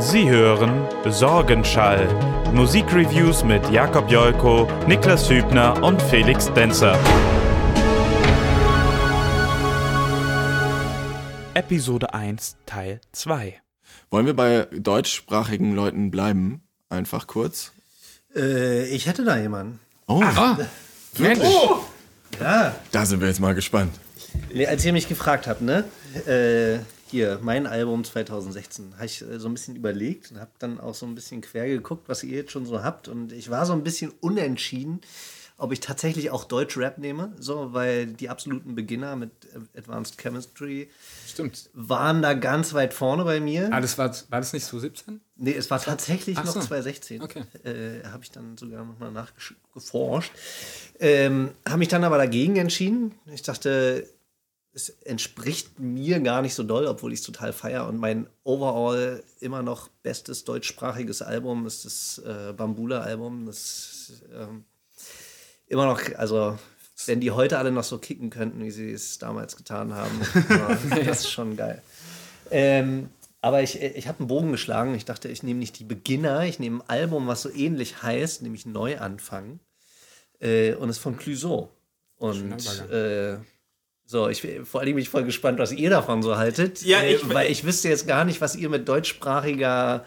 Sie 0.00 0.28
hören 0.28 0.86
Sorgenschall. 1.08 2.06
Musikreviews 2.52 3.44
mit 3.44 3.68
Jakob 3.70 4.10
Jolko, 4.10 4.66
Niklas 4.86 5.28
Hübner 5.30 5.82
und 5.82 6.00
Felix 6.02 6.52
Denzer. 6.54 6.98
Episode 11.54 12.12
1, 12.14 12.56
Teil 12.66 13.00
2. 13.12 13.60
Wollen 14.10 14.26
wir 14.26 14.34
bei 14.34 14.66
deutschsprachigen 14.72 15.74
Leuten 15.74 16.10
bleiben? 16.10 16.62
Einfach 16.88 17.26
kurz. 17.26 17.72
Äh, 18.34 18.84
ich 18.86 19.06
hätte 19.06 19.24
da 19.24 19.36
jemanden. 19.36 19.78
Oh, 20.06 20.22
Ah, 20.22 20.58
wirklich? 21.14 21.52
Ja. 22.40 22.74
da 22.92 23.06
sind 23.06 23.20
wir 23.20 23.28
jetzt 23.28 23.40
mal 23.40 23.54
gespannt. 23.54 23.94
Als 24.68 24.84
ihr 24.84 24.92
mich 24.92 25.08
gefragt 25.08 25.46
habt, 25.46 25.60
ne? 25.60 25.84
Äh, 26.26 26.78
hier, 27.10 27.40
mein 27.42 27.66
Album 27.66 28.04
2016, 28.04 28.94
habe 28.94 29.06
ich 29.06 29.22
äh, 29.22 29.38
so 29.38 29.48
ein 29.48 29.54
bisschen 29.54 29.76
überlegt 29.76 30.30
und 30.30 30.40
habe 30.40 30.52
dann 30.58 30.80
auch 30.80 30.94
so 30.94 31.06
ein 31.06 31.14
bisschen 31.14 31.40
quer 31.40 31.66
geguckt, 31.66 32.08
was 32.08 32.22
ihr 32.22 32.36
jetzt 32.36 32.52
schon 32.52 32.66
so 32.66 32.82
habt. 32.82 33.08
Und 33.08 33.32
ich 33.32 33.50
war 33.50 33.66
so 33.66 33.72
ein 33.72 33.82
bisschen 33.82 34.12
unentschieden, 34.20 35.00
ob 35.60 35.72
ich 35.72 35.80
tatsächlich 35.80 36.30
auch 36.30 36.44
Deutsch-Rap 36.44 36.96
nehme, 36.96 37.32
so, 37.38 37.74
weil 37.74 38.06
die 38.06 38.30
absoluten 38.30 38.74
Beginner 38.74 39.14
mit 39.16 39.30
Advanced 39.76 40.16
Chemistry 40.16 40.88
Stimmt. 41.28 41.68
waren 41.74 42.22
da 42.22 42.32
ganz 42.32 42.72
weit 42.72 42.94
vorne 42.94 43.24
bei 43.24 43.40
mir. 43.40 43.68
Ah, 43.70 43.80
das 43.80 43.98
war, 43.98 44.14
war 44.30 44.40
das 44.40 44.54
nicht 44.54 44.64
so 44.64 44.78
17? 44.78 45.20
Nee, 45.36 45.54
es 45.54 45.70
war 45.70 45.80
tatsächlich 45.80 46.38
Ach 46.38 46.44
noch 46.44 46.54
so. 46.54 46.60
2016. 46.60 47.20
Okay. 47.22 47.42
Äh, 47.64 48.06
habe 48.06 48.22
ich 48.22 48.30
dann 48.30 48.56
sogar 48.56 48.84
nochmal 48.84 49.12
nachgeforscht. 49.12 50.32
Ähm, 50.98 51.50
habe 51.66 51.78
mich 51.78 51.88
dann 51.88 52.04
aber 52.04 52.16
dagegen 52.16 52.56
entschieden. 52.56 53.14
Ich 53.26 53.42
dachte, 53.42 54.08
es 54.72 54.88
entspricht 54.88 55.80
mir 55.80 56.20
gar 56.20 56.42
nicht 56.42 56.54
so 56.54 56.62
doll, 56.62 56.86
obwohl 56.86 57.12
ich 57.12 57.20
es 57.20 57.26
total 57.26 57.52
feier. 57.52 57.86
Und 57.88 57.98
mein 57.98 58.28
overall 58.44 59.22
immer 59.40 59.62
noch 59.62 59.88
bestes 60.02 60.44
deutschsprachiges 60.44 61.22
Album 61.22 61.66
ist 61.66 61.84
das 61.84 62.18
äh, 62.24 62.52
Bambula-Album. 62.52 63.46
Das 63.46 64.22
ähm, 64.32 64.64
immer 65.66 65.86
noch, 65.86 66.00
also 66.16 66.58
wenn 67.06 67.20
die 67.20 67.32
heute 67.32 67.58
alle 67.58 67.72
noch 67.72 67.84
so 67.84 67.98
kicken 67.98 68.30
könnten, 68.30 68.62
wie 68.62 68.70
sie 68.70 68.92
es 68.92 69.18
damals 69.18 69.56
getan 69.56 69.94
haben, 69.94 70.20
das 70.48 71.24
ist 71.24 71.30
schon 71.30 71.56
geil. 71.56 71.82
Ähm, 72.50 73.10
aber 73.40 73.62
ich, 73.62 73.80
ich 73.80 74.06
habe 74.06 74.20
einen 74.20 74.28
Bogen 74.28 74.52
geschlagen. 74.52 74.94
Ich 74.94 75.04
dachte, 75.04 75.28
ich 75.28 75.42
nehme 75.42 75.60
nicht 75.60 75.78
die 75.78 75.84
Beginner, 75.84 76.44
ich 76.44 76.58
nehme 76.58 76.80
ein 76.82 76.88
Album, 76.88 77.26
was 77.26 77.42
so 77.42 77.50
ähnlich 77.50 78.02
heißt, 78.02 78.42
nämlich 78.42 78.66
Neuanfang. 78.66 79.60
Äh, 80.40 80.74
und 80.74 80.90
ist 80.90 80.98
von 80.98 81.16
Clouseau. 81.16 81.70
Und 82.16 82.52
äh, 82.90 83.38
so, 84.10 84.28
ich 84.28 84.44
vor 84.64 84.80
allem 84.80 84.94
bin 84.94 85.02
ich 85.02 85.08
voll 85.08 85.22
gespannt, 85.22 85.60
was 85.60 85.70
ihr 85.70 85.88
davon 85.88 86.20
so 86.22 86.36
haltet. 86.36 86.82
Ja, 86.82 86.98
äh, 87.00 87.14
ich- 87.14 87.32
weil 87.32 87.48
ich 87.50 87.62
wüsste 87.64 87.88
jetzt 87.88 88.08
gar 88.08 88.24
nicht, 88.24 88.40
was 88.40 88.56
ihr 88.56 88.68
mit 88.68 88.88
deutschsprachiger 88.88 90.04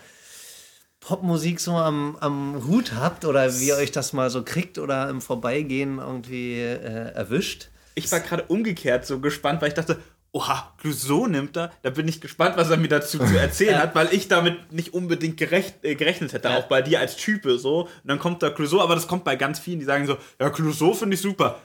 Popmusik 0.99 1.59
so 1.59 1.71
am, 1.73 2.17
am 2.19 2.65
Hut 2.67 2.93
habt 2.95 3.25
oder 3.25 3.53
wie 3.59 3.67
ihr 3.67 3.75
euch 3.75 3.91
das 3.91 4.13
mal 4.13 4.29
so 4.29 4.43
kriegt 4.43 4.77
oder 4.77 5.09
im 5.09 5.21
Vorbeigehen 5.21 5.99
irgendwie 5.99 6.59
äh, 6.59 7.13
erwischt. 7.13 7.69
Ich 7.95 8.11
war 8.11 8.21
gerade 8.21 8.43
umgekehrt 8.47 9.05
so 9.05 9.19
gespannt, 9.19 9.61
weil 9.61 9.67
ich 9.69 9.73
dachte, 9.73 9.99
oha, 10.31 10.73
Clouseau 10.81 11.27
nimmt 11.27 11.55
er. 11.57 11.71
Da 11.83 11.89
bin 11.89 12.07
ich 12.07 12.19
gespannt, 12.21 12.57
was 12.57 12.69
er 12.69 12.77
mir 12.77 12.87
dazu 12.87 13.19
zu 13.19 13.37
erzählen 13.37 13.77
hat, 13.81 13.95
weil 13.95 14.13
ich 14.13 14.27
damit 14.29 14.71
nicht 14.73 14.93
unbedingt 14.93 15.37
gerecht, 15.37 15.75
äh, 15.83 15.95
gerechnet 15.95 16.33
hätte, 16.33 16.47
Ja. 16.49 16.57
auch 16.57 16.63
bei 16.67 16.81
dir 16.81 16.99
als 16.99 17.15
Type 17.17 17.57
so. 17.59 17.81
Und 17.83 17.89
dann 18.05 18.19
kommt 18.19 18.41
da 18.41 18.49
Clouseau, 18.49 18.81
aber 18.81 18.95
das 18.95 19.07
kommt 19.07 19.23
bei 19.25 19.35
ganz 19.35 19.59
vielen, 19.59 19.79
die 19.79 19.85
sagen 19.85 20.07
so, 20.07 20.17
ja, 20.39 20.49
Clouseau 20.49 20.93
finde 20.93 21.15
ich 21.15 21.21
super. 21.21 21.59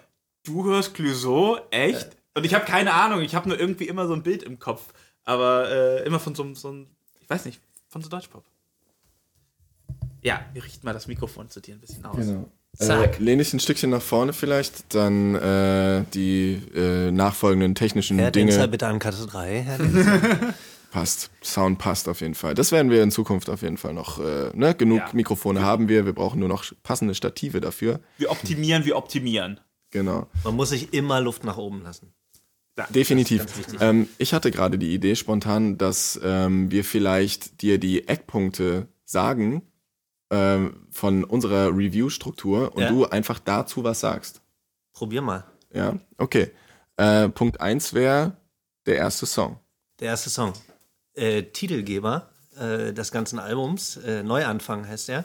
Du 0.45 0.65
hörst 0.65 0.95
Clouseau? 0.95 1.59
Echt? 1.71 2.09
Und 2.39 2.45
ich 2.45 2.55
habe 2.55 2.65
keine 2.65 2.95
Ahnung, 2.95 3.21
ich 3.21 3.35
habe 3.35 3.49
nur 3.49 3.59
irgendwie 3.61 3.87
immer 3.89 4.07
so 4.07 4.15
ein 4.15 4.23
Bild 4.23 4.43
im 4.43 4.59
Kopf. 4.59 4.83
Aber 5.25 5.71
äh, 5.71 6.07
immer 6.07 6.19
von 6.21 6.35
so, 6.35 6.43
einem- 6.43 6.55
so 6.55 6.69
einem, 6.69 6.87
ich 7.21 7.29
weiß 7.29 7.45
nicht, 7.45 7.61
von 7.89 8.01
so 8.03 8.09
Deutschpop. 8.09 8.45
Ja, 10.23 10.41
wir 10.53 10.65
richten 10.65 10.85
mal 10.85 10.93
das 10.93 11.07
Mikrofon 11.07 11.49
zu 11.49 11.61
dir 11.61 11.75
ein 11.75 11.81
bisschen 11.81 12.05
aus. 12.05 12.17
Genau. 12.17 12.49
Zack. 12.77 13.19
Äh, 13.19 13.23
lehne 13.23 13.43
ich 13.43 13.53
ein 13.53 13.61
Stückchen 13.61 13.91
nach 13.91 14.03
vorne 14.03 14.33
vielleicht, 14.33 14.95
dann 14.95 15.35
äh, 15.35 16.05
die 16.15 16.61
äh, 16.75 17.11
nachfolgenden 17.11 17.75
technischen 17.75 18.19
Herr 18.19 18.31
Dinge. 18.31 18.51
Denzer, 18.51 18.69
bitte 18.69 18.87
an 18.87 18.99
Karte 18.99 19.27
3. 19.27 19.61
Herr 19.63 19.79
Denzer. 19.79 20.55
Passt. 20.91 21.31
Sound 21.45 21.79
passt 21.79 22.09
auf 22.09 22.23
jeden 22.23 22.35
Fall. 22.35 22.55
Das 22.55 22.73
werden 22.73 22.91
wir 22.91 23.03
in 23.03 23.11
Zukunft 23.11 23.51
auf 23.51 23.61
jeden 23.61 23.77
Fall 23.77 23.93
noch. 23.93 24.19
Äh, 24.21 24.51
ne? 24.55 24.75
Genug 24.75 25.01
Ja. 25.01 25.11
Mikrofone 25.13 25.61
haben 25.63 25.89
wir. 25.89 26.07
Wir 26.07 26.15
brauchen 26.15 26.41
nur 26.41 26.49
noch 26.49 26.65
passende 26.83 27.15
Stative 27.15 27.61
dafür. 27.61 28.01
Wir 28.17 28.31
optimieren, 28.31 28.87
wir 28.87 28.97
optimieren. 28.97 29.61
Genau. 29.91 30.27
Man 30.45 30.57
muss 30.57 30.71
sich 30.71 30.95
immer 30.95 31.21
Luft 31.21 31.45
nach 31.45 31.59
oben 31.59 31.83
lassen. 31.83 32.15
Definitiv. 32.87 33.47
Ähm, 33.81 34.09
ich 34.19 34.33
hatte 34.35 34.51
gerade 34.51 34.79
die 34.79 34.95
Idee 34.95 35.17
spontan, 35.17 35.79
dass 35.79 36.19
ähm, 36.23 36.71
wir 36.71 36.85
vielleicht 36.85 37.63
dir 37.63 37.79
die 37.79 38.07
Eckpunkte 38.09 38.87
sagen 39.05 39.63
ähm, 40.31 40.87
von 40.91 41.25
unserer 41.25 41.69
Review-Struktur 41.77 42.75
und 42.75 42.83
Ja. 42.83 42.89
du 42.91 43.07
einfach 43.07 43.39
dazu 43.39 43.85
was 43.85 44.01
sagst. 44.01 44.41
Probier 44.93 45.23
mal. 45.23 45.45
Ja, 45.73 45.99
okay. 46.19 46.51
Äh, 46.97 47.29
Punkt 47.29 47.61
1 47.61 47.95
wäre 47.95 48.37
der 48.87 48.97
erste 48.97 49.27
Song. 49.27 49.59
Der 50.01 50.09
erste 50.09 50.31
Song. 50.31 50.53
Äh, 51.15 51.45
Titelgeber 51.45 52.31
äh, 52.59 52.93
des 52.93 53.11
ganzen 53.13 53.39
Albums. 53.39 53.97
Äh, 53.99 54.23
Neuanfang 54.23 54.87
heißt 54.87 55.09
der. 55.09 55.25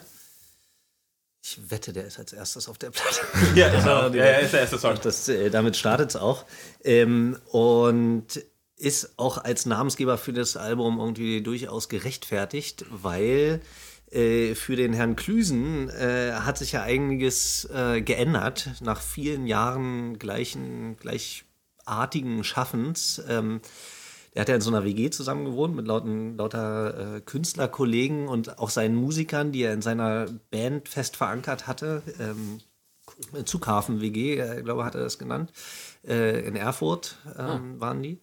Ich 1.46 1.58
wette, 1.70 1.92
der 1.92 2.06
ist 2.06 2.18
als 2.18 2.32
erstes 2.32 2.68
auf 2.70 2.78
der 2.78 2.90
Platte. 2.90 3.20
Ja, 3.54 3.66
ist 3.68 3.84
er 3.84 4.06
auch. 4.06 4.10
die- 4.10 4.16
Ja, 4.18 4.24
ja, 4.24 4.38
ist 4.38 4.54
der 4.54 4.60
erste 4.60 4.78
Song. 4.78 4.98
Das, 5.02 5.28
äh, 5.28 5.50
damit 5.50 5.76
startet 5.76 6.08
es 6.10 6.16
auch. 6.16 6.46
Ähm, 6.82 7.36
und 7.52 8.42
ist 8.78 9.18
auch 9.18 9.36
als 9.36 9.66
Namensgeber 9.66 10.16
für 10.16 10.32
das 10.32 10.56
Album 10.56 10.98
irgendwie 10.98 11.42
durchaus 11.42 11.90
gerechtfertigt, 11.90 12.86
weil 12.90 13.60
äh, 14.10 14.54
für 14.54 14.74
den 14.76 14.94
Herrn 14.94 15.16
Klüsen 15.16 15.90
äh, 15.90 16.32
hat 16.32 16.56
sich 16.56 16.72
ja 16.72 16.82
einiges 16.82 17.66
äh, 17.66 18.00
geändert 18.00 18.70
nach 18.80 19.00
vielen 19.02 19.46
Jahren 19.46 20.18
gleichen, 20.18 20.96
gleichartigen 20.96 22.42
Schaffens. 22.42 23.22
Ähm, 23.28 23.60
er 24.34 24.40
hat 24.40 24.48
ja 24.48 24.56
in 24.56 24.60
so 24.60 24.70
einer 24.70 24.84
WG 24.84 25.10
zusammen 25.10 25.44
gewohnt 25.44 25.76
mit 25.76 25.86
lauten, 25.86 26.36
lauter 26.36 27.16
äh, 27.16 27.20
Künstlerkollegen 27.20 28.28
und 28.28 28.58
auch 28.58 28.70
seinen 28.70 28.96
Musikern, 28.96 29.52
die 29.52 29.62
er 29.62 29.72
in 29.72 29.82
seiner 29.82 30.26
Band 30.50 30.88
fest 30.88 31.16
verankert 31.16 31.68
hatte. 31.68 32.02
Ähm, 32.18 32.58
Zughafen 33.44 34.00
WG, 34.00 34.38
äh, 34.38 34.62
glaube 34.62 34.84
hat 34.84 34.96
er 34.96 35.02
das 35.02 35.18
genannt. 35.18 35.52
Äh, 36.06 36.40
in 36.46 36.56
Erfurt 36.56 37.16
ähm, 37.38 37.80
waren 37.80 38.02
die. 38.02 38.18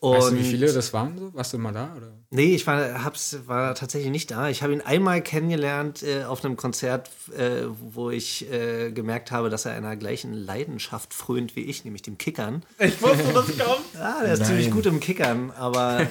Und 0.00 0.16
Weißt 0.16 0.30
du, 0.30 0.38
wie 0.38 0.44
viele 0.44 0.72
das 0.72 0.94
waren? 0.94 1.18
So? 1.18 1.34
Warst 1.34 1.52
du 1.52 1.58
mal 1.58 1.72
da? 1.72 1.94
Oder? 1.94 2.14
Nee, 2.30 2.54
ich 2.54 2.66
war, 2.66 3.04
hab's, 3.04 3.36
war 3.44 3.74
tatsächlich 3.74 4.10
nicht 4.10 4.30
da. 4.30 4.48
Ich 4.48 4.62
habe 4.62 4.72
ihn 4.72 4.80
einmal 4.80 5.20
kennengelernt 5.20 6.02
äh, 6.02 6.24
auf 6.24 6.42
einem 6.42 6.56
Konzert, 6.56 7.10
äh, 7.36 7.64
wo 7.68 8.08
ich 8.08 8.50
äh, 8.50 8.92
gemerkt 8.92 9.30
habe, 9.30 9.50
dass 9.50 9.66
er 9.66 9.74
einer 9.74 9.96
gleichen 9.96 10.32
Leidenschaft 10.32 11.12
frönt 11.12 11.54
wie 11.54 11.64
ich, 11.64 11.84
nämlich 11.84 12.00
dem 12.00 12.16
Kickern. 12.16 12.62
Ich 12.78 13.02
wusste, 13.02 13.24
dass 13.24 13.58
kommt. 13.58 13.84
Ah, 14.00 14.22
der 14.22 14.32
ist 14.32 14.46
ziemlich 14.46 14.70
gut 14.70 14.86
im 14.86 15.00
Kickern, 15.00 15.50
aber 15.50 16.06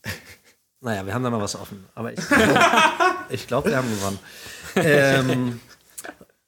naja, 0.80 1.06
wir 1.06 1.14
haben 1.14 1.22
da 1.22 1.30
noch 1.30 1.40
was 1.40 1.54
offen. 1.54 1.84
Aber 1.94 2.12
ich, 2.12 2.18
ich 3.30 3.46
glaube, 3.46 3.70
wir 3.70 3.76
haben 3.76 3.88
gewonnen. 3.90 4.18
Ähm, 4.74 5.60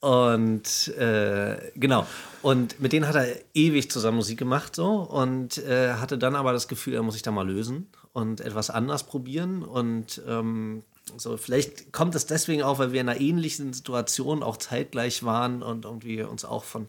und 0.06 0.86
äh, 0.98 1.72
genau. 1.74 2.06
Und 2.40 2.78
mit 2.78 2.92
denen 2.92 3.08
hat 3.08 3.16
er 3.16 3.26
ewig 3.54 3.90
zusammen 3.90 4.18
Musik 4.18 4.38
gemacht 4.38 4.76
so 4.76 5.00
und 5.00 5.58
äh, 5.58 5.94
hatte 5.94 6.16
dann 6.16 6.36
aber 6.36 6.52
das 6.52 6.68
Gefühl, 6.68 6.94
er 6.94 7.02
muss 7.02 7.14
sich 7.14 7.24
da 7.24 7.32
mal 7.32 7.44
lösen 7.44 7.88
und 8.12 8.40
etwas 8.40 8.70
anders 8.70 9.02
probieren. 9.02 9.64
Und 9.64 10.22
ähm, 10.28 10.84
so, 11.16 11.36
vielleicht 11.36 11.92
kommt 11.92 12.14
es 12.14 12.24
deswegen 12.24 12.62
auch, 12.62 12.78
weil 12.78 12.92
wir 12.92 13.00
in 13.00 13.08
einer 13.08 13.20
ähnlichen 13.20 13.72
Situation 13.72 14.44
auch 14.44 14.58
zeitgleich 14.58 15.24
waren 15.24 15.60
und 15.64 15.86
irgendwie 15.86 16.22
uns 16.22 16.44
auch 16.44 16.62
von 16.62 16.88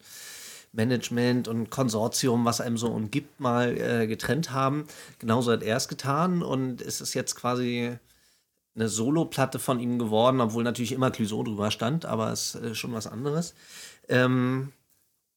Management 0.74 1.48
und 1.48 1.72
Konsortium, 1.72 2.46
was 2.46 2.62
einem 2.62 2.78
so 2.78 2.90
umgibt, 2.90 3.40
mal 3.40 3.76
äh, 3.76 4.06
getrennt 4.06 4.52
haben. 4.52 4.86
Genauso 5.18 5.54
hat 5.54 5.64
er 5.64 5.78
es 5.78 5.88
getan 5.88 6.44
und 6.44 6.84
es 6.84 7.02
ist 7.02 7.16
jetzt 7.16 7.36
quasi 7.36 7.98
eine 8.78 8.90
Solo-Platte 8.90 9.60
von 9.60 9.80
ihm 9.80 10.00
geworden, 10.00 10.40
obwohl 10.40 10.64
natürlich 10.64 10.92
immer 10.92 11.12
Clouseau 11.12 11.44
drüber 11.44 11.72
stand, 11.72 12.06
aber 12.06 12.32
es 12.32 12.56
ist 12.56 12.64
äh, 12.64 12.76
schon 12.76 12.94
was 12.94 13.08
anderes. 13.08 13.56
Ähm, 14.08 14.72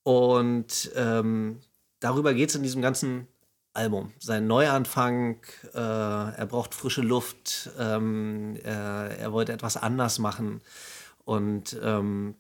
und 0.03 0.91
ähm, 0.95 1.61
darüber 2.01 2.35
geht 2.35 2.51
es 2.51 2.55
in 2.55 2.63
diesem 2.63 2.83
ganzen 2.83 3.27
Album. 3.73 4.13
Sein 4.19 4.47
Neuanfang, 4.47 5.41
äh, 5.75 5.79
er 5.79 6.47
braucht 6.47 6.75
frische 6.75 7.03
Luft, 7.03 7.71
ähm, 7.79 8.57
er, 8.63 9.19
er 9.19 9.33
wollte 9.33 9.53
etwas 9.53 9.77
anders 9.77 10.19
machen 10.19 10.61
und 11.25 11.79
ähm, 11.83 12.35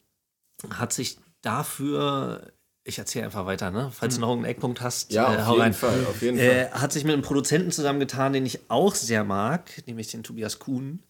hat 0.70 0.92
sich 0.92 1.18
dafür, 1.40 2.52
ich 2.84 2.98
erzähle 2.98 3.26
einfach 3.26 3.46
weiter, 3.46 3.70
ne? 3.70 3.90
falls 3.92 4.14
du 4.14 4.20
noch 4.20 4.28
irgendeinen 4.28 4.52
Eckpunkt 4.54 4.80
hast, 4.80 5.12
Ja, 5.12 5.32
äh, 5.34 5.36
auf 5.38 5.48
jeden 5.48 5.60
rein. 5.60 5.74
Fall, 5.74 6.04
auf 6.06 6.22
jeden 6.22 6.38
Äh, 6.38 6.68
Fall. 6.68 6.80
hat 6.80 6.92
sich 6.92 7.04
mit 7.04 7.12
einem 7.12 7.22
Produzenten 7.22 7.70
zusammengetan, 7.70 8.32
den 8.32 8.46
ich 8.46 8.60
auch 8.70 8.94
sehr 8.94 9.22
mag, 9.24 9.70
nämlich 9.86 10.08
den 10.10 10.22
Tobias 10.22 10.58
Kuhn. 10.58 11.02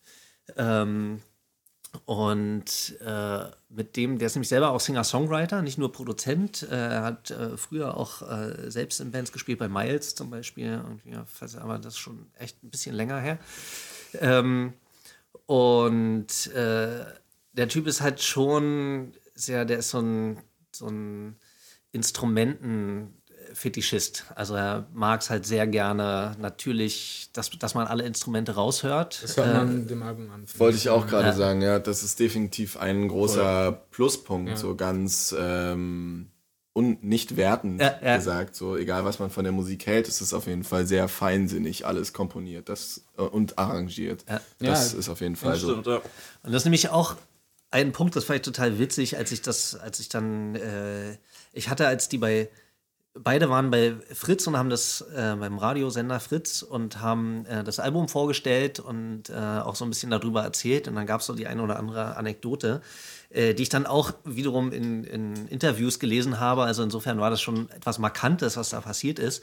Ähm, 0.57 1.21
und 2.05 2.97
äh, 3.05 3.45
mit 3.69 3.97
dem, 3.97 4.19
der 4.19 4.27
ist 4.27 4.35
nämlich 4.37 4.49
selber 4.49 4.71
auch 4.71 4.81
Singer-Songwriter, 4.81 5.61
nicht 5.63 5.77
nur 5.79 5.91
Produzent. 5.93 6.63
Äh, 6.71 6.75
Er 6.77 7.03
hat 7.03 7.31
äh, 7.33 7.57
früher 7.57 7.97
auch 7.97 8.23
äh, 8.23 8.71
selbst 8.71 9.01
in 9.01 9.11
Bands 9.11 9.33
gespielt, 9.33 9.59
bei 9.59 9.69
Miles 9.69 10.15
zum 10.15 10.31
Beispiel. 10.31 10.81
Ja, 11.05 11.27
aber 11.61 11.79
das 11.79 11.95
ist 11.95 11.99
schon 11.99 12.27
echt 12.39 12.63
ein 12.63 12.71
bisschen 12.71 12.95
länger 12.95 13.19
her. 13.21 13.39
Ähm, 14.21 14.75
Und 15.47 16.47
äh, 16.55 17.05
der 17.53 17.69
Typ 17.69 17.87
ist 17.89 18.01
halt 18.01 18.23
schon 18.23 19.13
sehr, 19.35 19.65
der 19.65 19.79
ist 19.79 19.91
so 19.91 19.99
ein, 20.01 20.39
so 20.73 20.87
ein 20.87 21.37
Instrumentenfetischist. 21.93 24.25
Also 24.35 24.55
er 24.55 24.87
mag 24.93 25.21
es 25.23 25.31
halt 25.31 25.47
sehr 25.47 25.67
gerne, 25.67 26.37
natürlich, 26.41 27.31
dass, 27.33 27.51
dass 27.51 27.75
man 27.75 27.87
alle 27.87 28.05
Instrumente 28.05 28.55
raushört. 28.55 29.23
Das 29.23 29.37
hört 29.37 29.55
man 29.55 29.87
dem 29.87 30.03
Album 30.03 30.31
an. 30.31 30.45
Wollte 30.59 30.77
ich 30.79 30.89
auch 30.89 31.07
gerade 31.07 31.29
Ja. 31.29 31.33
sagen, 31.35 31.63
ja, 31.63 31.79
das 31.79 32.03
ist 32.03 32.19
definitiv 32.21 32.77
ein 32.77 33.09
großer 33.09 33.73
Pluspunkt, 33.91 34.59
so 34.59 34.75
ganz 34.77 35.35
ähm, 35.39 36.31
und 36.73 37.03
nicht 37.03 37.37
wertend 37.37 37.81
Ja, 37.81 37.99
ja. 38.03 38.17
gesagt. 38.17 38.55
So, 38.55 38.77
egal 38.77 39.05
was 39.05 39.19
man 39.19 39.31
von 39.31 39.43
der 39.45 39.53
Musik 39.53 39.87
hält, 39.87 40.07
es 40.07 40.21
ist 40.21 40.33
auf 40.33 40.47
jeden 40.47 40.63
Fall 40.63 40.87
sehr 40.87 41.09
feinsinnig 41.09 41.85
alles 41.85 42.13
komponiert 42.13 42.69
das, 42.69 43.05
äh, 43.19 43.23
und 43.23 43.59
arrangiert. 43.59 44.25
Ja. 44.29 44.41
Das 44.61 44.93
Ja, 44.93 44.99
ist 45.01 45.09
auf 45.09 45.21
jeden 45.21 45.35
Fall 45.37 45.57
so. 45.57 45.71
Stimmt, 45.71 45.87
ja. 45.87 45.97
Und 45.97 46.53
das 46.53 46.63
ist 46.63 46.67
nämlich 46.67 46.89
auch 46.91 47.17
ein 47.73 47.93
Punkt, 47.93 48.15
das 48.17 48.25
fand 48.25 48.37
ich 48.39 48.43
total 48.43 48.79
witzig, 48.79 49.17
als 49.17 49.33
ich 49.33 49.43
das, 49.43 49.75
als 49.77 49.99
ich 50.01 50.09
dann, 50.09 50.55
äh, 50.55 51.17
ich 51.53 51.69
hatte, 51.69 51.87
als 51.87 52.09
die 52.09 52.19
bei, 52.19 52.49
beide 53.15 53.51
waren 53.51 53.71
bei 53.71 53.95
Fritz 54.13 54.47
und 54.47 54.57
haben 54.57 54.71
das 54.71 55.03
äh, 55.15 55.37
beim 55.39 55.59
Radiosender 55.59 56.21
Fritz 56.21 56.63
und 56.63 57.01
haben 57.01 57.45
äh, 57.47 57.65
das 57.65 57.81
Album 57.81 58.09
vorgestellt 58.09 58.81
und 58.81 59.31
äh, 59.31 59.35
auch 59.35 59.75
so 59.75 59.85
ein 59.85 59.91
bisschen 59.91 60.11
darüber 60.11 60.43
erzählt. 60.43 60.89
Und 60.89 60.95
dann 60.95 61.07
gab 61.07 61.21
es 61.21 61.27
so 61.27 61.35
die 61.35 61.47
eine 61.47 61.63
oder 61.63 61.79
andere 61.79 62.17
Anekdote, 62.17 62.83
äh, 63.31 63.55
die 63.55 63.65
ich 63.65 63.69
dann 63.69 63.87
auch 63.87 64.13
wiederum 64.25 64.73
in, 64.73 65.05
in 65.05 65.49
Interviews 65.49 65.99
gelesen 65.99 66.41
habe. 66.41 66.65
Also 66.65 66.83
insofern 66.83 67.19
war 67.21 67.31
das 67.31 67.41
schon 67.41 67.71
etwas 67.71 67.99
Markantes, 67.99 68.57
was 68.57 68.71
da 68.71 68.81
passiert 68.81 69.19
ist, 69.19 69.43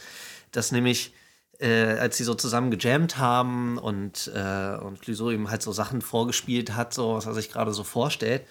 dass 0.52 0.72
nämlich 0.72 1.14
äh, 1.60 1.98
als 1.98 2.18
sie 2.18 2.24
so 2.24 2.36
zusammen 2.36 2.72
gejammt 2.72 3.18
haben 3.18 3.78
und, 3.78 4.32
äh, 4.34 4.78
und 4.78 5.08
ihm 5.08 5.50
halt 5.50 5.62
so 5.62 5.72
Sachen 5.72 6.02
vorgespielt 6.02 6.76
hat, 6.76 6.94
so 6.94 7.16
was 7.16 7.26
er 7.26 7.34
sich 7.34 7.52
gerade 7.52 7.74
so 7.74 7.84
vorstellt, 7.84 8.44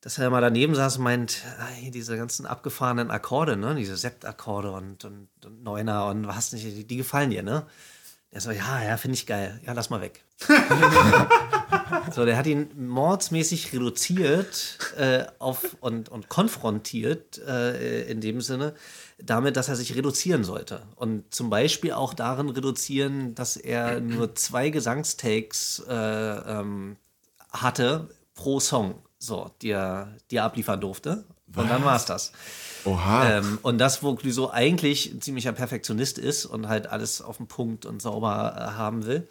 dass 0.00 0.18
er 0.18 0.30
mal 0.30 0.40
daneben 0.40 0.74
saß 0.74 0.98
und 0.98 1.04
meint, 1.04 1.42
ah, 1.58 1.66
hier 1.74 1.90
diese 1.90 2.16
ganzen 2.16 2.46
abgefahrenen 2.46 3.10
Akkorde, 3.10 3.56
ne, 3.56 3.74
diese 3.74 3.96
Septakkorde 3.96 4.70
und, 4.70 5.04
und, 5.04 5.28
und 5.44 5.62
Neuner 5.62 6.06
und 6.06 6.26
was 6.26 6.52
nicht, 6.52 6.64
die, 6.64 6.86
die 6.86 6.96
gefallen 6.96 7.30
dir, 7.30 7.42
ne? 7.42 7.66
Er 8.30 8.42
so, 8.42 8.50
ja, 8.50 8.82
ja, 8.82 8.98
finde 8.98 9.14
ich 9.14 9.26
geil. 9.26 9.58
Ja, 9.64 9.72
lass 9.72 9.88
mal 9.88 10.02
weg. 10.02 10.22
so, 12.14 12.26
der 12.26 12.36
hat 12.36 12.46
ihn 12.46 12.68
mordsmäßig 12.76 13.72
reduziert 13.72 14.78
äh, 14.98 15.24
auf 15.38 15.78
und, 15.80 16.10
und 16.10 16.28
konfrontiert 16.28 17.38
äh, 17.38 18.02
in 18.02 18.20
dem 18.20 18.42
Sinne 18.42 18.74
damit, 19.18 19.56
dass 19.56 19.68
er 19.68 19.76
sich 19.76 19.96
reduzieren 19.96 20.44
sollte. 20.44 20.82
Und 20.96 21.34
zum 21.34 21.48
Beispiel 21.48 21.92
auch 21.92 22.12
darin 22.12 22.50
reduzieren, 22.50 23.34
dass 23.34 23.56
er 23.56 24.00
nur 24.00 24.34
zwei 24.34 24.68
Gesangstakes 24.68 25.84
äh, 25.88 25.94
ähm, 25.94 26.96
hatte 27.50 28.10
pro 28.34 28.60
Song, 28.60 29.02
so, 29.18 29.50
die 29.62 29.76
die 30.30 30.36
er 30.36 30.44
abliefern 30.44 30.80
durfte. 30.80 31.24
Und 31.54 31.70
dann 31.70 31.84
war 31.84 31.96
es 31.96 32.04
das. 32.04 32.32
Oha. 32.84 33.38
Ähm, 33.38 33.58
und 33.62 33.78
das, 33.78 34.02
wo 34.02 34.14
Clouseau 34.14 34.50
eigentlich 34.50 35.12
ein 35.12 35.20
ziemlicher 35.20 35.52
Perfektionist 35.52 36.18
ist 36.18 36.46
und 36.46 36.68
halt 36.68 36.86
alles 36.86 37.22
auf 37.22 37.38
den 37.38 37.46
Punkt 37.46 37.86
und 37.86 38.02
sauber 38.02 38.54
äh, 38.56 38.76
haben 38.76 39.06
will. 39.06 39.26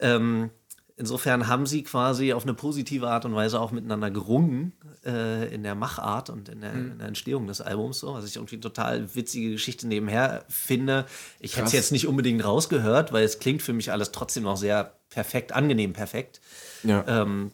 Ähm, 0.00 0.50
insofern 0.96 1.48
haben 1.48 1.66
sie 1.66 1.82
quasi 1.82 2.32
auf 2.32 2.44
eine 2.44 2.54
positive 2.54 3.08
Art 3.08 3.24
und 3.24 3.34
Weise 3.34 3.60
auch 3.60 3.70
miteinander 3.70 4.10
gerungen 4.10 4.72
äh, 5.04 5.52
in 5.54 5.62
der 5.62 5.74
Machart 5.74 6.30
und 6.30 6.48
in 6.48 6.60
der, 6.60 6.72
in 6.72 6.98
der 6.98 7.08
Entstehung 7.08 7.46
des 7.46 7.60
Albums, 7.60 8.00
so, 8.00 8.14
was 8.14 8.24
ich 8.24 8.36
irgendwie 8.36 8.56
eine 8.56 8.62
total 8.62 9.14
witzige 9.14 9.52
Geschichte 9.52 9.86
nebenher 9.86 10.44
finde. 10.48 11.06
Ich 11.38 11.56
hätte 11.56 11.66
es 11.66 11.72
jetzt 11.72 11.92
nicht 11.92 12.06
unbedingt 12.06 12.44
rausgehört, 12.44 13.12
weil 13.12 13.24
es 13.24 13.38
klingt 13.38 13.62
für 13.62 13.72
mich 13.72 13.92
alles 13.92 14.12
trotzdem 14.12 14.44
noch 14.44 14.56
sehr 14.56 14.94
perfekt, 15.10 15.52
angenehm 15.52 15.92
perfekt. 15.92 16.40
ja. 16.82 17.04
Ähm, 17.06 17.52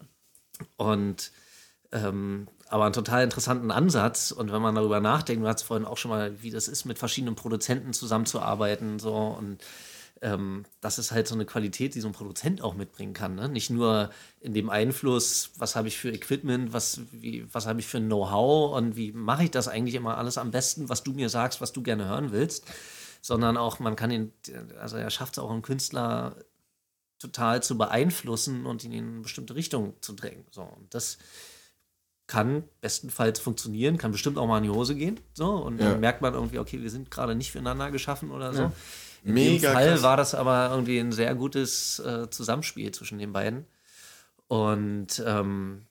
und 0.77 1.31
ähm, 1.93 2.49
aber 2.69 2.85
einen 2.85 2.93
total 2.93 3.25
interessanten 3.25 3.71
Ansatz. 3.71 4.31
Und 4.31 4.53
wenn 4.53 4.63
man 4.63 4.75
darüber 4.75 5.01
nachdenkt, 5.01 5.43
du 5.43 5.49
hast 5.49 5.63
vorhin 5.63 5.87
auch 5.87 5.97
schon 5.97 6.11
mal, 6.11 6.43
wie 6.43 6.51
das 6.51 6.69
ist, 6.69 6.85
mit 6.85 6.99
verschiedenen 6.99 7.35
Produzenten 7.35 7.93
zusammenzuarbeiten, 7.93 8.99
so 8.99 9.15
und 9.15 9.63
ähm, 10.21 10.65
das 10.81 10.99
ist 10.99 11.13
halt 11.13 11.29
so 11.29 11.35
eine 11.35 11.45
Qualität, 11.45 11.95
die 11.95 12.01
so 12.01 12.09
ein 12.09 12.13
Produzent 12.13 12.63
auch 12.63 12.75
mitbringen 12.75 13.13
kann. 13.13 13.35
Ne? 13.35 13.49
Nicht 13.49 13.71
nur 13.71 14.11
in 14.41 14.53
dem 14.53 14.71
Einfluss, 14.71 15.53
was 15.57 15.77
habe 15.77 15.89
ich 15.89 15.99
für 15.99 16.11
Equipment, 16.11 16.73
was, 16.73 17.01
was 17.53 17.67
habe 17.67 17.81
ich 17.81 17.87
für 17.87 18.01
Know-how 18.01 18.77
und 18.77 18.97
wie 18.97 19.13
mache 19.13 19.45
ich 19.45 19.51
das 19.51 19.69
eigentlich 19.69 19.95
immer 19.95 20.19
alles 20.19 20.39
am 20.39 20.51
besten, 20.51 20.89
was 20.89 21.05
du 21.05 21.13
mir 21.13 21.29
sagst, 21.29 21.61
was 21.61 21.73
du 21.73 21.83
gerne 21.83 22.07
hören 22.07 22.33
willst, 22.33 22.67
sondern 23.23 23.57
auch, 23.57 23.79
man 23.79 23.97
kann 23.97 24.11
ihn, 24.11 24.33
also 24.81 24.97
er 24.97 25.11
schafft 25.11 25.35
es 25.35 25.39
auch, 25.39 25.51
einen 25.51 25.63
Künstler 25.63 26.37
total 27.19 27.63
zu 27.63 27.77
beeinflussen 27.77 28.67
und 28.67 28.85
ihn 28.85 28.93
in 28.93 29.09
eine 29.09 29.21
bestimmte 29.21 29.55
Richtung 29.55 29.95
zu 30.01 30.13
drängen. 30.13 30.47
So, 30.51 30.63
und 30.63 30.95
das 30.95 31.19
kann 32.29 32.63
bestenfalls 32.81 33.41
funktionieren, 33.41 33.99
kann 33.99 34.13
bestimmt 34.13 34.39
auch 34.39 34.47
mal 34.47 34.59
in 34.59 34.65
die 34.65 34.71
Hose 34.71 34.95
gehen. 34.95 35.19
So, 35.35 35.51
und 35.57 35.81
Ja. 35.81 35.91
dann 35.91 36.01
merkt 36.01 36.23
man 36.23 36.35
irgendwie, 36.35 36.59
okay, 36.61 36.81
wir 36.81 36.91
sind 36.91 37.11
gerade 37.11 37.35
nicht 37.35 37.51
füreinander 37.51 37.91
geschaffen 37.91 38.31
oder 38.31 38.53
so. 38.55 38.71
In 39.25 39.35
Mega 39.35 39.69
dem 39.71 39.75
Fall 39.75 39.89
krass. 39.95 40.03
war 40.03 40.17
das 40.17 40.35
aber 40.35 40.69
irgendwie 40.71 40.99
ein 40.99 41.11
sehr 41.11 41.35
gutes 41.35 41.99
äh, 41.99 42.31
Zusammenspiel 42.31 42.93
zwischen 42.93 43.19
den 43.19 43.33
beiden. 43.33 43.67
Und 44.47 45.23
ähm, 45.27 45.87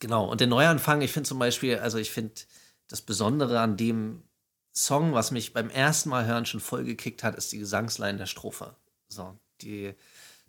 genau, 0.00 0.30
und 0.30 0.40
der 0.40 0.46
Neuanfang, 0.48 1.00
ich 1.00 1.12
finde 1.12 1.28
zum 1.28 1.38
Beispiel, 1.38 1.78
also 1.78 1.98
ich 1.98 2.10
finde 2.10 2.34
das 2.88 3.00
Besondere 3.00 3.60
an 3.60 3.76
dem 3.76 4.22
Song, 4.74 5.12
was 5.14 5.30
mich 5.30 5.52
beim 5.52 5.70
ersten 5.70 6.08
Mal 6.10 6.26
hören 6.26 6.46
schon 6.46 6.60
voll 6.60 6.84
gekickt 6.84 7.22
hat, 7.24 7.36
ist 7.36 7.52
die 7.52 7.58
Gesangsline 7.58 8.18
der 8.18 8.26
Strophe. 8.26 8.74
So, 9.08 9.36
die, 9.60 9.94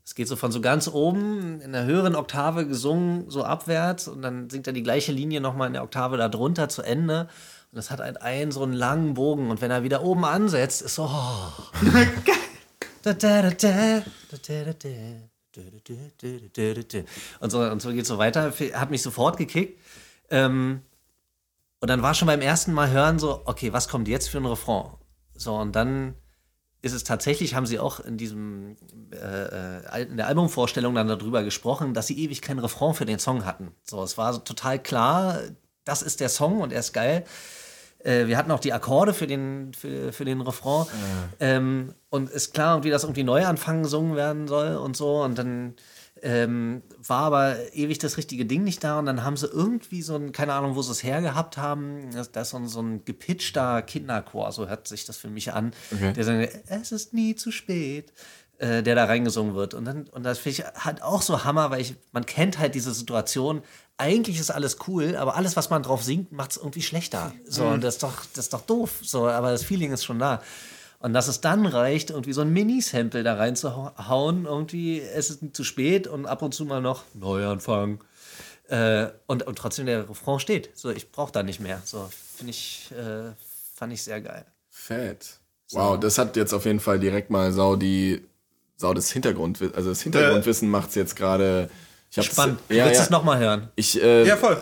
es 0.10 0.16
geht 0.16 0.28
so 0.28 0.36
von 0.36 0.52
so 0.52 0.60
ganz 0.60 0.88
oben 0.88 1.62
in 1.62 1.72
der 1.72 1.86
höheren 1.86 2.16
Oktave 2.16 2.66
gesungen, 2.66 3.30
so 3.30 3.44
abwärts 3.44 4.08
und 4.08 4.24
dann 4.24 4.50
singt 4.50 4.66
er 4.66 4.74
die 4.74 4.82
gleiche 4.82 5.12
Linie 5.12 5.40
nochmal 5.40 5.68
in 5.68 5.74
der 5.74 5.84
Oktave 5.84 6.18
da 6.18 6.30
drunter 6.30 6.68
zu 6.68 6.82
Ende. 6.82 7.30
Und 7.72 7.76
das 7.76 7.92
hat 7.92 8.00
halt 8.00 8.20
einen 8.20 8.52
so 8.52 8.64
einen 8.64 8.74
langen 8.74 9.14
Bogen 9.14 9.52
und 9.52 9.62
wenn 9.62 9.70
er 9.70 9.84
wieder 9.84 10.02
oben 10.02 10.26
ansetzt, 10.26 10.82
ist 10.82 10.96
so. 10.96 11.08
Und 17.40 17.52
so, 17.52 17.60
und 17.62 17.80
so 17.80 17.90
geht 17.90 18.02
es 18.02 18.08
so 18.08 18.18
weiter. 18.18 18.52
Hat 18.74 18.90
mich 18.90 19.04
sofort 19.04 19.38
gekickt. 19.38 19.80
Ähm, 20.32 20.82
und 21.82 21.88
dann 21.88 22.02
war 22.02 22.16
schon 22.16 22.26
beim 22.26 22.42
ersten 22.42 22.74
Mal 22.74 22.90
hören 22.90 23.20
so, 23.20 23.44
okay, 23.46 23.74
was 23.74 23.88
kommt 23.88 24.08
jetzt 24.08 24.28
für 24.30 24.40
ein 24.40 24.48
Refrain? 24.48 24.90
So, 25.36 25.54
und 25.54 25.76
dann 25.76 26.16
ist 26.82 26.94
es 26.94 27.04
tatsächlich, 27.04 27.56
haben 27.56 27.66
sie 27.66 27.80
auch 27.80 28.00
in 28.00 28.18
diesem, 28.18 28.78
äh, 29.12 30.00
äh, 30.02 30.04
in 30.04 30.18
der 30.18 30.28
Albumvorstellung 30.28 30.96
dann 30.96 31.08
darüber 31.08 31.44
gesprochen, 31.44 31.94
dass 31.94 32.08
sie 32.08 32.18
ewig 32.24 32.42
kein 32.42 32.60
Refrain 32.60 32.94
für 32.94 33.06
den 33.06 33.20
Song 33.20 33.46
hatten. 33.46 33.72
So, 33.84 34.02
es 34.02 34.18
war 34.18 34.44
total 34.44 34.80
klar, 34.80 35.40
das 35.84 36.02
ist 36.02 36.20
der 36.22 36.30
Song 36.30 36.62
und 36.62 36.72
er 36.72 36.80
ist 36.80 36.94
geil. 36.94 37.26
Äh, 38.00 38.28
wir 38.28 38.38
hatten 38.38 38.52
auch 38.52 38.62
die 38.62 38.72
Akkorde 38.72 39.14
für 39.14 39.28
den, 39.28 39.74
für, 39.74 40.14
für 40.14 40.24
den 40.24 40.40
Refrain. 40.42 40.86
Ähm, 41.40 41.94
und 42.10 42.30
ist 42.30 42.54
klar, 42.54 42.84
wie 42.84 42.90
das 42.90 43.04
irgendwie 43.04 43.24
neu 43.24 43.46
anfangen 43.46 43.84
gesungen 43.84 44.16
werden 44.16 44.48
soll 44.48 44.78
und 44.78 44.96
so. 44.96 45.22
Und 45.22 45.38
dann 45.38 45.76
ähm, 46.22 46.82
war 47.06 47.24
aber 47.24 47.74
ewig 47.74 48.00
das 48.00 48.18
richtige 48.18 48.46
Ding 48.46 48.64
nicht 48.64 48.84
da. 48.84 49.00
Und 49.00 49.06
dann 49.06 49.24
haben 49.24 49.38
sie 49.38 49.48
irgendwie 49.48 50.02
so 50.02 50.16
ein, 50.16 50.32
keine 50.32 50.54
Ahnung, 50.54 50.76
wo 50.76 50.82
sie 50.82 50.92
es 50.92 51.04
hergehabt 51.04 51.58
haben, 51.58 52.12
da 52.14 52.24
da 52.24 52.42
ist 52.42 52.50
so 52.50 52.58
ein, 52.58 52.68
so 52.68 52.82
ein 52.82 53.06
gepitchter 53.06 53.82
Kinderchor, 53.82 54.52
so 54.52 54.68
hört 54.68 54.88
sich 54.88 55.06
das 55.06 55.18
für 55.18 55.30
mich 55.30 55.54
an. 55.54 55.74
Okay. 55.92 56.14
Der 56.14 56.24
sagt, 56.24 56.50
es 56.68 56.92
ist 56.92 57.14
nie 57.14 57.36
zu 57.36 57.52
spät. 57.52 58.14
Äh, 58.60 58.84
der 58.84 58.94
da 58.94 59.06
reingesungen 59.06 59.56
wird. 59.56 59.74
Und, 59.74 59.86
dann, 59.86 60.10
und 60.10 60.24
das 60.24 60.38
finde 60.38 60.60
ich 60.60 60.84
halt 60.84 61.02
auch 61.02 61.22
so 61.22 61.46
Hammer, 61.46 61.72
weil 61.72 61.80
ich, 61.80 61.96
man 62.12 62.26
kennt 62.26 62.60
halt 62.60 62.76
diese 62.76 62.94
Situation. 62.94 63.62
Eigentlich 63.96 64.38
ist 64.38 64.52
alles 64.52 64.80
cool, 64.86 65.16
aber 65.16 65.38
alles, 65.38 65.56
was 65.56 65.70
man 65.70 65.82
drauf 65.82 66.04
singt, 66.04 66.34
macht 66.34 66.52
es 66.52 66.58
irgendwie 66.58 66.82
schlechter. 66.82 67.32
So, 67.46 67.68
und 67.68 67.82
das 67.86 67.96
ist 67.96 68.04
doch, 68.04 68.26
das 68.34 68.46
ist 68.46 68.54
doch 68.54 68.64
doof. 68.64 69.00
So, 69.02 69.30
aber 69.30 69.52
das 69.52 69.64
Feeling 69.64 69.94
ist 69.94 70.04
schon 70.04 70.20
da. 70.20 70.42
Und 71.00 71.14
dass 71.14 71.28
es 71.30 71.40
dann 71.42 71.66
reicht, 71.66 72.10
irgendwie 72.10 72.34
so 72.34 72.42
ein 72.42 72.50
Mini-Sample 72.52 73.24
da 73.24 73.36
reinzuhauen, 73.36 74.46
irgendwie, 74.46 75.00
es 75.02 75.30
ist 75.30 75.42
nicht 75.42 75.56
zu 75.56 75.64
spät 75.64 76.08
und 76.08 76.26
ab 76.26 76.42
und 76.42 76.54
zu 76.54 76.66
mal 76.66 76.82
noch 76.82 77.04
Neuanfang. 77.14 78.04
Äh, 78.68 79.08
und, 79.26 79.44
und 79.48 79.58
trotzdem 79.58 79.86
der 79.86 80.10
Refrain 80.10 80.40
steht. 80.40 80.70
So, 80.76 80.90
ich 80.92 81.12
brauche 81.12 81.32
da 81.32 81.42
nicht 81.42 81.60
mehr. 81.60 81.82
So, 81.86 82.10
finde 82.36 82.52
ich, 82.52 82.92
äh, 82.92 83.32
fand 83.76 83.94
ich 83.94 84.04
sehr 84.04 84.22
geil. 84.22 84.46
Fett. 84.70 85.40
Wow, 85.72 86.00
das 86.00 86.18
hat 86.18 86.36
jetzt 86.36 86.54
auf 86.54 86.66
jeden 86.66 86.80
Fall 86.80 87.00
direkt 87.00 87.30
mal 87.30 87.52
Sau 87.52 87.76
die 87.76 88.22
Sau 88.76 88.94
das 88.94 89.12
Hintergrundwissen, 89.12 89.76
also 89.76 89.90
das 89.90 90.02
Hintergrundwissen 90.02 90.70
macht's 90.70 90.96
jetzt 90.96 91.16
gerade. 91.16 91.70
Ich 92.12 92.18
hab's- 92.18 92.28
Spannend. 92.28 92.60
Ja, 92.70 92.86
Willst 92.86 92.96
du 92.96 93.00
ja. 93.00 93.04
es 93.04 93.10
nochmal 93.10 93.40
hören? 93.40 93.70
Ich, 93.76 94.02
äh, 94.02 94.26
Ja, 94.26 94.36
voll. 94.38 94.58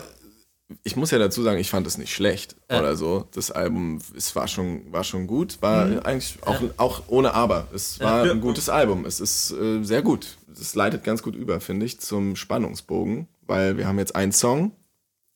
Ich 0.83 0.95
muss 0.97 1.11
ja 1.11 1.17
dazu 1.17 1.43
sagen, 1.43 1.59
ich 1.59 1.69
fand 1.69 1.87
es 1.87 1.97
nicht 1.97 2.13
schlecht 2.13 2.55
oder 2.69 2.95
so. 2.97 3.27
Das 3.33 3.51
Album, 3.51 3.99
es 4.15 4.35
war 4.35 4.47
schon, 4.49 4.91
war 4.91 5.03
schon 5.05 5.25
gut, 5.27 5.61
war 5.61 6.05
eigentlich 6.05 6.37
auch, 6.41 6.61
auch 6.77 7.03
ohne 7.07 7.33
Aber. 7.33 7.67
Es 7.73 7.99
war 8.01 8.25
Ja. 8.25 8.31
ein 8.33 8.41
gutes 8.41 8.67
Album. 8.67 9.05
Es 9.05 9.19
ist 9.21 9.51
äh, 9.51 9.81
sehr 9.83 10.01
gut. 10.01 10.37
Es 10.51 10.75
leitet 10.75 11.03
ganz 11.05 11.23
gut 11.23 11.35
über, 11.35 11.61
finde 11.61 11.85
ich, 11.85 11.99
zum 11.99 12.35
Spannungsbogen, 12.35 13.27
weil 13.43 13.77
wir 13.77 13.87
haben 13.87 13.97
jetzt 13.99 14.15
einen 14.15 14.33
Song. 14.33 14.71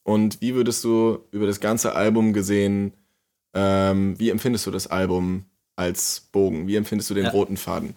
Und 0.03 0.41
wie 0.41 0.53
würdest 0.55 0.83
du 0.83 1.19
über 1.31 1.45
das 1.47 1.59
ganze 1.61 1.93
Album 1.95 2.33
gesehen, 2.33 2.93
ähm, 3.53 4.19
wie 4.19 4.31
empfindest 4.31 4.65
du 4.65 4.71
das 4.71 4.87
Album 4.87 5.45
als 5.77 6.27
Bogen? 6.31 6.67
Wie 6.67 6.75
empfindest 6.75 7.09
du 7.09 7.13
den 7.13 7.25
Ja. 7.25 7.31
roten 7.31 7.55
Faden? 7.55 7.95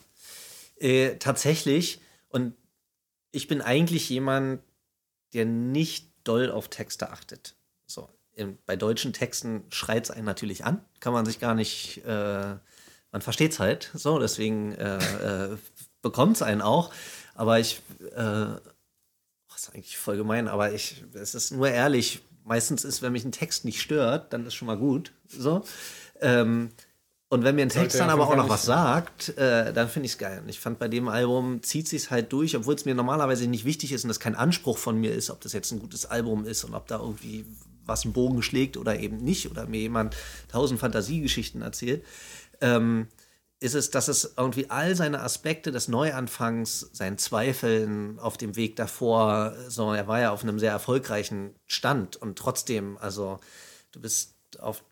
Äh, 0.77 1.17
tatsächlich, 1.19 2.01
und 2.29 2.55
ich 3.33 3.49
bin 3.49 3.61
eigentlich 3.61 4.09
jemand, 4.11 4.61
der 5.33 5.45
nicht 5.47 6.11
doll 6.25 6.51
auf 6.51 6.69
Texte 6.69 7.11
achtet. 7.11 7.55
So, 7.87 8.09
bei 8.67 8.77
deutschen 8.77 9.13
Texten 9.13 9.65
schreit 9.71 10.05
es 10.05 10.11
einen 10.11 10.25
natürlich 10.25 10.65
an, 10.65 10.85
kann 11.01 11.13
man 11.13 11.27
sich 11.27 11.39
gar 11.39 11.55
nicht, 11.55 12.05
äh, 12.05 12.57
man 13.13 13.23
versteht 13.23 13.53
es 13.53 13.61
halt, 13.61 13.91
so, 13.95 14.19
deswegen 14.19 14.73
äh, 14.73 15.53
äh, 15.53 15.57
bekommt 16.03 16.37
es 16.37 16.43
einen 16.43 16.63
auch. 16.63 16.93
Aber 17.35 17.61
ich, 17.61 17.81
äh, 18.01 18.15
das 18.15 18.61
ist 19.57 19.75
eigentlich 19.75 19.97
voll 19.97 20.17
gemein, 20.17 20.49
aber 20.49 20.73
ich, 20.73 21.05
es 21.15 21.35
ist 21.35 21.53
nur 21.53 21.69
ehrlich, 21.69 22.23
meistens 22.45 22.85
ist, 22.85 23.03
wenn 23.03 23.13
mich 23.13 23.25
ein 23.25 23.33
Text 23.33 23.65
nicht 23.65 23.81
stört, 23.81 24.33
dann 24.33 24.47
ist 24.47 24.55
schon 24.55 24.67
mal 24.67 24.77
gut, 24.77 25.13
so. 25.29 25.65
Ähm, 26.21 26.71
und 27.35 27.43
wenn 27.43 27.57
mir 27.57 27.63
ein 27.63 27.69
Text 27.69 27.99
dann 27.99 28.11
aber 28.11 28.29
auch 28.29 28.37
noch 28.37 28.49
was 28.49 28.63
sagt, 28.63 29.37
äh, 29.37 29.73
dann 29.73 29.89
finde 29.89 30.07
ich 30.07 30.13
es 30.13 30.19
geil. 30.19 30.41
Und 30.41 30.49
ich 30.49 30.61
fand 30.61 30.79
bei 30.79 30.87
dem 30.87 31.09
Album 31.09 31.63
zieht 31.65 31.89
sich 31.89 32.11
halt 32.11 32.33
durch, 32.33 32.57
obwohl 32.57 32.77
es 32.77 32.85
mir 32.85 32.95
normalerweise 32.95 33.49
nicht 33.49 33.65
wichtig 33.65 33.93
ist 33.93 34.05
und 34.05 34.09
das 34.09 34.21
kein 34.21 34.37
Anspruch 34.37 34.79
von 34.79 34.97
mir 34.99 35.13
ist, 35.13 35.31
ob 35.31 35.41
das 35.41 35.53
jetzt 35.53 35.73
ein 35.73 35.81
gutes 35.81 36.07
Album 36.07 36.45
ist 36.47 36.63
und 36.63 36.75
ob 36.75 36.87
da 36.87 37.01
irgendwie 37.01 37.45
was 37.85 38.05
einen 38.05 38.13
Bogen 38.13 38.43
schlägt 38.43 38.77
oder 38.77 38.99
eben 39.01 39.17
nicht 39.19 39.51
oder 39.51 39.67
mir 39.67 39.81
jemand 39.81 40.17
tausend 40.49 40.79
Fantasiegeschichten 40.79 41.61
erzählt. 41.61 42.05
Ähm, 42.61 43.09
ist 43.59 43.75
es, 43.75 43.91
dass 43.91 44.09
es 44.09 44.35
irgendwie 44.37 44.71
all 44.71 44.95
seine 44.95 45.21
Aspekte 45.21 45.73
des 45.73 45.89
Neuanfangs, 45.89 46.89
seinen 46.93 47.19
Zweifeln 47.19 48.19
auf 48.21 48.37
dem 48.37 48.55
Weg 48.55 48.77
davor, 48.77 49.55
so, 49.69 49.93
er 49.93 50.07
war 50.07 50.21
ja 50.21 50.31
auf 50.31 50.45
einem 50.45 50.59
sehr 50.61 50.71
erfolgreichen 50.71 51.55
Stand 51.67 52.17
und 52.17 52.39
trotzdem, 52.39 52.97
also 52.99 53.41
du 53.91 54.01
bist 54.01 54.35
auf 54.61 54.85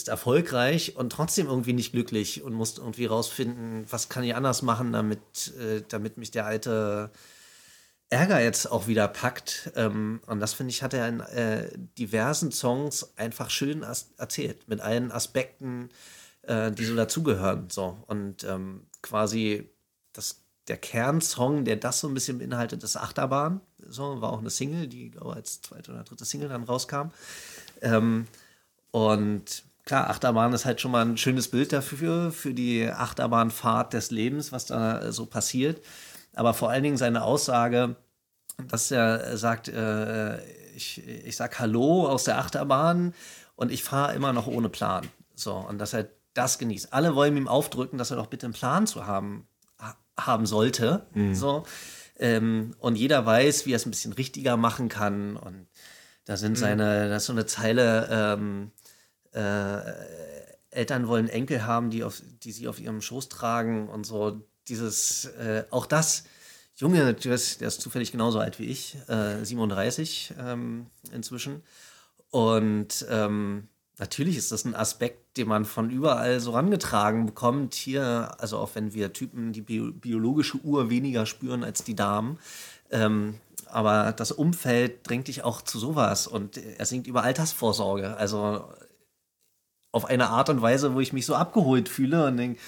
du 0.00 0.04
bist 0.04 0.08
erfolgreich 0.08 0.96
und 0.96 1.10
trotzdem 1.10 1.46
irgendwie 1.46 1.74
nicht 1.74 1.92
glücklich 1.92 2.42
und 2.42 2.54
musst 2.54 2.78
irgendwie 2.78 3.04
rausfinden, 3.04 3.84
was 3.90 4.08
kann 4.08 4.24
ich 4.24 4.34
anders 4.34 4.62
machen, 4.62 4.92
damit, 4.92 5.52
äh, 5.58 5.82
damit 5.86 6.16
mich 6.16 6.30
der 6.30 6.46
alte 6.46 7.10
Ärger 8.08 8.40
jetzt 8.40 8.70
auch 8.72 8.86
wieder 8.86 9.08
packt. 9.08 9.72
Ähm, 9.76 10.20
und 10.26 10.40
das 10.40 10.54
finde 10.54 10.70
ich, 10.70 10.82
hat 10.82 10.94
er 10.94 11.06
in 11.06 11.20
äh, 11.20 11.68
diversen 11.98 12.50
Songs 12.50 13.12
einfach 13.16 13.50
schön 13.50 13.84
erzählt, 14.16 14.68
mit 14.68 14.80
allen 14.80 15.12
Aspekten, 15.12 15.90
äh, 16.42 16.72
die 16.72 16.86
so 16.86 16.96
dazugehören. 16.96 17.68
So. 17.68 17.98
Und 18.06 18.42
ähm, 18.44 18.86
quasi 19.02 19.68
das, 20.14 20.40
der 20.68 20.78
Kernsong, 20.78 21.66
der 21.66 21.76
das 21.76 22.00
so 22.00 22.08
ein 22.08 22.14
bisschen 22.14 22.38
beinhaltet, 22.38 22.82
ist 22.82 22.96
Achterbahn. 22.96 23.60
So, 23.86 24.22
war 24.22 24.32
auch 24.32 24.40
eine 24.40 24.50
Single, 24.50 24.86
die 24.86 25.10
glaube 25.10 25.34
als 25.34 25.60
zweite 25.60 25.92
oder 25.92 26.04
dritte 26.04 26.24
Single 26.24 26.48
dann 26.48 26.62
rauskam. 26.62 27.10
Ähm, 27.82 28.26
und 28.92 29.69
klar, 29.90 30.08
Achterbahn 30.08 30.52
ist 30.52 30.66
halt 30.66 30.80
schon 30.80 30.92
mal 30.92 31.04
ein 31.04 31.16
schönes 31.16 31.48
Bild 31.48 31.72
dafür, 31.72 32.30
für 32.30 32.54
die 32.54 32.88
Achterbahnfahrt 32.88 33.92
des 33.92 34.12
Lebens, 34.12 34.52
was 34.52 34.66
da 34.66 35.00
äh, 35.00 35.10
so 35.10 35.26
passiert. 35.26 35.84
Aber 36.32 36.54
vor 36.54 36.70
allen 36.70 36.84
Dingen 36.84 36.96
seine 36.96 37.24
Aussage, 37.24 37.96
dass 38.68 38.92
er 38.92 39.36
sagt, 39.36 39.66
äh, 39.66 40.40
ich, 40.76 41.04
ich 41.04 41.34
sag 41.34 41.58
Hallo 41.58 42.06
aus 42.06 42.22
der 42.22 42.38
Achterbahn 42.38 43.14
und 43.56 43.72
ich 43.72 43.82
fahre 43.82 44.14
immer 44.14 44.32
noch 44.32 44.46
ohne 44.46 44.68
Plan. 44.68 45.08
So, 45.34 45.56
und 45.56 45.78
dass 45.78 45.92
er 45.92 46.06
das 46.34 46.58
genießt. 46.58 46.92
Alle 46.92 47.16
wollen 47.16 47.36
ihm 47.36 47.48
aufdrücken, 47.48 47.98
dass 47.98 48.12
er 48.12 48.16
doch 48.16 48.28
bitte 48.28 48.46
einen 48.46 48.52
Plan 48.52 48.86
zu 48.86 49.08
haben, 49.08 49.48
ha 49.80 49.96
haben 50.16 50.46
sollte. 50.46 51.04
So. 51.34 51.64
Ähm, 52.16 52.76
und 52.78 52.94
jeder 52.94 53.26
weiß, 53.26 53.66
wie 53.66 53.72
er 53.72 53.76
es 53.76 53.86
ein 53.86 53.90
bisschen 53.90 54.12
richtiger 54.12 54.56
machen 54.56 54.88
kann. 54.88 55.36
Und 55.36 55.66
da 56.26 56.36
sind 56.36 56.56
seine, 56.56 57.08
da 57.08 57.16
ist 57.16 57.26
so 57.26 57.32
eine 57.32 57.46
Zeile, 57.46 58.08
ähm, 58.08 58.70
äh, 59.32 59.80
Eltern 60.70 61.08
wollen 61.08 61.28
Enkel 61.28 61.64
haben, 61.66 61.90
die, 61.90 62.04
auf, 62.04 62.22
die 62.42 62.52
sie 62.52 62.68
auf 62.68 62.80
ihrem 62.80 63.00
Schoß 63.00 63.28
tragen 63.28 63.88
und 63.88 64.04
so. 64.04 64.40
Dieses, 64.68 65.24
äh, 65.24 65.64
auch 65.70 65.86
das, 65.86 66.24
Junge, 66.76 67.12
der 67.12 67.34
ist, 67.34 67.60
der 67.60 67.68
ist 67.68 67.80
zufällig 67.80 68.12
genauso 68.12 68.38
alt 68.38 68.58
wie 68.58 68.64
ich, 68.64 68.96
äh, 69.08 69.44
37 69.44 70.34
ähm, 70.38 70.86
inzwischen. 71.12 71.62
Und 72.30 73.04
ähm, 73.10 73.68
natürlich 73.98 74.36
ist 74.36 74.52
das 74.52 74.64
ein 74.64 74.74
Aspekt, 74.74 75.36
den 75.36 75.48
man 75.48 75.64
von 75.64 75.90
überall 75.90 76.40
so 76.40 76.52
rangetragen 76.52 77.26
bekommt. 77.26 77.74
Hier, 77.74 78.34
also 78.38 78.58
auch 78.58 78.70
wenn 78.74 78.94
wir 78.94 79.12
Typen 79.12 79.52
die 79.52 79.60
bio 79.60 79.92
biologische 79.92 80.58
Uhr 80.58 80.88
weniger 80.88 81.26
spüren 81.26 81.64
als 81.64 81.84
die 81.84 81.96
Damen. 81.96 82.38
Ähm, 82.90 83.34
aber 83.66 84.12
das 84.12 84.32
Umfeld 84.32 85.08
drängt 85.08 85.28
dich 85.28 85.44
auch 85.44 85.62
zu 85.62 85.78
sowas. 85.78 86.26
Und 86.26 86.56
er 86.56 86.86
singt 86.86 87.06
über 87.06 87.24
Altersvorsorge. 87.24 88.16
Also 88.16 88.64
auf 89.92 90.04
eine 90.04 90.28
Art 90.28 90.48
und 90.48 90.62
Weise, 90.62 90.94
wo 90.94 91.00
ich 91.00 91.12
mich 91.12 91.26
so 91.26 91.34
abgeholt 91.34 91.88
fühle 91.88 92.26
und 92.26 92.36
denke, 92.36 92.60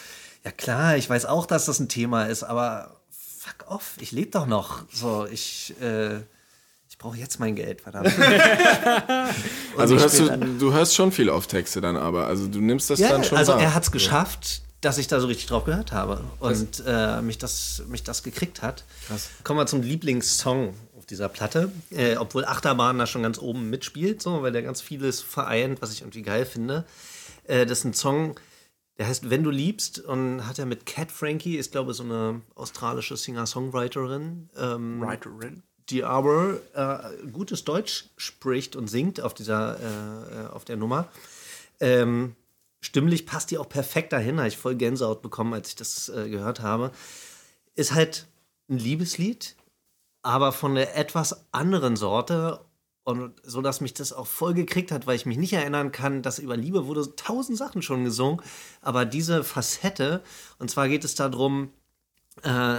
ja 0.44 0.50
klar, 0.50 0.96
ich 0.96 1.08
weiß 1.08 1.26
auch, 1.26 1.46
dass 1.46 1.66
das 1.66 1.78
ein 1.78 1.88
Thema 1.88 2.24
ist, 2.24 2.42
aber 2.42 2.96
fuck 3.10 3.70
off, 3.70 3.94
ich 4.00 4.12
lebe 4.12 4.30
doch 4.30 4.46
noch. 4.46 4.82
So, 4.92 5.26
ich, 5.26 5.74
äh, 5.80 6.16
ich 6.88 6.98
brauche 6.98 7.16
jetzt 7.16 7.38
mein 7.40 7.54
Geld, 7.54 7.80
verdammt. 7.80 8.12
Also 9.78 9.98
hörst 9.98 10.18
du, 10.18 10.36
du 10.36 10.72
hörst 10.72 10.94
schon 10.94 11.12
viel 11.12 11.30
auf 11.30 11.46
Texte 11.46 11.80
dann 11.80 11.96
aber. 11.96 12.26
Also 12.26 12.46
du 12.46 12.60
nimmst 12.60 12.90
das 12.90 12.98
Ja, 12.98 13.08
dann 13.08 13.24
schon 13.24 13.38
also 13.38 13.52
wahr. 13.52 13.62
er 13.62 13.74
hat 13.74 13.84
es 13.84 13.90
geschafft, 13.90 14.62
dass 14.82 14.98
ich 14.98 15.06
da 15.08 15.18
so 15.20 15.28
richtig 15.28 15.46
drauf 15.46 15.64
gehört 15.64 15.92
habe 15.92 16.22
und 16.40 16.82
äh, 16.86 17.22
mich, 17.22 17.38
das, 17.38 17.82
mich 17.88 18.02
das 18.02 18.22
gekriegt 18.22 18.60
hat. 18.62 18.84
Krass. 19.06 19.30
Kommen 19.44 19.58
wir 19.60 19.66
zum 19.66 19.80
Lieblingssong 19.82 20.74
auf 21.02 21.06
dieser 21.06 21.28
Platte, 21.28 21.72
äh, 21.90 22.16
obwohl 22.16 22.44
Achterbahn 22.44 22.96
da 22.96 23.08
schon 23.08 23.24
ganz 23.24 23.38
oben 23.38 23.70
mitspielt, 23.70 24.22
so, 24.22 24.42
weil 24.42 24.52
der 24.52 24.62
ganz 24.62 24.80
vieles 24.80 25.20
vereint, 25.20 25.82
was 25.82 25.92
ich 25.92 26.02
irgendwie 26.02 26.22
geil 26.22 26.46
finde. 26.46 26.84
Äh, 27.44 27.66
das 27.66 27.80
ist 27.80 27.84
ein 27.84 27.94
Song, 27.94 28.38
der 28.98 29.08
heißt 29.08 29.28
Wenn 29.28 29.42
du 29.42 29.50
liebst 29.50 29.98
und 29.98 30.46
hat 30.46 30.60
er 30.60 30.66
mit 30.66 30.86
Cat 30.86 31.10
Frankie, 31.10 31.56
ist 31.56 31.72
glaube 31.72 31.90
ich 31.90 31.96
so 31.96 32.04
eine 32.04 32.40
australische 32.54 33.16
Singer-Songwriterin. 33.16 34.48
Ähm, 34.56 35.00
Writerin. 35.00 35.64
die 35.88 36.04
aber 36.04 36.60
äh, 36.74 37.26
gutes 37.32 37.64
Deutsch 37.64 38.10
spricht 38.16 38.76
und 38.76 38.86
singt 38.86 39.20
auf 39.20 39.34
dieser 39.34 39.80
äh, 39.80 40.44
äh, 40.44 40.46
auf 40.50 40.64
der 40.64 40.76
Nummer. 40.76 41.08
Ähm, 41.80 42.36
stimmlich 42.80 43.26
passt 43.26 43.50
die 43.50 43.58
auch 43.58 43.68
perfekt 43.68 44.12
dahin, 44.12 44.38
habe 44.38 44.48
ich 44.48 44.56
voll 44.56 44.76
Gänsehaut 44.76 45.20
bekommen, 45.20 45.52
als 45.52 45.70
ich 45.70 45.74
das 45.76 46.08
äh, 46.08 46.28
gehört 46.28 46.60
habe. 46.60 46.92
Ist 47.74 47.94
halt 47.94 48.28
ein 48.68 48.78
Liebeslied, 48.78 49.56
aber 50.22 50.52
von 50.52 50.74
der 50.74 50.96
etwas 50.96 51.46
anderen 51.52 51.96
Sorte 51.96 52.64
und 53.04 53.34
so, 53.42 53.62
dass 53.62 53.80
mich 53.80 53.94
das 53.94 54.12
auch 54.12 54.26
voll 54.26 54.54
gekriegt 54.54 54.92
hat, 54.92 55.06
weil 55.06 55.16
ich 55.16 55.26
mich 55.26 55.38
nicht 55.38 55.52
erinnern 55.52 55.90
kann, 55.92 56.22
dass 56.22 56.38
über 56.38 56.56
Liebe 56.56 56.86
wurde 56.86 57.16
tausend 57.16 57.58
Sachen 57.58 57.82
schon 57.82 58.04
gesungen, 58.04 58.40
aber 58.80 59.04
diese 59.04 59.42
Facette, 59.44 60.22
und 60.58 60.70
zwar 60.70 60.88
geht 60.88 61.04
es 61.04 61.14
darum, 61.14 61.72
äh, 62.42 62.78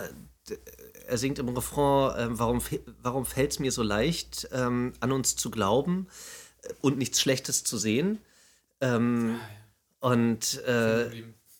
er 1.07 1.17
singt 1.17 1.39
im 1.39 1.49
Refrain, 1.49 2.17
äh, 2.17 2.39
warum, 2.39 2.61
warum 3.01 3.25
fällt 3.25 3.51
es 3.51 3.59
mir 3.59 3.71
so 3.71 3.83
leicht, 3.83 4.47
ähm, 4.51 4.93
an 5.01 5.11
uns 5.11 5.35
zu 5.35 5.51
glauben 5.51 6.07
äh, 6.61 6.73
und 6.81 6.97
nichts 6.97 7.19
Schlechtes 7.19 7.63
zu 7.63 7.77
sehen. 7.77 8.19
Ähm, 8.81 9.39
Und 9.99 10.61
äh, 10.65 11.09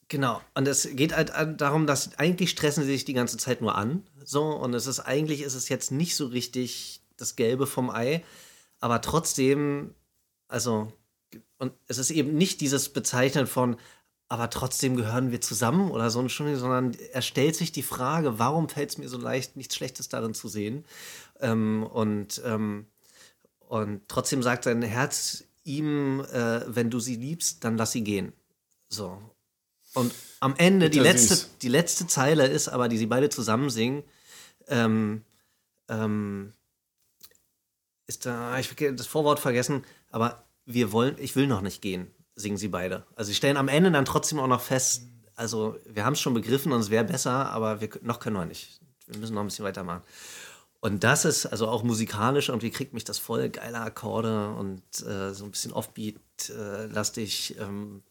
genau, 0.07 0.41
und 0.53 0.67
es 0.67 0.89
geht 0.93 1.15
halt 1.15 1.31
darum, 1.59 1.87
dass 1.87 2.17
eigentlich 2.17 2.49
stressen 2.49 2.83
sie 2.83 2.91
sich 2.91 3.05
die 3.05 3.13
ganze 3.13 3.37
Zeit 3.37 3.61
nur 3.61 3.75
an. 3.75 4.03
So, 4.23 4.43
und 4.43 4.73
es 4.73 4.87
ist 4.87 4.99
eigentlich 4.99 5.41
ist 5.41 5.55
es 5.55 5.69
jetzt 5.69 5.91
nicht 5.91 6.15
so 6.15 6.27
richtig 6.27 7.01
das 7.17 7.35
Gelbe 7.35 7.67
vom 7.67 7.89
Ei, 7.89 8.23
aber 8.79 9.01
trotzdem, 9.01 9.93
also, 10.47 10.91
und 11.57 11.73
es 11.87 11.97
ist 11.97 12.11
eben 12.11 12.35
nicht 12.35 12.61
dieses 12.61 12.89
Bezeichnen 12.89 13.47
von, 13.47 13.77
aber 14.29 14.49
trotzdem 14.49 14.95
gehören 14.95 15.31
wir 15.31 15.41
zusammen 15.41 15.91
oder 15.91 16.09
so, 16.09 16.19
Entschuldigung, 16.19 16.59
sondern 16.59 16.97
er 17.11 17.21
stellt 17.21 17.55
sich 17.55 17.71
die 17.71 17.83
Frage, 17.83 18.39
warum 18.39 18.67
fällt 18.67 18.89
es 18.89 18.97
mir 18.97 19.07
so 19.07 19.17
leicht, 19.17 19.55
nichts 19.55 19.75
Schlechtes 19.75 20.09
darin 20.09 20.33
zu 20.33 20.47
sehen? 20.47 20.85
Ähm, 21.39 21.83
und, 21.83 22.41
ähm, 22.43 22.87
und 23.59 24.01
trotzdem 24.07 24.41
sagt 24.41 24.63
sein 24.63 24.81
Herz 24.81 25.43
ihm, 25.63 26.21
äh, 26.21 26.61
wenn 26.67 26.89
du 26.89 26.99
sie 26.99 27.15
liebst, 27.15 27.63
dann 27.63 27.77
lass 27.77 27.91
sie 27.91 28.03
gehen. 28.03 28.33
So. 28.89 29.21
Und 29.93 30.13
am 30.39 30.55
Ende, 30.57 30.89
die 30.89 30.99
letzte, 30.99 31.35
süß. 31.35 31.57
die 31.61 31.69
letzte 31.69 32.07
Zeile 32.07 32.47
ist 32.47 32.67
aber, 32.67 32.89
die 32.89 32.97
sie 32.97 33.05
beide 33.05 33.29
zusammen 33.29 33.69
singen, 33.69 34.03
ähm, 34.67 35.23
ähm, 35.89 36.53
ist 38.07 38.25
da, 38.25 38.57
ich 38.59 38.69
habe 38.69 38.93
das 38.93 39.07
Vorwort 39.07 39.39
vergessen, 39.39 39.83
aber 40.09 40.43
wir 40.65 40.91
wollen, 40.91 41.15
ich 41.19 41.35
will 41.35 41.47
noch 41.47 41.61
nicht 41.61 41.81
gehen, 41.81 42.11
singen 42.35 42.57
sie 42.57 42.67
beide. 42.67 43.05
Also 43.15 43.29
sie 43.29 43.35
stellen 43.35 43.57
am 43.57 43.67
Ende 43.67 43.91
dann 43.91 44.05
trotzdem 44.05 44.39
auch 44.39 44.47
noch 44.47 44.61
fest, 44.61 45.03
also 45.35 45.77
wir 45.85 46.05
haben 46.05 46.13
es 46.13 46.21
schon 46.21 46.33
begriffen 46.33 46.71
und 46.71 46.79
es 46.79 46.89
wäre 46.89 47.03
besser, 47.03 47.49
aber 47.51 47.81
wir, 47.81 47.89
noch 48.01 48.19
können 48.19 48.35
wir 48.35 48.45
nicht. 48.45 48.81
Wir 49.07 49.19
müssen 49.19 49.35
noch 49.35 49.41
ein 49.41 49.47
bisschen 49.47 49.65
weitermachen. 49.65 50.03
Und 50.79 51.03
das 51.03 51.23
ist 51.23 51.45
also 51.45 51.69
auch 51.69 51.83
musikalisch 51.83 52.49
und 52.49 52.61
wie 52.61 52.69
kriegt 52.69 52.93
mich 52.93 53.05
das 53.05 53.17
voll 53.17 53.49
geile 53.49 53.79
Akkorde 53.79 54.49
und 54.55 54.83
äh, 55.05 55.33
so 55.33 55.45
ein 55.45 55.51
bisschen 55.51 55.71
Offbeat-lastig. 55.71 57.55
ähm, 57.59 58.03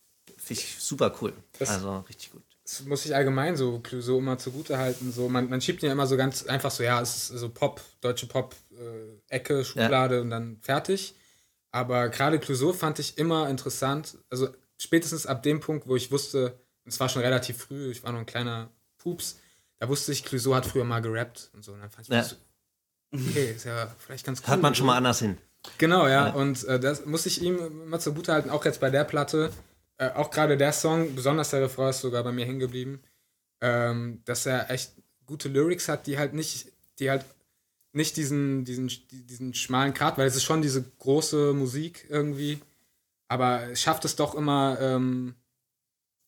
Finde 0.45 0.61
ich 0.63 0.77
super 0.79 1.15
cool. 1.21 1.33
Das- 1.59 1.71
also 1.71 1.99
richtig 2.09 2.33
gut. 2.33 2.43
Das 2.65 2.85
muss 2.85 3.05
ich 3.05 3.15
allgemein 3.15 3.57
so 3.57 3.81
Clouseau 3.81 4.19
immer 4.19 4.39
zugute 4.39 4.79
halten. 4.79 5.11
So, 5.13 5.29
man, 5.29 5.51
man 5.51 5.61
schiebt 5.61 5.83
ihn 5.83 5.87
ja 5.87 5.93
immer 5.93 6.07
so 6.07 6.17
ganz 6.17 6.47
einfach 6.47 6.71
so, 6.71 6.83
ja, 6.85 7.01
es 7.01 7.31
ist 7.31 7.39
so 7.41 7.49
Pop, 7.49 7.81
deutsche 8.01 8.27
Pop-Ecke, 8.27 9.65
Schublade 9.65 10.21
und 10.21 10.31
dann 10.31 10.59
fertig. 10.63 11.15
Aber 11.73 12.09
gerade 12.09 12.39
Clouseau 12.39 12.73
fand 12.73 12.99
ich 12.99 13.19
immer 13.19 13.49
interessant. 13.49 14.17
Also 14.31 14.49
spätestens 14.79 15.27
ab 15.27 15.43
dem 15.43 15.59
Punkt, 15.61 15.89
wo 15.89 15.97
ich 15.97 16.13
wusste, 16.13 16.59
und 16.85 16.93
es 16.93 17.01
war 17.01 17.09
schon 17.09 17.23
relativ 17.23 17.57
früh, 17.59 17.91
ich 17.91 18.03
war 18.05 18.13
noch 18.13 18.21
ein 18.21 18.27
kleiner 18.27 18.71
Pups, 18.99 19.39
da 19.81 19.89
wusste 19.89 20.13
ich, 20.13 20.25
Clouseau 20.25 20.55
hat 20.55 20.65
früher 20.67 20.85
mal 20.85 21.01
gerappt 21.03 21.51
und 21.55 21.65
so. 21.65 21.73
Und 21.73 21.81
dann 21.81 21.91
fand 21.91 22.07
ich 22.07 22.13
Ja. 22.15 22.21
das 22.21 22.37
okay, 23.13 23.53
ist 23.57 23.65
ja 23.65 23.93
vielleicht 23.99 24.25
ganz 24.25 24.41
cool. 24.41 24.49
Hört 24.49 24.63
man 24.63 24.75
schon 24.75 24.87
mal 24.87 24.97
anders 24.97 25.19
hin. 25.19 25.37
Genau, 25.79 26.07
ja. 26.07 26.31
Und 26.31 26.63
äh, 26.65 26.79
das 26.79 27.05
muss 27.07 27.27
ich 27.27 27.43
ihm 27.43 27.89
mal 27.89 27.99
zugute 28.01 28.33
halten, 28.33 28.51
auch 28.51 28.65
jetzt 28.65 28.81
bei 28.81 28.91
der 28.91 29.05
Platte. 29.05 29.53
Äh, 29.99 30.11
auch 30.11 30.31
gerade 30.31 30.57
der 30.57 30.73
Song, 30.73 31.15
besonders 31.15 31.51
der 31.51 31.63
Refrain 31.63 31.91
ist 31.91 32.01
sogar 32.01 32.25
bei 32.25 32.33
mir 32.33 32.47
hängen 32.47 32.59
geblieben, 32.59 33.03
ähm, 33.61 34.23
dass 34.25 34.47
er 34.47 34.71
echt 34.71 34.93
gute 35.27 35.49
Lyrics 35.49 35.89
hat, 35.89 36.07
die 36.07 36.19
halt 36.19 36.35
nicht, 36.35 36.73
die 36.99 37.11
halt 37.11 37.25
nicht 37.93 38.17
diesen, 38.17 38.65
diesen, 38.65 38.91
diesen 39.11 39.55
schmalen 39.55 39.95
Grat, 39.95 40.19
weil 40.19 40.27
es 40.27 40.37
ist 40.37 40.45
schon 40.45 40.63
diese 40.63 40.83
große 40.99 41.53
Musik 41.53 42.07
irgendwie, 42.09 42.61
aber 43.29 43.71
es 43.71 43.81
schafft 43.81 44.05
es 44.05 44.17
doch 44.17 44.35
immer, 44.35 44.79
ähm, 44.81 45.35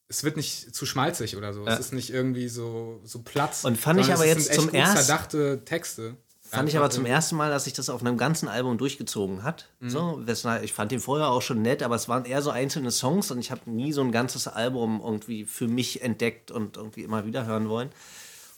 es 0.08 0.24
wird 0.24 0.36
nicht 0.36 0.74
zu 0.74 0.86
schmalzig 0.86 1.36
oder 1.36 1.52
so. 1.52 1.64
Ja. 1.66 1.72
Es 1.72 1.80
ist 1.80 1.92
nicht 1.92 2.10
irgendwie 2.10 2.48
so, 2.48 3.00
so 3.04 3.22
Platz. 3.22 3.64
Und 3.64 3.78
fand 3.78 4.00
ich 4.00 4.12
aber 4.12 4.26
jetzt 4.26 4.52
zum 4.54 4.68
ersten. 4.72 4.98
verdachte 4.98 5.64
Texte. 5.64 6.16
Fand 6.54 6.68
ich 6.68 6.76
aber 6.76 6.90
zum 6.90 7.06
ersten 7.06 7.36
Mal, 7.36 7.50
dass 7.50 7.64
sich 7.64 7.72
das 7.72 7.90
auf 7.90 8.00
einem 8.00 8.16
ganzen 8.16 8.48
Album 8.48 8.78
durchgezogen 8.78 9.42
hat. 9.42 9.68
Mhm. 9.80 9.90
So, 9.90 10.22
ich 10.62 10.72
fand 10.72 10.92
den 10.92 11.00
vorher 11.00 11.28
auch 11.28 11.42
schon 11.42 11.62
nett, 11.62 11.82
aber 11.82 11.94
es 11.96 12.08
waren 12.08 12.24
eher 12.24 12.42
so 12.42 12.50
einzelne 12.50 12.90
Songs 12.90 13.30
und 13.30 13.38
ich 13.38 13.50
habe 13.50 13.70
nie 13.70 13.92
so 13.92 14.00
ein 14.00 14.12
ganzes 14.12 14.48
Album 14.48 15.00
irgendwie 15.04 15.44
für 15.44 15.68
mich 15.68 16.02
entdeckt 16.02 16.50
und 16.50 16.76
irgendwie 16.76 17.02
immer 17.02 17.26
wieder 17.26 17.46
hören 17.46 17.68
wollen. 17.68 17.90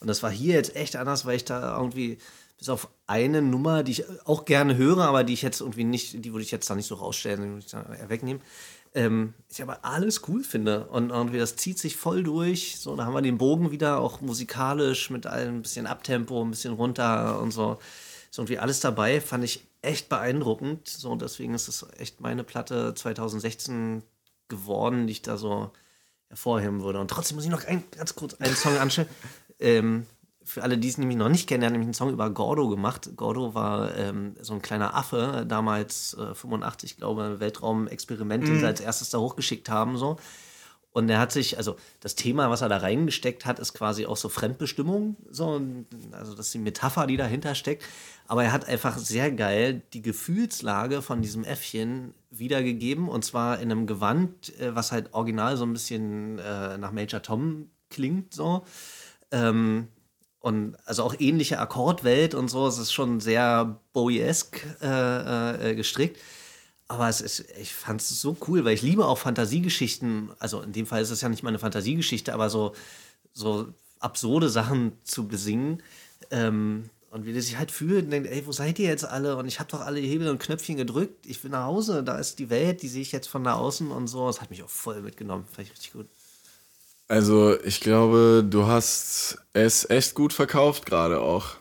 Und 0.01 0.09
das 0.09 0.23
war 0.23 0.31
hier 0.31 0.55
jetzt 0.55 0.77
echt 0.77 0.97
anders, 0.97 1.25
weil 1.25 1.37
ich 1.37 1.45
da 1.45 1.77
irgendwie 1.77 2.19
bis 2.59 2.69
auf 2.69 2.89
eine 3.07 3.43
Nummer, 3.43 3.83
die 3.83 3.93
ich 3.93 4.05
auch 4.27 4.45
gerne 4.47 4.77
höre, 4.77 5.05
aber 5.05 5.25
die 5.25 5.35
ich 5.35 5.43
jetzt 5.43 5.61
irgendwie 5.61 5.85
nicht, 5.85 6.25
die 6.25 6.33
würde 6.33 6.43
ich 6.43 6.51
jetzt 6.51 6.71
da 6.71 6.75
nicht 6.75 6.87
so 6.87 6.95
rausstellen, 6.95 7.43
die 7.43 7.49
würde 7.49 7.65
ich 7.65 7.71
da 7.71 8.09
wegnehmen. 8.09 8.43
Ähm, 8.97 9.35
ich 9.51 9.61
aber 9.61 9.85
alles 9.85 10.27
cool 10.27 10.43
finde 10.43 10.87
und 10.87 11.11
irgendwie 11.11 11.39
das 11.39 11.57
zieht 11.57 11.79
sich 11.79 11.97
voll 11.97 12.23
durch. 12.23 12.79
So, 12.79 12.97
da 12.97 13.05
haben 13.05 13.13
wir 13.13 13.21
den 13.21 13.37
Bogen 13.37 13.71
wieder, 13.71 14.01
auch 14.01 14.23
musikalisch 14.23 15.11
mit 15.11 15.27
allem 15.27 15.57
ein 15.57 15.63
bisschen 15.63 15.87
Abtempo, 15.87 16.43
ein 16.43 16.51
bisschen 16.51 16.73
runter 16.73 17.39
und 17.43 17.51
so. 17.51 17.79
Ist 18.31 18.39
irgendwie 18.39 18.59
alles 18.59 18.81
dabei, 18.81 19.21
fand 19.21 19.45
ich 19.45 19.67
echt 19.83 20.09
beeindruckend. 20.09 20.89
So, 20.89 21.15
deswegen 21.15 21.53
ist 21.53 21.69
es 21.69 21.87
echt 21.99 22.23
meine 22.23 22.43
Platte 22.43 22.95
2016 22.95 24.03
geworden, 24.49 25.07
die 25.07 25.13
ich 25.13 25.23
da 25.23 25.37
so 25.37 25.73
hervorheben 26.29 26.83
würde. 26.83 26.99
Und 26.99 27.11
trotzdem 27.11 27.37
muss 27.37 27.45
ich 27.45 27.51
noch 27.51 27.65
ein, 27.65 27.85
ganz 27.91 28.15
kurz 28.15 28.33
einen 28.35 28.57
Song 28.57 28.79
anstellen. 28.79 29.09
Ähm, 29.61 30.07
für 30.47 30.63
alle, 30.63 30.79
die 30.79 30.89
es 30.89 30.97
nämlich 30.97 31.19
noch 31.19 31.29
nicht 31.29 31.49
kennen, 31.49 31.61
der 31.61 31.69
hat 31.69 31.73
nämlich 31.73 31.89
einen 31.89 31.95
Song 31.95 32.13
über 32.13 32.31
Gordo 32.31 32.69
gemacht. 32.69 33.11
Gordo 33.17 33.55
war 33.55 33.95
ähm, 33.97 34.37
so 34.41 34.55
ein 34.55 34.63
kleiner 34.63 34.95
Affe, 34.95 35.45
damals 35.47 36.15
äh, 36.15 36.35
85, 36.35 36.97
glaube 36.97 37.33
ich, 37.35 37.41
Weltraumexperiment, 37.41 38.45
mhm. 38.45 38.49
den 38.49 38.59
sie 38.61 38.67
als 38.67 38.81
erstes 38.81 39.11
da 39.11 39.19
hochgeschickt 39.19 39.69
haben. 39.69 39.97
So. 39.97 40.19
Und 40.93 41.11
er 41.11 41.19
hat 41.19 41.33
sich, 41.33 41.59
also 41.59 41.77
das 42.01 42.15
Thema, 42.15 42.49
was 42.49 42.63
er 42.63 42.69
da 42.69 42.77
reingesteckt 42.77 43.45
hat, 43.45 43.59
ist 43.59 43.75
quasi 43.75 44.07
auch 44.07 44.17
so 44.17 44.29
Fremdbestimmung, 44.29 45.17
so, 45.29 45.61
also 46.13 46.35
das 46.35 46.47
ist 46.47 46.55
die 46.55 46.59
Metapher, 46.59 47.09
die 47.09 47.17
dahinter 47.17 47.57
steckt. 47.57 47.85
Aber 48.29 48.45
er 48.45 48.53
hat 48.53 48.69
einfach 48.69 48.97
sehr 48.97 49.33
geil 49.33 49.83
die 49.93 50.01
Gefühlslage 50.01 51.03
von 51.03 51.23
diesem 51.23 51.43
Äffchen 51.43 52.15
wiedergegeben 52.31 53.09
und 53.09 53.25
zwar 53.25 53.59
in 53.59 53.71
einem 53.73 53.87
Gewand, 53.87 54.59
äh, 54.61 54.77
was 54.77 54.93
halt 54.93 55.13
original 55.13 55.57
so 55.57 55.65
ein 55.65 55.73
bisschen 55.73 56.39
äh, 56.39 56.79
nach 56.79 56.93
Major 56.93 57.21
Tom 57.21 57.69
klingt, 57.91 58.33
so. 58.33 58.65
Ähm, 59.33 59.89
und 60.41 60.77
also 60.85 61.03
auch 61.03 61.15
ähnliche 61.19 61.59
Akkordwelt 61.59 62.35
und 62.35 62.49
so. 62.49 62.67
Es 62.67 62.79
ist 62.79 62.93
schon 62.93 63.21
sehr 63.21 63.81
Bowie-esque 63.93 64.61
äh, 64.83 65.71
äh, 65.71 65.75
gestrickt. 65.75 66.21
Aber 66.89 67.09
es 67.09 67.21
ist, 67.21 67.45
ich 67.61 67.75
fand 67.75 68.01
es 68.01 68.21
so 68.21 68.37
cool, 68.47 68.65
weil 68.65 68.75
ich 68.75 68.83
liebe 68.83 69.07
auch 69.07 69.19
Fantasiegeschichten. 69.19 70.31
Also 70.39 70.63
in 70.63 70.73
dem 70.73 70.87
Fall 70.87 71.03
ist 71.03 71.11
es 71.11 71.21
ja 71.21 71.29
nicht 71.29 71.43
mal 71.43 71.49
eine 71.49 71.59
Fantasiegeschichte, 71.59 72.33
aber 72.33 72.49
so, 72.49 72.75
so 73.33 73.67
absurde 73.99 74.49
Sachen 74.49 74.93
zu 75.03 75.27
besingen. 75.27 75.83
Ähm, 76.31 76.91
und 77.11 77.25
wie 77.25 77.33
der 77.33 77.43
sich 77.43 77.59
halt 77.59 77.71
fühlt 77.71 78.05
und 78.05 78.11
denkt, 78.11 78.29
ey, 78.29 78.47
wo 78.47 78.53
seid 78.53 78.79
ihr 78.79 78.89
jetzt 78.89 79.05
alle? 79.05 79.37
Und 79.37 79.47
ich 79.47 79.59
habe 79.59 79.71
doch 79.71 79.81
alle 79.81 80.01
Hebel 80.01 80.29
und 80.29 80.39
Knöpfchen 80.39 80.77
gedrückt. 80.77 81.25
Ich 81.27 81.43
will 81.43 81.51
nach 81.51 81.65
Hause, 81.65 82.05
da 82.05 82.19
ist 82.19 82.39
die 82.39 82.51
Welt, 82.51 82.83
die 82.83 82.89
sehe 82.89 83.03
ich 83.03 83.13
jetzt 83.13 83.29
von 83.29 83.43
da 83.43 83.55
außen 83.55 83.91
und 83.91 84.07
so. 84.07 84.27
Das 84.27 84.41
hat 84.41 84.51
mich 84.51 84.63
auch 84.63 84.69
voll 84.69 85.01
mitgenommen. 85.01 85.47
Fand 85.51 85.67
ich 85.67 85.73
richtig 85.73 85.93
gut. 85.93 86.07
Also, 87.09 87.61
ich 87.63 87.81
glaube, 87.81 88.45
du 88.49 88.67
hast 88.67 89.39
es 89.53 89.89
echt 89.89 90.15
gut 90.15 90.33
verkauft 90.33 90.87
gerade 90.87 91.21
auch. 91.21 91.57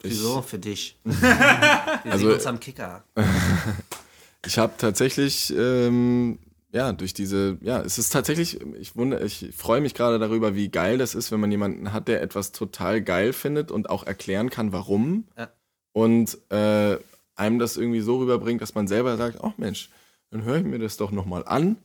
Wieso? 0.00 0.42
Für 0.42 0.58
dich. 0.58 0.98
Wir 1.04 2.12
also, 2.12 2.26
sehen 2.26 2.34
uns 2.34 2.46
am 2.46 2.60
Kicker. 2.60 3.04
ich 4.46 4.58
habe 4.58 4.74
tatsächlich, 4.78 5.52
ähm, 5.54 6.38
ja, 6.72 6.92
durch 6.92 7.12
diese, 7.12 7.58
ja, 7.60 7.80
es 7.82 7.98
ist 7.98 8.10
tatsächlich, 8.10 8.60
ich 8.78 8.96
wundere, 8.96 9.24
ich 9.24 9.50
freue 9.54 9.80
mich 9.80 9.94
gerade 9.94 10.18
darüber, 10.18 10.54
wie 10.54 10.68
geil 10.68 10.96
das 10.96 11.14
ist, 11.14 11.32
wenn 11.32 11.40
man 11.40 11.50
jemanden 11.50 11.92
hat, 11.92 12.08
der 12.08 12.22
etwas 12.22 12.52
total 12.52 13.02
geil 13.02 13.32
findet 13.32 13.70
und 13.70 13.90
auch 13.90 14.06
erklären 14.06 14.48
kann, 14.48 14.72
warum. 14.72 15.24
Ja. 15.36 15.50
Und 15.92 16.38
äh, 16.50 16.98
einem 17.34 17.58
das 17.58 17.76
irgendwie 17.76 18.00
so 18.00 18.18
rüberbringt, 18.18 18.62
dass 18.62 18.74
man 18.74 18.88
selber 18.88 19.16
sagt, 19.16 19.38
ach 19.40 19.50
oh 19.50 19.54
Mensch, 19.58 19.90
dann 20.30 20.44
höre 20.44 20.58
ich 20.58 20.64
mir 20.64 20.78
das 20.78 20.96
doch 20.96 21.10
nochmal 21.10 21.44
an 21.46 21.76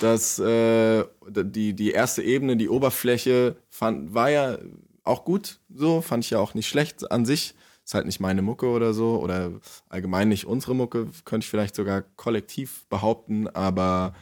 dass 0.00 0.38
äh, 0.38 1.04
die, 1.28 1.74
die 1.74 1.90
erste 1.90 2.22
Ebene, 2.22 2.56
die 2.56 2.68
Oberfläche, 2.68 3.56
fand, 3.68 4.14
war 4.14 4.30
ja 4.30 4.58
auch 5.04 5.24
gut, 5.24 5.60
so, 5.74 6.00
fand 6.00 6.24
ich 6.24 6.30
ja 6.30 6.38
auch 6.38 6.54
nicht 6.54 6.68
schlecht 6.68 7.10
an 7.10 7.24
sich. 7.24 7.54
Ist 7.84 7.94
halt 7.94 8.06
nicht 8.06 8.18
meine 8.18 8.42
Mucke 8.42 8.66
oder 8.66 8.92
so, 8.92 9.20
oder 9.20 9.52
allgemein 9.88 10.28
nicht 10.28 10.44
unsere 10.44 10.74
Mucke, 10.74 11.08
könnte 11.24 11.44
ich 11.44 11.50
vielleicht 11.50 11.76
sogar 11.76 12.02
kollektiv 12.16 12.84
behaupten, 12.88 13.46
aber 13.48 14.14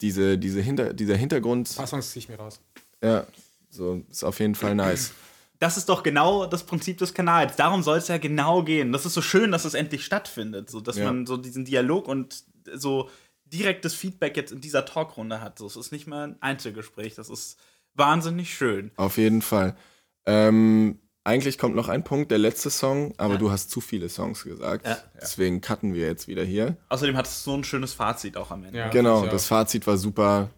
diese, 0.00 0.38
diese 0.38 0.60
Hinter, 0.60 0.92
dieser 0.92 1.14
Hintergrund. 1.14 1.70
Ein 1.78 1.88
paar 1.88 2.00
ziehe 2.00 2.18
ich 2.18 2.28
mir 2.28 2.36
raus. 2.36 2.60
Ja, 3.02 3.26
so, 3.68 4.02
ist 4.10 4.24
auf 4.24 4.40
jeden 4.40 4.56
Fall 4.56 4.74
nice. 4.74 5.12
Das 5.60 5.76
ist 5.76 5.88
doch 5.88 6.02
genau 6.02 6.46
das 6.46 6.64
Prinzip 6.64 6.98
des 6.98 7.12
Kanals. 7.12 7.54
Darum 7.54 7.82
soll 7.82 7.98
es 7.98 8.08
ja 8.08 8.18
genau 8.18 8.62
gehen. 8.62 8.92
Das 8.92 9.04
ist 9.04 9.14
so 9.14 9.22
schön, 9.22 9.52
dass 9.52 9.66
es 9.66 9.74
endlich 9.74 10.04
stattfindet. 10.04 10.70
So, 10.70 10.80
dass 10.80 10.96
ja. 10.96 11.04
man 11.04 11.26
so 11.26 11.36
diesen 11.36 11.66
Dialog 11.66 12.08
und 12.08 12.44
so 12.74 13.10
direktes 13.52 13.94
Feedback 13.94 14.36
jetzt 14.36 14.52
in 14.52 14.60
dieser 14.60 14.84
Talkrunde 14.84 15.40
hat. 15.40 15.58
So, 15.58 15.66
es 15.66 15.76
ist 15.76 15.92
nicht 15.92 16.06
mehr 16.06 16.22
ein 16.22 16.42
Einzelgespräch, 16.42 17.14
das 17.14 17.28
ist 17.28 17.58
wahnsinnig 17.94 18.54
schön. 18.54 18.90
Auf 18.96 19.16
jeden 19.18 19.42
Fall. 19.42 19.76
Ähm, 20.26 20.98
eigentlich 21.24 21.58
kommt 21.58 21.76
noch 21.76 21.88
ein 21.88 22.02
Punkt, 22.02 22.30
der 22.30 22.38
letzte 22.38 22.70
Song, 22.70 23.14
aber 23.18 23.34
ja. 23.34 23.38
du 23.38 23.50
hast 23.50 23.70
zu 23.70 23.80
viele 23.80 24.08
Songs 24.08 24.44
gesagt. 24.44 24.86
Ja. 24.86 24.98
Deswegen 25.20 25.60
cutten 25.60 25.94
wir 25.94 26.06
jetzt 26.06 26.28
wieder 26.28 26.44
hier. 26.44 26.76
Außerdem 26.88 27.16
hat 27.16 27.26
es 27.26 27.44
so 27.44 27.54
ein 27.54 27.64
schönes 27.64 27.92
Fazit 27.92 28.36
auch 28.36 28.50
am 28.50 28.64
Ende. 28.64 28.78
Ja, 28.78 28.88
genau, 28.88 29.26
das 29.26 29.46
Fazit 29.46 29.86
war 29.86 29.96
super. 29.96 30.50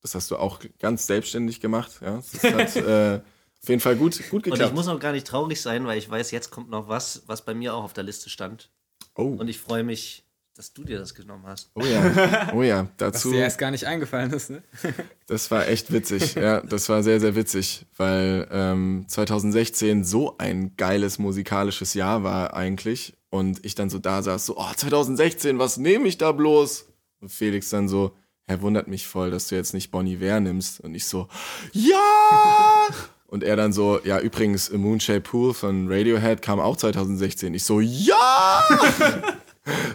Das 0.00 0.14
hast 0.14 0.30
du 0.30 0.36
auch 0.36 0.60
ganz 0.78 1.06
selbstständig 1.06 1.60
gemacht. 1.60 2.00
Ja, 2.00 2.22
das 2.32 2.42
hat 2.44 2.76
äh, 2.76 3.20
auf 3.62 3.68
jeden 3.68 3.80
Fall 3.80 3.96
gut, 3.96 4.16
gut 4.30 4.44
geklappt. 4.44 4.62
Und 4.62 4.68
ich 4.68 4.74
muss 4.74 4.88
auch 4.88 5.00
gar 5.00 5.12
nicht 5.12 5.26
traurig 5.26 5.60
sein, 5.60 5.86
weil 5.86 5.98
ich 5.98 6.08
weiß, 6.08 6.30
jetzt 6.30 6.50
kommt 6.50 6.70
noch 6.70 6.88
was, 6.88 7.24
was 7.26 7.44
bei 7.44 7.52
mir 7.52 7.74
auch 7.74 7.82
auf 7.82 7.92
der 7.92 8.04
Liste 8.04 8.30
stand. 8.30 8.70
Oh. 9.14 9.24
Und 9.24 9.48
ich 9.48 9.58
freue 9.58 9.82
mich 9.82 10.24
dass 10.58 10.72
du 10.72 10.82
dir 10.82 10.98
das 10.98 11.14
genommen 11.14 11.44
hast. 11.46 11.70
Oh 11.74 11.84
ja, 11.84 12.52
oh 12.52 12.62
ja, 12.64 12.88
dazu. 12.96 13.28
Was 13.28 13.32
dir 13.32 13.42
erst 13.42 13.58
gar 13.58 13.70
nicht 13.70 13.86
eingefallen 13.86 14.32
ist, 14.32 14.50
ne? 14.50 14.60
das 15.28 15.52
war 15.52 15.68
echt 15.68 15.92
witzig, 15.92 16.34
ja, 16.34 16.60
das 16.62 16.88
war 16.88 17.04
sehr, 17.04 17.20
sehr 17.20 17.36
witzig, 17.36 17.86
weil 17.96 18.48
ähm, 18.50 19.04
2016 19.06 20.02
so 20.02 20.36
ein 20.38 20.76
geiles 20.76 21.20
musikalisches 21.20 21.94
Jahr 21.94 22.24
war 22.24 22.54
eigentlich 22.54 23.16
und 23.30 23.64
ich 23.64 23.76
dann 23.76 23.88
so 23.88 24.00
da 24.00 24.20
saß, 24.20 24.46
so, 24.46 24.58
oh, 24.58 24.72
2016, 24.74 25.60
was 25.60 25.76
nehme 25.76 26.08
ich 26.08 26.18
da 26.18 26.32
bloß? 26.32 26.86
Und 27.20 27.30
Felix 27.30 27.70
dann 27.70 27.88
so, 27.88 28.16
er 28.46 28.60
wundert 28.60 28.88
mich 28.88 29.06
voll, 29.06 29.30
dass 29.30 29.46
du 29.46 29.54
jetzt 29.54 29.74
nicht 29.74 29.92
Bonnie 29.92 30.20
Ware 30.20 30.40
nimmst. 30.40 30.80
Und 30.80 30.94
ich 30.94 31.04
so, 31.04 31.28
ja! 31.72 32.00
Und 33.26 33.44
er 33.44 33.56
dann 33.56 33.74
so, 33.74 34.00
ja, 34.04 34.18
übrigens, 34.18 34.72
Moonshade 34.72 35.20
Pool 35.20 35.52
von 35.52 35.86
Radiohead 35.88 36.40
kam 36.40 36.58
auch 36.58 36.78
2016. 36.78 37.52
Ich 37.52 37.62
so, 37.62 37.78
ja! 37.80 38.64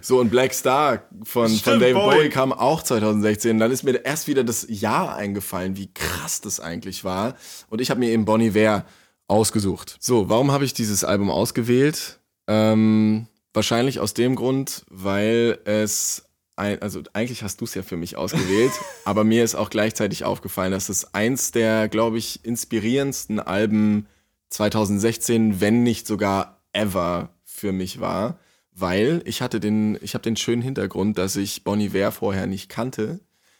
So, 0.02 0.20
und 0.20 0.30
Black 0.30 0.54
Star 0.54 1.04
von, 1.24 1.48
Stimmt, 1.48 1.64
von 1.64 1.80
David 1.80 1.96
Bowie. 1.96 2.16
Bowie 2.16 2.30
kam 2.30 2.54
auch 2.54 2.84
2016. 2.84 3.60
Dann 3.60 3.72
ist 3.72 3.84
mir 3.84 4.04
erst 4.06 4.28
wieder 4.28 4.44
das 4.44 4.66
Jahr 4.70 5.16
eingefallen, 5.16 5.78
wie 5.78 5.94
krass 5.94 6.42
das 6.42 6.60
eigentlich 6.60 7.04
war. 7.04 7.36
Und 7.70 7.82
ich 7.82 7.90
habe 7.90 8.00
mir 8.00 8.10
eben 8.10 8.26
Bonnie 8.26 8.56
Ware 8.56 8.86
ausgesucht. 9.28 9.98
So, 10.00 10.30
warum 10.30 10.52
habe 10.52 10.66
ich 10.66 10.74
dieses 10.74 11.04
Album 11.04 11.30
ausgewählt? 11.30 12.20
Ähm, 12.48 13.28
wahrscheinlich 13.54 14.00
aus 14.00 14.14
dem 14.14 14.36
Grund, 14.36 14.84
weil 14.90 15.60
es 15.66 16.26
ein, 16.56 16.82
also 16.82 17.02
eigentlich 17.14 17.44
hast 17.44 17.62
du 17.62 17.66
es 17.66 17.74
ja 17.74 17.82
für 17.82 17.98
mich 17.98 18.16
ausgewählt, 18.16 18.74
aber 19.06 19.24
mir 19.24 19.44
ist 19.44 19.56
auch 19.56 19.70
gleichzeitig 19.70 20.24
aufgefallen, 20.24 20.72
dass 20.72 20.90
es 20.90 21.14
eins 21.14 21.52
der, 21.52 21.88
glaube 21.88 22.18
ich, 22.18 22.46
inspirierendsten 22.46 23.40
Alben 23.40 24.08
2016, 24.50 25.62
wenn 25.62 25.82
nicht 25.84 26.06
sogar 26.06 26.62
ever 26.74 27.30
für 27.44 27.72
mich 27.72 28.00
war 28.00 28.38
weil 28.76 29.22
ich 29.26 29.42
hatte 29.42 29.60
den, 29.60 29.98
ich 30.02 30.14
habe 30.14 30.24
den 30.24 30.36
schönen 30.36 30.62
Hintergrund, 30.62 31.18
dass 31.18 31.36
ich 31.36 31.64
Bonnie 31.64 31.88
Iver 31.88 32.12
vorher 32.12 32.48
nicht 32.48 32.70
kannte, 32.70 33.20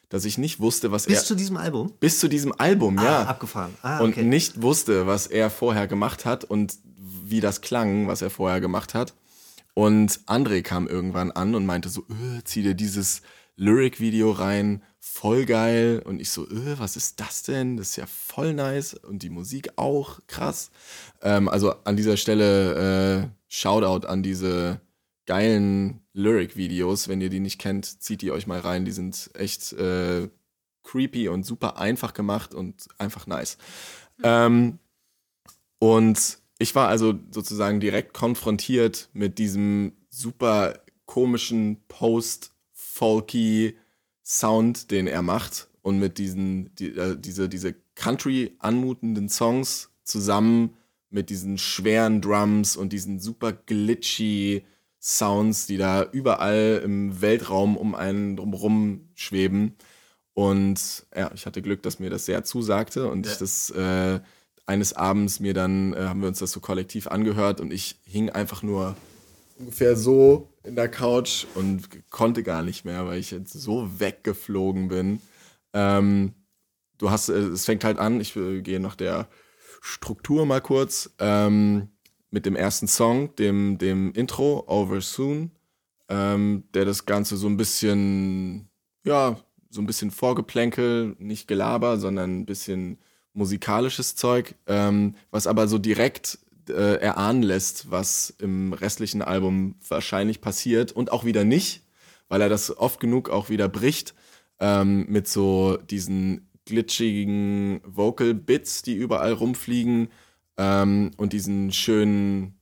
dass 0.10 0.26
ich 0.26 0.38
nicht 0.38 0.60
wusste, 0.60 0.92
was 0.92 1.06
bis 1.06 1.16
er 1.16 1.20
bis 1.20 1.28
zu 1.28 1.36
diesem 1.36 1.58
Album 1.58 1.94
bis 2.00 2.20
zu 2.20 2.28
diesem 2.28 2.54
Album, 2.58 2.98
ah, 3.00 3.04
ja, 3.04 3.24
abgefahren 3.24 3.74
ah, 3.82 4.02
okay. 4.02 4.22
und 4.22 4.30
nicht 4.30 4.62
wusste, 4.62 5.08
was 5.08 5.28
er 5.28 5.50
vorher 5.50 5.88
gemacht 5.88 6.26
hat 6.26 6.44
und 6.44 6.78
wie 6.96 7.40
das 7.40 7.62
klang, 7.62 8.08
was 8.08 8.22
er 8.22 8.30
vorher 8.30 8.62
gemacht 8.62 8.94
hat. 8.94 9.14
Und 9.74 10.20
André 10.28 10.62
kam 10.62 10.88
irgendwann 10.88 11.32
an 11.32 11.56
und 11.56 11.66
meinte 11.66 11.90
so, 11.90 12.02
öh, 12.02 12.42
zieh 12.44 12.62
dir 12.62 12.76
dieses 12.76 13.22
Lyric-Video 13.56 14.32
rein, 14.32 14.84
voll 15.00 15.46
geil. 15.46 16.02
Und 16.06 16.20
ich 16.20 16.30
so, 16.30 16.48
öh, 16.48 16.76
was 16.78 16.96
ist 16.96 17.20
das 17.20 17.44
denn? 17.44 17.78
Das 17.78 17.90
ist 17.90 17.96
ja 17.96 18.06
voll 18.06 18.54
nice. 18.54 18.94
Und 18.94 19.24
die 19.24 19.30
Musik 19.30 19.70
auch, 19.78 20.20
krass. 20.28 20.70
Ähm, 21.22 21.50
also 21.50 21.74
an 21.86 21.96
dieser 21.96 22.18
Stelle 22.18 23.24
äh, 23.24 23.28
Shoutout 23.48 24.08
an 24.08 24.22
diese 24.24 24.80
geilen 25.26 26.02
Lyric-Videos. 26.14 27.08
Wenn 27.08 27.22
ihr 27.22 27.30
die 27.30 27.40
nicht 27.40 27.60
kennt, 27.60 28.02
zieht 28.02 28.22
die 28.22 28.32
euch 28.32 28.48
mal 28.48 28.60
rein. 28.60 28.86
Die 28.86 28.92
sind 28.92 29.30
echt 29.34 29.74
äh, 29.74 30.30
creepy 30.84 31.30
und 31.30 31.46
super 31.46 31.78
einfach 31.78 32.14
gemacht 32.14 32.54
und 32.54 32.88
einfach 32.98 33.28
nice. 33.28 33.58
Ähm, 34.22 34.80
und 35.80 36.38
ich 36.60 36.76
war 36.76 36.88
also 36.88 37.16
sozusagen 37.32 37.80
direkt 37.80 38.14
konfrontiert 38.14 39.10
mit 39.14 39.38
diesem 39.40 39.94
super 40.10 40.80
komischen 41.06 41.84
Post-Folky 41.88 43.76
Sound, 44.24 44.92
den 44.92 45.08
er 45.08 45.22
macht 45.22 45.68
und 45.82 46.00
mit 46.00 46.18
diesen 46.18 46.74
die, 46.76 46.96
äh, 46.96 47.18
diese 47.20 47.50
diese 47.50 47.76
Country 47.96 48.56
anmutenden 48.60 49.28
Songs 49.28 49.90
zusammen 50.04 50.76
mit 51.10 51.30
diesen 51.30 51.58
schweren 51.58 52.22
Drums 52.22 52.78
und 52.78 52.94
diesen 52.94 53.20
super 53.20 53.52
glitchy 53.52 54.64
Sounds, 55.04 55.68
die 55.68 55.76
da 55.76 56.04
überall 56.04 56.82
im 56.82 57.20
Weltraum 57.20 57.76
um 57.76 57.94
einen 57.94 58.38
drumherum 58.38 59.10
schweben. 59.16 59.76
Und 60.34 61.06
ja, 61.14 61.30
ich 61.36 61.46
hatte 61.46 61.62
Glück, 61.62 61.84
dass 61.84 62.00
mir 62.00 62.10
das 62.10 62.26
sehr 62.26 62.46
zusagte 62.46 63.10
und 63.10 63.26
ja. 63.26 63.32
ich 63.34 63.38
das 63.38 63.70
äh, 63.72 64.22
eines 64.66 64.94
Abends 64.94 65.42
mir 65.42 65.54
dann, 65.54 65.92
äh, 65.94 66.04
haben 66.04 66.22
wir 66.22 66.30
uns 66.30 66.40
das 66.40 66.54
so 66.54 66.62
kollektiv 66.62 67.08
angehört 67.08 67.60
und 67.60 67.74
ich 67.74 68.00
hing 68.06 68.30
einfach 68.30 68.64
nur 68.64 68.96
ungefähr 69.60 69.98
so 69.98 70.50
in 70.64 70.76
der 70.76 70.90
Couch 70.90 71.46
und 71.56 72.10
konnte 72.10 72.42
gar 72.42 72.64
nicht 72.64 72.86
mehr, 72.86 73.06
weil 73.06 73.20
ich 73.20 73.32
jetzt 73.32 73.52
so 73.52 74.00
weggeflogen 74.00 74.88
bin. 74.88 75.22
Ähm, 75.74 76.34
du 76.98 77.12
hast, 77.12 77.28
äh, 77.28 77.34
es 77.34 77.66
fängt 77.66 77.84
halt 77.84 78.00
an, 78.00 78.22
ich 78.22 78.36
äh, 78.38 78.62
gehe 78.62 78.80
nach 78.80 78.96
der 78.96 79.28
Struktur 79.82 80.46
mal 80.46 80.62
kurz, 80.62 81.12
ähm, 81.20 81.90
mit 82.34 82.48
dem 82.48 82.56
ersten 82.56 82.88
Song, 82.88 83.36
dem, 83.36 83.78
dem 83.78 84.12
Intro, 84.14 84.64
Over 84.68 85.02
Soon, 85.02 85.52
ähm, 86.10 86.64
der 86.74 86.84
das 86.84 87.06
Ganze 87.06 87.38
so 87.38 87.46
ein 87.48 87.58
bisschen, 87.58 88.70
ja, 89.06 89.38
so 89.70 89.82
ein 89.82 89.86
bisschen 89.86 90.10
Vorgeplänkel, 90.10 91.16
nicht 91.20 91.48
Gelaber, 91.48 92.00
sondern 92.00 92.40
ein 92.40 92.46
bisschen 92.48 92.98
musikalisches 93.34 94.16
Zeug, 94.16 94.56
ähm, 94.66 95.16
was 95.30 95.46
aber 95.46 95.68
so 95.68 95.78
direkt 95.78 96.40
äh, 96.70 96.96
erahnen 96.96 97.44
lässt, 97.44 97.92
was 97.92 98.32
im 98.40 98.74
restlichen 98.74 99.22
Album 99.22 99.76
wahrscheinlich 99.88 100.42
passiert 100.42 100.92
und 100.92 101.12
auch 101.12 101.26
wieder 101.26 101.44
nicht, 101.44 101.84
weil 102.30 102.42
er 102.42 102.50
das 102.50 102.76
oft 102.76 103.00
genug 103.00 103.30
auch 103.30 103.50
wieder 103.50 103.70
bricht 103.70 104.16
ähm, 104.60 105.06
mit 105.08 105.28
so 105.28 105.78
diesen 105.78 106.50
glitschigen 106.66 107.82
Vocal 107.86 108.34
Bits, 108.34 108.82
die 108.82 108.96
überall 108.96 109.34
rumfliegen 109.34 110.10
ähm, 110.58 111.12
und 111.18 111.34
diesen 111.34 111.72
schönen 111.72 112.60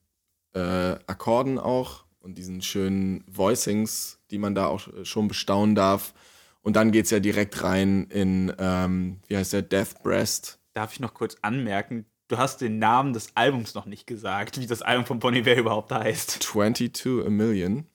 äh, 0.54 0.60
Akkorden 1.08 1.58
auch 1.58 2.06
und 2.20 2.38
diesen 2.38 2.62
schönen 2.62 3.24
Voicings, 3.28 4.20
die 4.30 4.38
man 4.38 4.56
da 4.56 4.68
auch 4.68 4.88
schon 5.04 5.28
bestaunen 5.28 5.76
darf. 5.76 6.14
Und 6.62 6.76
dann 6.76 6.92
geht 6.92 7.06
es 7.06 7.12
ja 7.12 7.20
direkt 7.20 7.64
rein 7.64 8.06
in, 8.06 8.54
ähm, 8.60 9.20
wie 9.28 9.38
heißt 9.38 9.54
der, 9.54 9.64
Death 9.64 10.04
Breast. 10.04 10.60
Darf 10.74 10.94
ich 10.94 11.00
noch 11.00 11.14
kurz 11.14 11.36
anmerken, 11.42 12.06
du 12.28 12.38
hast 12.38 12.62
den 12.62 12.80
Namen 12.80 13.14
des 13.14 13.36
Albums 13.36 13.74
noch 13.74 13.86
nicht 13.86 14.08
gesagt, 14.08 14.60
wie 14.60 14.68
das 14.68 14.82
Album 14.82 15.06
von 15.06 15.20
Bonnie 15.20 15.40
Iver 15.40 15.56
überhaupt 15.58 15.92
heißt. 15.92 16.44
22 16.44 17.26
a 17.26 17.30
Million. 17.30 17.86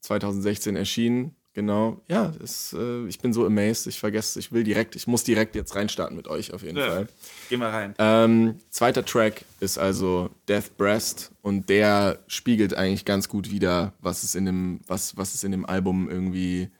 2016 0.00 0.76
erschienen. 0.76 1.36
Genau. 1.60 2.00
Ja, 2.08 2.32
es, 2.42 2.72
äh, 2.72 3.06
ich 3.06 3.18
bin 3.18 3.34
so 3.34 3.44
amazed. 3.44 3.86
Ich 3.86 4.00
vergesse, 4.00 4.38
ich 4.38 4.50
will 4.50 4.64
direkt, 4.64 4.96
ich 4.96 5.06
muss 5.06 5.24
direkt 5.24 5.54
jetzt 5.54 5.74
reinstarten 5.74 6.16
mit 6.16 6.26
euch 6.26 6.54
auf 6.54 6.62
jeden 6.62 6.78
ja. 6.78 6.86
Fall. 6.86 7.08
Geh 7.50 7.58
mal 7.58 7.68
rein. 7.68 7.94
Ähm, 7.98 8.54
zweiter 8.70 9.04
Track 9.04 9.44
ist 9.60 9.76
also 9.76 10.30
Death 10.48 10.78
Breast 10.78 11.32
und 11.42 11.68
der 11.68 12.20
spiegelt 12.28 12.72
eigentlich 12.72 13.04
ganz 13.04 13.28
gut 13.28 13.50
wieder, 13.50 13.92
was 14.00 14.22
es 14.22 14.34
in 14.34 14.46
dem, 14.46 14.80
was, 14.86 15.18
was 15.18 15.34
es 15.34 15.44
in 15.44 15.50
dem 15.52 15.66
Album 15.66 16.08
irgendwie 16.08 16.70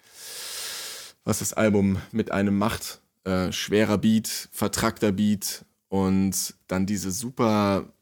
was 1.25 1.41
das 1.41 1.53
Album 1.53 1.99
mit 2.11 2.33
einem 2.33 2.57
macht. 2.57 3.03
Äh, 3.25 3.53
schwerer 3.53 3.99
Beat, 3.99 4.49
vertrackter 4.51 5.13
Beat 5.13 5.67
und 5.89 6.55
dann 6.69 6.87
diese 6.87 7.11
super 7.11 7.93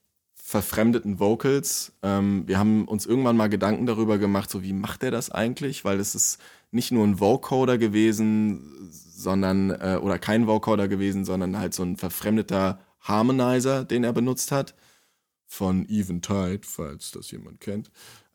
verfremdeten 0.49 1.19
Vocals. 1.19 1.93
Ähm, 2.03 2.45
wir 2.47 2.59
haben 2.59 2.89
uns 2.89 3.05
irgendwann 3.05 3.37
mal 3.37 3.51
Gedanken 3.51 3.85
darüber 3.85 4.17
gemacht, 4.17 4.49
so 4.49 4.63
wie 4.63 4.73
macht 4.73 5.03
er 5.03 5.11
das 5.11 5.31
eigentlich? 5.31 5.85
Weil 5.85 6.01
es 6.01 6.15
ist 6.15 6.41
nicht 6.71 6.91
nur 6.91 7.07
ein 7.07 7.21
Vocoder 7.21 7.77
gewesen, 7.77 8.89
sondern, 8.91 9.71
äh, 9.71 9.99
oder 10.01 10.19
kein 10.19 10.47
Vocoder 10.47 10.89
gewesen, 10.89 11.27
sondern 11.27 11.59
halt 11.59 11.75
so 11.75 11.83
ein 11.83 11.99
verfremdeter 11.99 12.81
Harmonizer, 13.01 13.85
den 13.85 14.05
er 14.05 14.15
benutzt 14.15 14.51
hat. 14.51 14.75
Von 15.45 15.87
Eventide, 15.87 16.61
falls 16.63 17.11
das 17.11 17.31
jemand 17.31 17.61
kennt. 17.61 17.91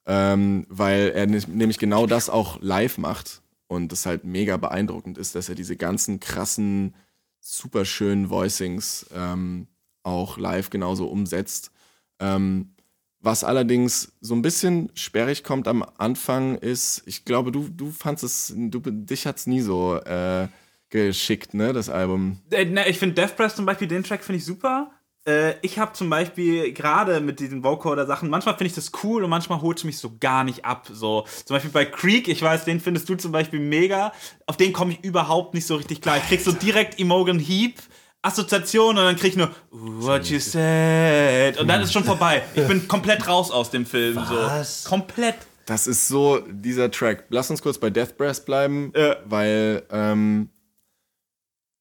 Ähm, 0.06 0.67
weil 0.69 1.13
er 1.15 1.26
nämlich 1.26 1.80
genau 1.80 2.06
das 2.06 2.30
auch 2.30 2.62
live 2.62 2.99
macht 2.99 3.41
und 3.65 3.91
das 3.91 4.06
halt 4.06 4.23
mega 4.23 4.58
beeindruckend 4.58 5.17
ist, 5.17 5.34
dass 5.34 5.49
er 5.49 5.56
diese 5.56 5.78
ganzen 5.78 6.19
krassen, 6.19 6.93
super 7.39 7.86
schönen 7.86 8.30
Voicings 8.30 9.08
ähm, 9.15 9.67
auch 10.04 10.38
live 10.38 10.69
genauso 10.69 11.08
umsetzt. 11.08 11.72
Ähm, 12.19 12.73
was 13.19 13.43
allerdings 13.43 14.12
so 14.19 14.36
ein 14.36 14.41
bisschen 14.41 14.91
sperrig 14.95 15.43
kommt 15.43 15.67
am 15.67 15.86
Anfang 15.97 16.58
ist, 16.58 17.04
ich 17.06 17.23
glaube, 17.23 17.52
du, 17.52 17.69
du 17.69 17.89
fandest 17.91 18.23
es, 18.23 18.54
du, 18.56 18.80
dich 18.80 19.26
hat 19.26 19.38
es 19.38 19.47
nie 19.47 19.62
so 19.62 19.95
äh, 19.95 20.49
geschickt, 20.89 21.54
ne, 21.54 21.71
das 21.71 21.89
Album. 21.89 22.39
Äh, 22.52 22.65
ne, 22.65 22.88
ich 22.89 22.99
finde 22.99 23.15
Death 23.15 23.38
Press 23.38 23.56
zum 23.56 23.65
Beispiel, 23.65 23.88
den 23.88 24.04
Track 24.04 24.23
finde 24.23 24.39
ich 24.39 24.45
super. 24.45 24.91
Äh, 25.26 25.54
ich 25.62 25.80
habe 25.80 25.93
zum 25.93 26.10
Beispiel 26.10 26.73
gerade 26.73 27.21
mit 27.21 27.39
diesen 27.39 27.63
Vocoder-Sachen, 27.63 28.30
manchmal 28.30 28.56
finde 28.56 28.67
ich 28.67 28.76
das 28.76 28.91
cool 29.04 29.23
und 29.23 29.30
manchmal 29.30 29.62
holt 29.62 29.78
es 29.78 29.86
mich 29.86 29.97
so 29.97 30.17
gar 30.19 30.43
nicht 30.43 30.65
ab. 30.65 30.88
So, 30.91 31.26
zum 31.45 31.56
Beispiel 31.56 31.71
bei 31.71 31.86
Creek, 31.86 32.28
ich 32.28 32.41
weiß, 32.41 32.65
den 32.65 32.82
findest 32.82 33.08
du 33.08 33.15
zum 33.15 33.32
Beispiel 33.32 33.60
mega. 33.60 34.12
Auf 34.47 34.58
den 34.58 34.73
komme 34.73 34.93
ich 34.93 35.04
überhaupt 35.04 35.54
nicht 35.54 35.65
so 35.65 35.76
richtig 35.76 36.02
klar. 36.02 36.17
Ich 36.17 36.28
krieg 36.28 36.41
so 36.41 36.52
direkt 36.52 36.99
Imogen 36.99 37.39
Heap. 37.39 37.80
Assoziation 38.23 38.97
und 38.97 39.03
dann 39.03 39.15
krieg 39.17 39.31
ich 39.31 39.38
nur 39.38 39.51
What 39.69 40.25
you 40.27 40.39
said 40.39 41.59
und 41.59 41.67
dann 41.67 41.81
ist 41.81 41.93
schon 41.93 42.05
vorbei. 42.05 42.41
Ich 42.55 42.65
bin 42.67 42.88
komplett 42.88 43.27
raus 43.27 43.51
aus 43.51 43.69
dem 43.69 43.86
Film. 43.86 44.15
Was? 44.15 44.83
So. 44.83 44.89
Komplett. 44.89 45.36
Das 45.65 45.88
ist 45.88 46.07
so 46.07 46.39
dieser 46.39 46.89
Track. 46.89 47.25
Lass 47.29 47.49
uns 47.49 47.62
kurz 47.62 47.77
bei 47.77 47.89
Death 47.89 48.17
Breath 48.17 48.45
bleiben, 48.45 48.91
ja. 48.95 49.17
weil 49.25 49.83
ähm, 49.91 50.49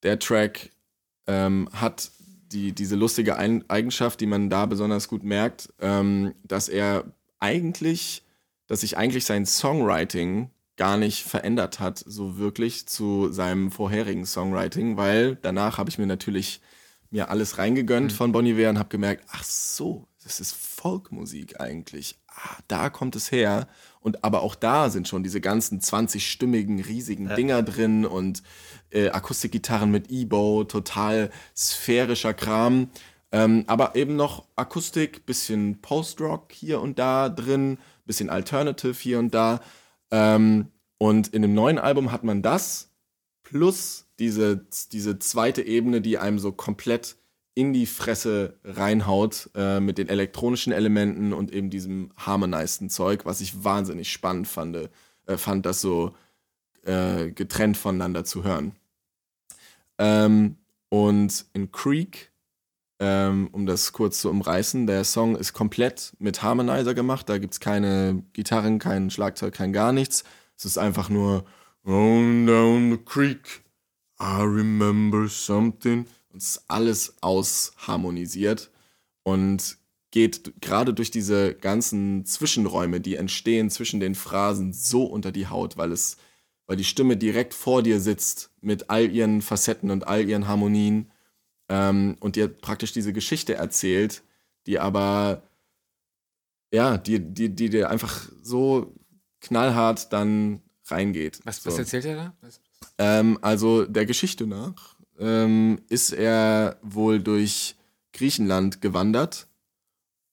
der 0.03 0.19
Track 0.19 0.71
ähm, 1.27 1.69
hat 1.73 2.11
die, 2.53 2.73
diese 2.73 2.97
lustige 2.97 3.37
Ein 3.37 3.65
Eigenschaft, 3.69 4.21
die 4.21 4.27
man 4.27 4.51
da 4.51 4.67
besonders 4.67 5.09
gut 5.09 5.23
merkt, 5.23 5.73
ähm, 5.81 6.35
dass 6.45 6.69
er 6.69 7.05
eigentlich, 7.39 8.25
dass 8.67 8.81
sich 8.81 8.97
eigentlich 8.97 9.25
sein 9.25 9.47
Songwriting 9.47 10.51
gar 10.77 10.97
nicht 10.97 11.25
verändert 11.25 11.81
hat, 11.81 11.99
so 11.99 12.39
wirklich 12.39 12.87
zu 12.87 13.31
seinem 13.31 13.71
vorherigen 13.71 14.27
Songwriting, 14.27 14.97
weil 14.97 15.37
danach 15.37 15.79
habe 15.79 15.91
ich 15.91 15.99
mir 15.99 16.07
natürlich 16.07 16.61
mir 17.11 17.29
alles 17.29 17.59
reingegönnt 17.59 18.13
mhm. 18.13 18.17
von 18.17 18.33
Bon 18.33 18.47
Iver 18.47 18.71
und 18.71 18.79
habe 18.79 18.89
gemerkt, 18.89 19.25
ach 19.31 19.45
so, 19.45 20.09
das 20.25 20.41
ist 20.41 20.55
Folkmusik 20.55 21.61
eigentlich. 21.61 22.19
Ah, 22.29 22.57
da 22.69 22.91
kommt 22.91 23.17
es 23.17 23.31
her. 23.31 23.69
Und 24.01 24.25
aber 24.25 24.43
auch 24.43 24.55
da 24.55 24.89
sind 24.89 25.09
schon 25.09 25.23
diese 25.23 25.41
ganzen 25.41 25.81
20-stimmigen, 25.81 26.85
riesigen 26.85 27.29
ja. 27.29 27.37
Dinger 27.37 27.63
drin 27.63 28.07
und 28.07 28.43
äh, 28.91 29.11
Akustikgitarren 29.11 29.91
mit 29.91 30.11
E-Bow, 30.11 30.65
total 30.65 31.31
sphärischer 31.57 32.35
Kram. 32.35 32.91
Ähm, 33.31 33.65
aber 33.67 33.95
eben 33.97 34.17
noch 34.17 34.45
Akustik, 34.57 35.27
bisschen 35.27 35.81
Post-Rock 35.81 36.53
hier 36.53 36.81
und 36.81 36.99
da 36.99 37.29
drin, 37.29 37.79
bisschen 38.07 38.31
Alternative 38.31 38.95
hier 38.95 39.19
und 39.19 39.35
da. 39.35 39.61
Ähm, 40.13 40.69
und 40.99 41.29
in 41.29 41.43
dem 41.43 41.55
neuen 41.55 41.79
Album 41.79 42.13
hat 42.13 42.23
man 42.23 42.43
das 42.43 42.91
plus 43.43 44.07
diese, 44.21 44.65
diese 44.93 45.19
zweite 45.19 45.63
Ebene, 45.63 46.01
die 46.01 46.19
einem 46.19 46.39
so 46.39 46.53
komplett 46.53 47.17
in 47.55 47.73
die 47.73 47.87
Fresse 47.87 48.59
reinhaut 48.65 49.51
äh, 49.55 49.81
mit 49.81 49.99
den 49.99 50.09
elektronischen 50.09 50.73
Elementen 50.73 51.33
und 51.33 51.53
eben 51.53 51.71
diesem 51.71 52.13
harmonizeden 52.17 52.89
Zeug, 52.89 53.25
was 53.25 53.41
ich 53.41 53.65
wahnsinnig 53.65 54.11
spannend 54.11 54.49
fand, 54.49 54.89
äh, 55.27 55.37
fand 55.37 55.67
das 55.67 55.81
so 55.81 56.15
äh, 56.85 57.31
getrennt 57.31 57.77
voneinander 57.77 58.25
zu 58.25 58.45
hören. 58.45 58.73
Ähm, 59.99 60.57
und 60.89 61.47
in 61.53 61.73
Creek, 61.73 62.32
ähm, 63.05 63.49
um 63.51 63.67
das 63.67 63.93
kurz 63.93 64.21
zu 64.21 64.31
umreißen, 64.31 64.87
der 64.87 65.03
Song 65.03 65.35
ist 65.35 65.55
komplett 65.55 66.13
mit 66.21 66.45
Harmonizer 66.45 66.95
gemacht. 66.95 67.29
Da 67.29 67.39
gibt 67.39 67.55
es 67.55 67.59
keine 67.59 68.23
Gitarren, 68.33 68.79
kein 68.79 69.11
Schlagzeug, 69.11 69.55
kein 69.55 69.73
gar 69.73 69.93
nichts. 69.93 70.23
Es 70.57 70.65
ist 70.65 70.79
einfach 70.79 71.09
nur 71.09 71.45
Rolling 71.85 72.47
down 72.47 72.93
the 72.93 72.99
creek, 72.99 73.65
I 74.21 74.43
remember 74.43 75.27
something. 75.27 76.07
Und 76.33 76.43
es 76.43 76.51
ist 76.51 76.65
alles 76.69 77.17
ausharmonisiert 77.23 78.71
und 79.25 79.79
geht 80.13 80.61
gerade 80.61 80.95
durch 80.95 81.11
diese 81.11 81.55
ganzen 81.55 82.25
Zwischenräume, 82.25 83.01
die 83.01 83.17
entstehen 83.17 83.69
zwischen 83.69 83.99
den 83.99 84.15
Phrasen, 84.15 84.73
so 84.73 85.03
unter 85.03 85.33
die 85.33 85.49
Haut, 85.49 85.77
weil 85.77 85.91
es 85.91 86.19
weil 86.69 86.77
die 86.77 86.85
Stimme 86.85 87.17
direkt 87.17 87.53
vor 87.53 87.83
dir 87.83 87.99
sitzt 87.99 88.51
mit 88.61 88.89
all 88.91 89.11
ihren 89.11 89.43
Facetten 89.43 89.91
und 89.91 90.07
all 90.07 90.29
ihren 90.29 90.47
Harmonien 90.47 91.11
ähm, 91.69 92.17
und 92.21 92.37
dir 92.37 92.49
praktisch 92.49 92.93
diese 92.93 93.13
Geschichte 93.13 93.55
erzählt, 93.55 94.23
die 94.67 94.79
aber 94.79 95.43
ja, 96.73 96.97
die, 96.97 97.21
die, 97.21 97.51
die 97.51 97.71
dir 97.71 97.91
einfach 97.91 98.29
so 98.43 98.95
knallhart 99.41 100.13
dann 100.13 100.63
reingeht. 100.87 101.41
Was, 101.45 101.63
so. 101.63 101.71
was 101.71 101.79
erzählt 101.79 102.05
er 102.07 102.17
da? 102.17 102.35
Ähm, 102.99 103.39
also 103.43 103.85
der 103.85 104.07
Geschichte 104.07 104.47
nach 104.47 104.97
ähm, 105.19 105.81
ist 105.89 106.13
er 106.13 106.79
wohl 106.83 107.21
durch 107.21 107.77
Griechenland 108.13 108.81
gewandert, 108.81 109.47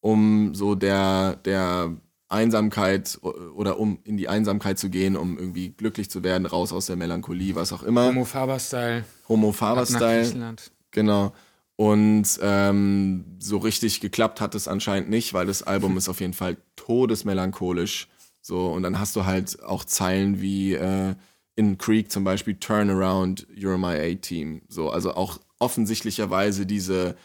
um 0.01 0.55
so 0.55 0.75
der, 0.75 1.35
der 1.37 1.95
Einsamkeit 2.27 3.19
oder 3.21 3.79
um 3.79 3.99
in 4.03 4.17
die 4.17 4.29
Einsamkeit 4.29 4.77
zu 4.77 4.89
gehen, 4.89 5.17
um 5.17 5.37
irgendwie 5.37 5.69
glücklich 5.69 6.09
zu 6.09 6.23
werden, 6.23 6.45
raus 6.45 6.71
aus 6.71 6.85
der 6.85 6.95
Melancholie, 6.95 7.55
was 7.55 7.73
auch 7.73 7.83
immer. 7.83 8.07
Homo 8.07 8.25
Faber-Style. 8.25 9.03
Homo 9.27 9.51
Faber-Style. 9.51 10.55
Genau. 10.91 11.33
Und 11.75 12.27
ähm, 12.41 13.23
so 13.39 13.57
richtig 13.57 14.01
geklappt 14.01 14.41
hat 14.41 14.53
es 14.53 14.67
anscheinend 14.67 15.09
nicht, 15.09 15.33
weil 15.33 15.45
das 15.45 15.63
Album 15.63 15.95
ist 15.95 16.09
auf 16.09 16.19
jeden 16.19 16.33
Fall 16.33 16.57
todesmelancholisch. 16.75 18.09
So, 18.41 18.67
und 18.67 18.83
dann 18.83 18.99
hast 18.99 19.15
du 19.15 19.25
halt 19.25 19.63
auch 19.63 19.85
Zeilen 19.85 20.41
wie 20.41 20.73
äh, 20.73 21.15
in 21.55 21.77
Creek 21.77 22.11
zum 22.11 22.23
Beispiel 22.23 22.55
Turn 22.55 22.89
Around, 22.89 23.47
You're 23.55 23.77
My 23.77 23.97
A-Team. 23.97 24.61
So, 24.67 24.89
also 24.89 25.13
auch 25.13 25.39
offensichtlicherweise 25.59 26.65
diese, 26.65 27.15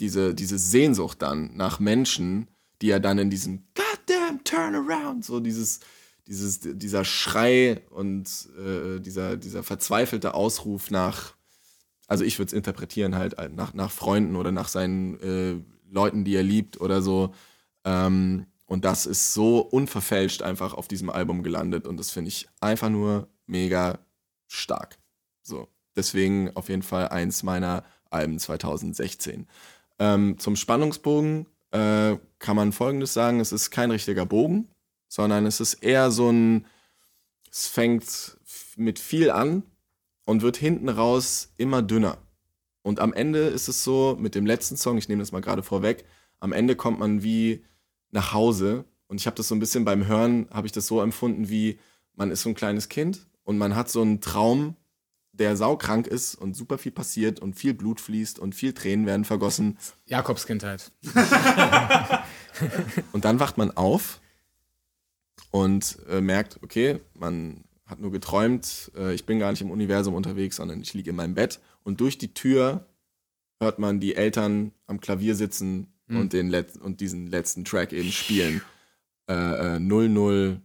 diese, 0.00 0.34
diese 0.34 0.58
Sehnsucht 0.58 1.22
dann 1.22 1.56
nach 1.56 1.78
Menschen, 1.78 2.48
die 2.82 2.90
er 2.90 3.00
dann 3.00 3.18
in 3.18 3.30
diesem 3.30 3.64
Goddamn 3.74 4.44
Turn 4.44 4.74
Around, 4.74 5.24
so 5.24 5.40
dieses, 5.40 5.80
dieses, 6.26 6.60
dieser 6.62 7.04
Schrei 7.04 7.80
und 7.90 8.28
äh, 8.58 9.00
dieser, 9.00 9.36
dieser 9.36 9.62
verzweifelte 9.62 10.34
Ausruf 10.34 10.90
nach 10.90 11.34
also 12.06 12.24
ich 12.24 12.38
würde 12.38 12.48
es 12.48 12.52
interpretieren 12.52 13.16
halt 13.16 13.36
nach, 13.54 13.74
nach 13.74 13.90
Freunden 13.90 14.36
oder 14.36 14.52
nach 14.52 14.68
seinen 14.68 15.20
äh, 15.20 15.62
Leuten, 15.90 16.24
die 16.24 16.34
er 16.34 16.42
liebt 16.42 16.80
oder 16.80 17.02
so. 17.02 17.34
Ähm, 17.84 18.46
und 18.66 18.84
das 18.84 19.06
ist 19.06 19.34
so 19.34 19.58
unverfälscht 19.58 20.42
einfach 20.42 20.74
auf 20.74 20.88
diesem 20.88 21.10
Album 21.10 21.42
gelandet 21.42 21.86
und 21.86 21.98
das 21.98 22.10
finde 22.10 22.28
ich 22.28 22.48
einfach 22.60 22.88
nur 22.88 23.28
mega 23.46 23.98
stark. 24.48 24.98
So, 25.42 25.68
deswegen 25.96 26.54
auf 26.56 26.68
jeden 26.68 26.82
Fall 26.82 27.08
eins 27.08 27.42
meiner 27.42 27.84
Alben 28.10 28.38
2016. 28.38 29.46
Ähm, 29.98 30.38
zum 30.38 30.56
Spannungsbogen 30.56 31.46
äh, 31.70 32.16
kann 32.38 32.56
man 32.56 32.72
Folgendes 32.72 33.12
sagen: 33.12 33.40
Es 33.40 33.52
ist 33.52 33.70
kein 33.70 33.90
richtiger 33.90 34.26
Bogen, 34.26 34.68
sondern 35.08 35.46
es 35.46 35.60
ist 35.60 35.74
eher 35.74 36.10
so 36.10 36.30
ein. 36.30 36.66
Es 37.50 37.66
fängt 37.66 38.38
mit 38.76 38.98
viel 38.98 39.30
an 39.30 39.62
und 40.24 40.42
wird 40.42 40.56
hinten 40.56 40.88
raus 40.88 41.52
immer 41.56 41.82
dünner. 41.82 42.18
Und 42.82 43.00
am 43.00 43.12
Ende 43.12 43.40
ist 43.40 43.68
es 43.68 43.84
so, 43.84 44.16
mit 44.18 44.34
dem 44.34 44.46
letzten 44.46 44.76
Song, 44.76 44.98
ich 44.98 45.08
nehme 45.08 45.22
das 45.22 45.32
mal 45.32 45.40
gerade 45.40 45.62
vorweg, 45.62 46.04
am 46.40 46.52
Ende 46.52 46.74
kommt 46.74 46.98
man 46.98 47.22
wie 47.22 47.64
nach 48.10 48.32
Hause. 48.32 48.84
Und 49.06 49.20
ich 49.20 49.26
habe 49.26 49.36
das 49.36 49.48
so 49.48 49.54
ein 49.54 49.60
bisschen 49.60 49.84
beim 49.84 50.06
Hören, 50.06 50.48
habe 50.50 50.66
ich 50.66 50.72
das 50.72 50.86
so 50.86 51.00
empfunden, 51.00 51.48
wie 51.48 51.78
man 52.14 52.30
ist 52.30 52.42
so 52.42 52.48
ein 52.48 52.54
kleines 52.54 52.88
Kind 52.88 53.26
und 53.44 53.58
man 53.58 53.76
hat 53.76 53.90
so 53.90 54.02
einen 54.02 54.20
Traum, 54.20 54.76
der 55.32 55.56
saukrank 55.56 56.06
ist 56.06 56.34
und 56.34 56.56
super 56.56 56.78
viel 56.78 56.92
passiert 56.92 57.40
und 57.40 57.54
viel 57.54 57.74
Blut 57.74 58.00
fließt 58.00 58.38
und 58.38 58.54
viel 58.54 58.74
Tränen 58.74 59.06
werden 59.06 59.24
vergossen. 59.24 59.78
Jakobs 60.06 60.46
Kindheit. 60.46 60.92
Und 63.12 63.24
dann 63.24 63.40
wacht 63.40 63.56
man 63.56 63.70
auf 63.70 64.20
und 65.50 65.98
äh, 66.08 66.20
merkt, 66.20 66.60
okay, 66.62 67.00
man 67.14 67.64
hat 67.86 68.00
nur 68.00 68.12
geträumt, 68.12 68.90
äh, 68.96 69.14
ich 69.14 69.26
bin 69.26 69.38
gar 69.38 69.50
nicht 69.50 69.62
im 69.62 69.70
Universum 69.70 70.14
unterwegs, 70.14 70.56
sondern 70.56 70.80
ich 70.80 70.94
liege 70.94 71.10
in 71.10 71.16
meinem 71.16 71.34
Bett. 71.34 71.60
Und 71.82 72.00
durch 72.00 72.18
die 72.18 72.34
Tür 72.34 72.86
hört 73.60 73.78
man 73.78 74.00
die 74.00 74.14
Eltern 74.14 74.72
am 74.86 75.00
Klavier 75.00 75.34
sitzen 75.34 75.92
und, 76.08 76.32
den 76.32 76.48
Let 76.48 76.76
und 76.76 77.00
diesen 77.00 77.26
letzten 77.28 77.64
Track 77.64 77.92
eben 77.92 78.12
spielen. 78.12 78.62
Äh, 79.28 79.76
äh, 79.76 79.78
00 79.78 80.60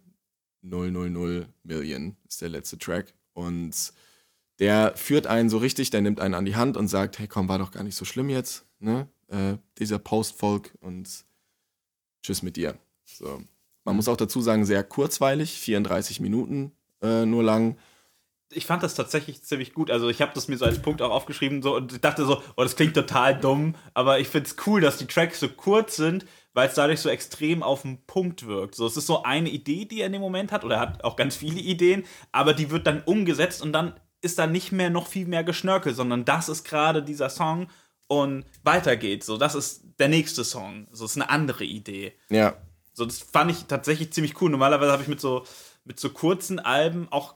000 0.63 1.47
Million 1.63 2.17
ist 2.27 2.41
der 2.41 2.49
letzte 2.49 2.77
Track. 2.77 3.13
Und 3.34 3.93
der 4.60 4.93
führt 4.95 5.27
einen 5.27 5.49
so 5.49 5.58
richtig, 5.58 5.89
der 5.91 6.01
nimmt 6.01 6.19
einen 6.19 6.34
an 6.34 6.45
die 6.45 6.56
Hand 6.56 6.77
und 6.77 6.88
sagt, 6.88 7.19
hey 7.19 7.27
komm, 7.27 7.47
war 7.47 7.60
doch 7.60 7.71
gar 7.71 7.84
nicht 7.84 7.95
so 7.95 8.06
schlimm 8.06 8.30
jetzt, 8.30 8.65
ne? 8.80 9.08
Äh, 9.27 9.58
dieser 9.77 9.99
Post-Folk 9.99 10.73
und 10.80 11.25
tschüss 12.23 12.41
mit 12.41 12.56
dir. 12.56 12.77
So. 13.06 13.41
Man 13.84 13.95
muss 13.95 14.08
auch 14.08 14.17
dazu 14.17 14.41
sagen, 14.41 14.65
sehr 14.65 14.84
kurzweilig, 14.84 15.60
34 15.60 16.19
Minuten 16.19 16.71
äh, 17.01 17.25
nur 17.25 17.43
lang. 17.43 17.77
ich 18.51 18.65
fand 18.65 18.81
das 18.81 18.95
tatsächlich 18.95 19.43
ziemlich 19.43 19.73
gut. 19.73 19.91
Also 19.91 20.10
ich 20.10 20.21
habe 20.21 20.31
das 20.33 20.47
mir 20.47 20.57
so 20.57 20.65
als 20.65 20.81
Punkt 20.81 21.01
auch 21.01 21.12
aufgeschrieben 21.12 21.62
so, 21.62 21.75
und 21.75 21.93
ich 21.93 22.01
dachte 22.01 22.25
so, 22.25 22.41
oh, 22.55 22.63
das 22.63 22.75
klingt 22.75 22.93
total 22.93 23.38
dumm, 23.39 23.75
aber 23.93 24.19
ich 24.19 24.29
finde 24.29 24.49
es 24.49 24.55
cool, 24.65 24.79
dass 24.81 24.97
die 24.97 25.07
Tracks 25.07 25.39
so 25.39 25.49
kurz 25.49 25.95
sind, 25.97 26.25
weil 26.53 26.67
es 26.69 26.75
dadurch 26.75 27.01
so 27.01 27.10
extrem 27.10 27.62
auf 27.62 27.81
den 27.83 28.05
Punkt 28.05 28.47
wirkt. 28.47 28.75
So, 28.75 28.88
es 28.88 28.97
ist 28.97 29.05
so 29.07 29.23
eine 29.23 29.49
Idee, 29.49 29.86
die 29.86 29.99
er 30.01 30.07
in 30.07 30.13
dem 30.13 30.21
Moment 30.21 30.51
hat, 30.51 30.63
oder 30.63 30.75
er 30.75 30.81
hat 30.81 31.03
auch 31.03 31.15
ganz 31.17 31.36
viele 31.36 31.60
Ideen, 31.60 32.03
aber 32.31 32.53
die 32.53 32.71
wird 32.71 32.88
dann 32.88 33.01
umgesetzt 33.03 33.62
und 33.62 33.73
dann 33.73 33.93
ist 34.21 34.39
da 34.39 34.47
nicht 34.47 34.71
mehr 34.71 34.89
noch 34.89 35.07
viel 35.07 35.27
mehr 35.27 35.43
Geschnörkel, 35.43 35.93
sondern 35.93 36.25
das 36.25 36.49
ist 36.49 36.63
gerade 36.63 37.03
dieser 37.03 37.29
Song 37.29 37.67
und 38.07 38.45
weiter 38.63 38.95
geht's. 38.95 39.25
So, 39.27 39.38
das 39.38 39.53
ist 39.55 39.83
der 39.99 40.07
nächste 40.07 40.43
Song. 40.43 40.88
So, 40.91 41.03
das 41.03 41.12
ist 41.12 41.17
eine 41.21 41.29
andere 41.29 41.65
Idee. 41.65 42.13
Ja, 42.29 42.55
So, 42.93 43.05
das 43.05 43.19
fand 43.19 43.51
ich 43.51 43.65
tatsächlich 43.65 44.12
ziemlich 44.13 44.41
cool. 44.41 44.49
Normalerweise 44.49 44.91
habe 44.91 45.03
ich 45.03 45.07
mit 45.10 45.21
so, 45.21 45.45
mit 45.88 46.00
so 46.00 46.10
kurzen 46.10 46.60
Alben 46.60 47.08
auch, 47.12 47.36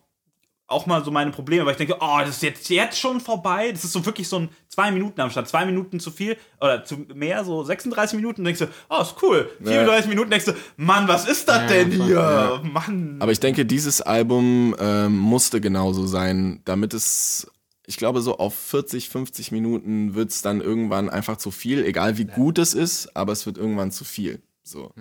auch 0.67 0.85
mal 0.85 1.03
so 1.03 1.11
meine 1.11 1.31
Probleme, 1.31 1.65
weil 1.65 1.71
ich 1.71 1.77
denke, 1.77 1.97
oh, 1.99 2.17
das 2.19 2.29
ist 2.37 2.43
jetzt, 2.43 2.69
jetzt 2.69 2.97
schon 2.99 3.19
vorbei. 3.19 3.71
Das 3.71 3.83
ist 3.83 3.91
so 3.93 4.05
wirklich 4.05 4.27
so 4.27 4.39
ein 4.39 4.49
zwei 4.69 4.91
Minuten 4.91 5.19
am 5.19 5.29
Start. 5.29 5.47
Zwei 5.49 5.65
Minuten 5.65 5.99
zu 5.99 6.11
viel 6.11 6.37
oder 6.61 6.83
zu 6.85 6.97
mehr, 7.13 7.43
so 7.43 7.63
36 7.63 8.15
Minuten. 8.15 8.43
denkst 8.43 8.59
du, 8.59 8.67
oh, 8.89 9.01
ist 9.01 9.15
cool. 9.21 9.49
34 9.63 10.07
Minuten 10.09 10.29
denkst 10.29 10.45
du, 10.45 10.53
Mann, 10.77 11.07
was 11.07 11.27
ist 11.27 11.47
das 11.49 11.57
Ja, 11.61 11.67
denn 11.67 11.91
hier? 11.91 12.07
ja. 12.15 12.61
Mann. 12.63 13.17
aber 13.19 13.31
ich 13.31 13.39
denke, 13.39 13.65
dieses 13.65 14.01
Album 14.01 14.75
ähm, 14.79 15.17
musste 15.17 15.59
genauso 15.59 16.05
sein, 16.07 16.61
damit 16.65 16.93
es, 16.93 17.51
ich 17.85 17.97
glaube, 17.97 18.21
so 18.21 18.37
auf 18.37 18.53
40, 18.55 19.09
50 19.09 19.51
Minuten 19.51 20.13
wird 20.15 20.29
es 20.31 20.41
dann 20.41 20.61
irgendwann 20.61 21.09
einfach 21.09 21.35
zu 21.37 21.51
viel, 21.51 21.83
egal 21.83 22.17
wie 22.17 22.25
gut 22.25 22.57
es 22.59 22.73
ist, 22.73 23.15
aber 23.15 23.33
es 23.33 23.45
wird 23.45 23.57
irgendwann 23.57 23.91
zu 23.91 24.05
viel. 24.05 24.41
So. 24.63 24.93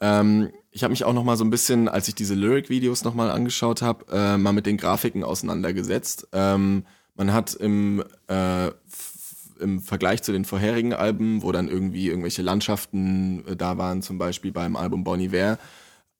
Ähm, 0.00 0.50
ich 0.70 0.82
habe 0.82 0.92
mich 0.92 1.04
auch 1.04 1.12
noch 1.12 1.24
mal 1.24 1.36
so 1.36 1.44
ein 1.44 1.50
bisschen, 1.50 1.88
als 1.88 2.08
ich 2.08 2.14
diese 2.14 2.34
Lyric-Videos 2.34 3.04
noch 3.04 3.14
mal 3.14 3.30
angeschaut 3.30 3.82
habe, 3.82 4.06
äh, 4.10 4.38
mal 4.38 4.52
mit 4.52 4.66
den 4.66 4.76
Grafiken 4.76 5.24
auseinandergesetzt. 5.24 6.28
Ähm, 6.32 6.84
man 7.14 7.32
hat 7.32 7.54
im, 7.54 8.02
äh, 8.28 8.70
im 9.60 9.80
Vergleich 9.80 10.22
zu 10.22 10.32
den 10.32 10.44
vorherigen 10.44 10.94
Alben, 10.94 11.42
wo 11.42 11.52
dann 11.52 11.68
irgendwie 11.68 12.08
irgendwelche 12.08 12.42
Landschaften 12.42 13.44
äh, 13.46 13.56
da 13.56 13.78
waren, 13.78 14.00
zum 14.02 14.16
Beispiel 14.16 14.52
beim 14.52 14.76
Album 14.76 15.04
Bon 15.04 15.20
Iver, 15.20 15.58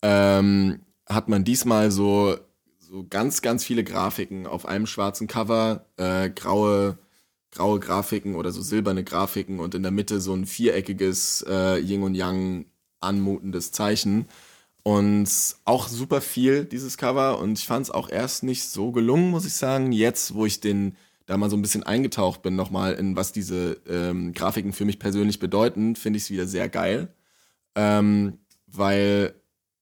ähm, 0.03 0.81
hat 1.07 1.29
man 1.29 1.45
diesmal 1.45 1.91
so, 1.91 2.37
so 2.79 3.07
ganz, 3.09 3.41
ganz 3.43 3.65
viele 3.65 3.85
Grafiken 3.85 4.47
auf 4.47 4.67
einem 4.67 4.87
schwarzen 4.87 5.27
Cover, 5.27 5.87
äh, 5.97 6.29
graue, 6.31 6.99
graue 7.53 7.81
Grafiken 7.81 8.35
oder 8.35 8.53
so 8.53 8.63
silberne 8.63 9.05
Grafiken 9.05 9.61
und 9.61 9.75
in 9.75 9.83
der 9.83 9.93
Mitte 9.93 10.21
so 10.21 10.35
ein 10.35 10.47
viereckiges 10.47 11.45
äh, 11.49 11.79
Yin 11.79 12.03
und 12.03 12.15
Yang 12.15 12.67
anmutendes 13.01 13.73
Zeichen. 13.73 14.27
Und 14.83 15.29
auch 15.65 15.89
super 15.89 16.21
viel, 16.21 16.65
dieses 16.65 16.97
Cover. 16.97 17.39
Und 17.39 17.59
ich 17.59 17.67
fand 17.67 17.87
es 17.87 17.91
auch 17.91 18.09
erst 18.09 18.43
nicht 18.43 18.65
so 18.65 18.93
gelungen, 18.93 19.31
muss 19.31 19.45
ich 19.45 19.55
sagen. 19.55 19.93
Jetzt, 19.93 20.35
wo 20.35 20.47
ich 20.47 20.61
den 20.61 20.97
da 21.27 21.37
mal 21.37 21.51
so 21.51 21.57
ein 21.57 21.63
bisschen 21.63 21.85
eingetaucht 21.85 22.43
bin, 22.43 22.57
nochmal 22.57 22.95
in 22.95 23.15
was 23.15 23.31
diese 23.31 23.81
ähm, 23.89 24.33
Grafiken 24.33 24.73
für 24.73 24.85
mich 24.85 24.99
persönlich 24.99 25.39
bedeuten, 25.39 25.95
finde 25.95 26.17
ich 26.17 26.25
es 26.25 26.31
wieder 26.31 26.47
sehr 26.47 26.69
geil. 26.69 27.15
Ähm, 27.77 28.39
weil 28.67 29.35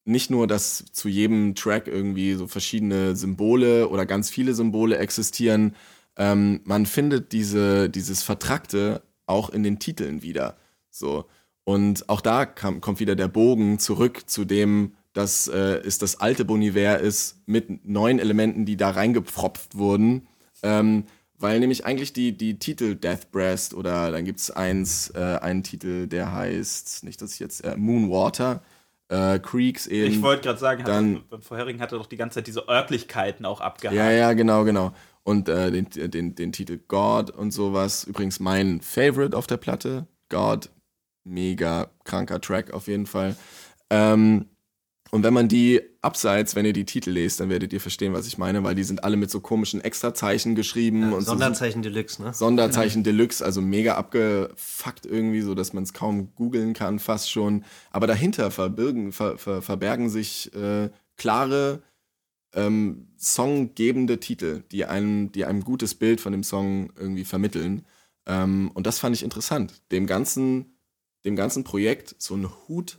nicht 0.05 0.31
nur, 0.31 0.47
dass 0.47 0.85
zu 0.93 1.09
jedem 1.09 1.55
Track 1.55 1.87
irgendwie 1.87 2.35
so 2.35 2.47
verschiedene 2.47 3.17
Symbole 3.17 3.89
oder 3.89 4.05
ganz 4.05 4.31
viele 4.31 4.55
Symbole 4.55 4.99
existieren, 4.99 5.75
ähm, 6.17 6.61
man 6.65 6.87
findet 6.87 7.33
diese, 7.33 7.89
dieses 7.89 8.23
Vertrackte 8.23 9.03
auch 9.27 9.51
in 9.51 9.63
den 9.63 9.79
Titeln 9.79 10.23
wieder. 10.23 10.57
So. 10.91 11.27
Und 11.69 12.09
auch 12.09 12.23
da 12.23 12.47
kam, 12.47 12.81
kommt 12.81 12.99
wieder 12.99 13.15
der 13.15 13.29
Bogen 13.29 13.79
zurück 13.79 14.23
zu 14.27 14.47
dem, 14.47 14.95
dass 15.13 15.49
äh, 15.49 15.83
es 15.85 15.99
das 15.99 16.19
alte 16.19 16.47
Boniver 16.47 16.99
ist 16.99 17.43
mit 17.45 17.85
neuen 17.87 18.19
Elementen, 18.19 18.65
die 18.65 18.79
da 18.79 18.89
reingepfropft 18.89 19.77
wurden. 19.77 20.27
Ähm, 20.63 21.05
weil 21.39 21.61
nämlich 21.61 21.85
eigentlich 21.85 22.15
die, 22.15 22.35
die 22.35 22.59
Titel 22.59 22.95
Death 22.95 23.31
Breast 23.33 23.75
oder 23.75 24.11
dann 24.11 24.25
gibt 24.25 24.41
es 24.41 24.51
eins, 24.51 25.11
äh, 25.11 25.19
einen 25.43 25.63
Titel, 25.63 26.07
der 26.07 26.33
heißt, 26.33 27.05
nicht, 27.05 27.21
dass 27.21 27.35
ich 27.35 27.39
jetzt, 27.39 27.61
äh, 27.67 27.77
Moonwater, 27.77 28.63
äh, 29.11 29.39
Creeks 29.39 29.87
eben. 29.89 30.11
ich 30.11 30.23
wollte 30.23 30.45
gerade 30.45 30.59
sagen, 30.59 30.85
dann- 30.85 31.15
er- 31.17 31.21
beim 31.29 31.43
vorherigen 31.43 31.83
hat 31.83 31.93
er 31.93 31.99
doch 31.99 32.07
die 32.07 32.17
ganze 32.17 32.37
Zeit 32.37 32.47
diese 32.47 32.67
Örtlichkeiten 32.67 33.45
auch 33.45 33.61
abgehakt. 33.61 33.95
Ja, 33.95 34.11
ja, 34.11 34.33
genau, 34.33 34.65
genau. 34.65 34.93
Und 35.23 35.51
äh, 35.51 35.71
den, 35.71 35.91
den, 36.11 36.35
den 36.35 36.51
Titel 36.53 36.79
God 36.89 37.31
und 37.31 37.51
sowas. 37.51 38.05
Übrigens 38.05 38.41
mein 38.41 38.81
Favorite 38.81 39.37
auf 39.37 39.47
der 39.47 39.59
Platte. 39.59 40.07
God, 40.31 40.71
mega 41.29 41.91
kranker 42.05 42.41
Track 42.41 42.73
auf 42.73 42.87
jeden 42.89 43.07
Fall. 43.07 43.37
Ähm, 43.91 44.47
Und 45.11 45.23
wenn 45.23 45.33
man 45.33 45.49
die 45.49 45.81
abseits, 46.03 46.55
wenn 46.55 46.67
ihr 46.67 46.75
die 46.75 46.85
Titel 46.85 47.13
lest, 47.13 47.41
dann 47.41 47.49
werdet 47.49 47.73
ihr 47.73 47.81
verstehen, 47.81 48.13
was 48.13 48.27
ich 48.27 48.37
meine, 48.37 48.63
weil 48.63 48.75
die 48.75 48.85
sind 48.85 49.05
alle 49.05 49.17
mit 49.17 49.31
so 49.31 49.41
komischen 49.41 49.81
Extrazeichen 49.81 50.55
geschrieben 50.55 51.01
Ja, 51.01 51.17
und 51.17 51.23
so 51.23 51.31
Sonderzeichen 51.31 51.81
Deluxe, 51.81 52.23
ne? 52.23 52.35
Sonderzeichen 52.35 53.05
Deluxe, 53.05 53.43
also 53.43 53.63
mega 53.63 53.95
abgefuckt 53.95 55.07
irgendwie, 55.07 55.41
so 55.41 55.55
dass 55.55 55.73
man 55.73 55.85
es 55.85 55.95
kaum 55.95 56.35
googeln 56.35 56.75
kann, 56.75 56.99
fast 56.99 57.31
schon. 57.31 57.65
Aber 57.91 58.07
dahinter 58.07 58.51
verbirgen, 58.51 59.13
ver, 59.13 59.39
ver, 59.39 59.63
verbergen 59.63 60.11
sich 60.11 60.55
äh, 60.55 60.91
klare, 61.17 61.81
ähm, 62.55 63.09
songgebende 63.17 64.21
Titel, 64.21 64.63
die 64.73 64.85
einem, 64.85 65.33
die 65.33 65.47
einem 65.47 65.65
gutes 65.65 65.95
Bild 65.95 66.21
von 66.21 66.33
dem 66.33 66.43
Song 66.43 66.93
irgendwie 66.99 67.25
vermitteln. 67.25 67.87
Ähm, 68.27 68.71
und 68.75 68.87
das 68.87 68.99
fand 68.99 69.17
ich 69.17 69.23
interessant, 69.23 69.81
dem 69.91 70.07
ganzen, 70.07 70.78
dem 71.29 71.37
ganzen 71.37 71.63
Projekt 71.65 72.17
so 72.19 72.35
einen 72.35 72.51
Hut 72.67 72.99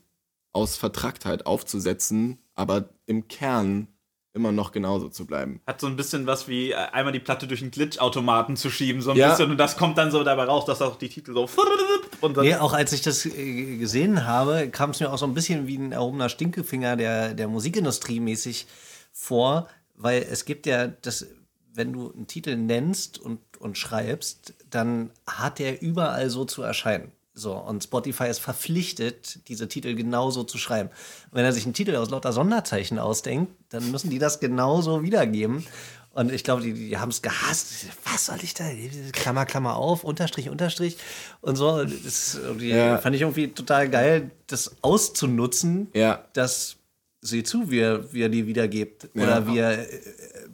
aus 0.52 0.78
Vertracktheit 0.78 1.46
aufzusetzen, 1.46 2.40
aber 2.56 2.90
im 3.06 3.28
Kern 3.28 3.88
immer 4.34 4.52
noch 4.52 4.72
genauso 4.72 5.10
zu 5.10 5.26
bleiben. 5.26 5.60
Hat 5.66 5.82
so 5.82 5.88
ein 5.88 5.96
bisschen 5.96 6.28
was 6.28 6.48
wie 6.48 6.72
äh, 6.72 6.76
einmal 6.76 7.12
die 7.12 7.20
Platte 7.20 7.48
durch 7.48 7.62
einen 7.62 7.72
Glitch-Automaten 7.72 8.56
zu 8.56 8.70
schieben, 8.70 9.02
so 9.02 9.12
ein 9.12 9.18
Ja. 9.18 9.30
bisschen. 9.30 9.50
Und 9.52 9.58
das 9.58 9.76
kommt 9.76 9.98
dann 9.98 10.12
so 10.12 10.24
dabei 10.24 10.44
raus, 10.44 10.66
dass 10.66 10.82
auch 10.82 10.96
die 10.98 11.10
Titel 11.10 11.34
so. 11.34 11.50
Und 12.22 12.38
dann 12.38 12.46
Nee, 12.46 12.56
auch 12.56 12.74
als 12.74 12.94
ich 12.94 13.02
das 13.02 13.26
äh, 13.26 13.78
gesehen 13.78 14.26
habe, 14.26 14.70
kam 14.70 14.92
es 14.92 15.00
mir 15.00 15.12
auch 15.12 15.18
so 15.18 15.26
ein 15.26 15.34
bisschen 15.34 15.68
wie 15.68 15.78
ein 15.78 15.92
erhobener 15.92 16.30
Stinkefinger 16.30 16.96
der, 16.96 17.34
der 17.34 17.48
Musikindustrie 17.48 18.20
mäßig 18.20 18.68
vor, 19.12 19.68
weil 19.96 20.26
es 20.30 20.46
gibt 20.46 20.66
ja 20.68 20.88
das, 20.88 21.26
wenn 21.74 21.92
du 21.94 22.12
einen 22.12 22.28
Titel 22.28 22.56
nennst 22.56 23.18
und, 23.20 23.40
und 23.60 23.78
schreibst, 23.78 24.54
dann 24.70 25.12
hat 25.26 25.58
der 25.60 25.82
überall 25.82 26.30
so 26.30 26.46
zu 26.46 26.62
erscheinen. 26.62 27.12
So, 27.34 27.54
und 27.54 27.84
Spotify 27.84 28.28
ist 28.28 28.40
verpflichtet, 28.40 29.48
diese 29.48 29.68
Titel 29.68 29.96
genauso 29.96 30.44
zu 30.44 30.58
schreiben. 30.58 30.90
Und 30.90 31.38
wenn 31.38 31.46
er 31.46 31.54
sich 31.54 31.64
einen 31.66 31.74
Titel 31.74 31.96
aus 31.96 32.10
lauter 32.10 32.34
Sonderzeichen 32.34 33.00
ausdenkt, 33.00 33.52
dann 33.70 33.92
müssen 33.92 34.10
die 34.10 34.20
das 34.20 34.40
genauso 34.40 35.04
wiedergeben. 35.04 35.66
Und 36.12 36.34
ich 36.34 36.44
glaube, 36.44 36.64
die, 36.64 36.74
die 36.74 36.98
haben 36.98 37.10
es 37.10 37.22
gehasst. 37.22 37.86
Was 38.04 38.26
soll 38.26 38.40
ich 38.42 38.56
da? 38.56 38.66
Klammer, 39.14 39.46
Klammer 39.46 39.76
auf, 39.78 40.04
Unterstrich, 40.04 40.50
Unterstrich 40.50 40.98
und 41.42 41.56
so. 41.56 41.84
Das 41.86 42.38
Ja. 42.60 42.98
fand 42.98 43.16
ich 43.16 43.22
irgendwie 43.22 43.50
total 43.50 43.90
geil, 43.90 44.32
das 44.48 44.76
auszunutzen, 44.82 45.88
Ja. 45.94 46.26
dass 46.34 46.78
sieh 47.22 47.44
zu, 47.44 47.70
wie 47.70 47.80
er, 47.80 48.12
wie 48.12 48.24
er 48.24 48.30
die 48.30 48.48
wiedergibt. 48.48 49.08
Ja. 49.14 49.24
Oder 49.24 49.48
wie 49.48 49.58
er 49.60 49.86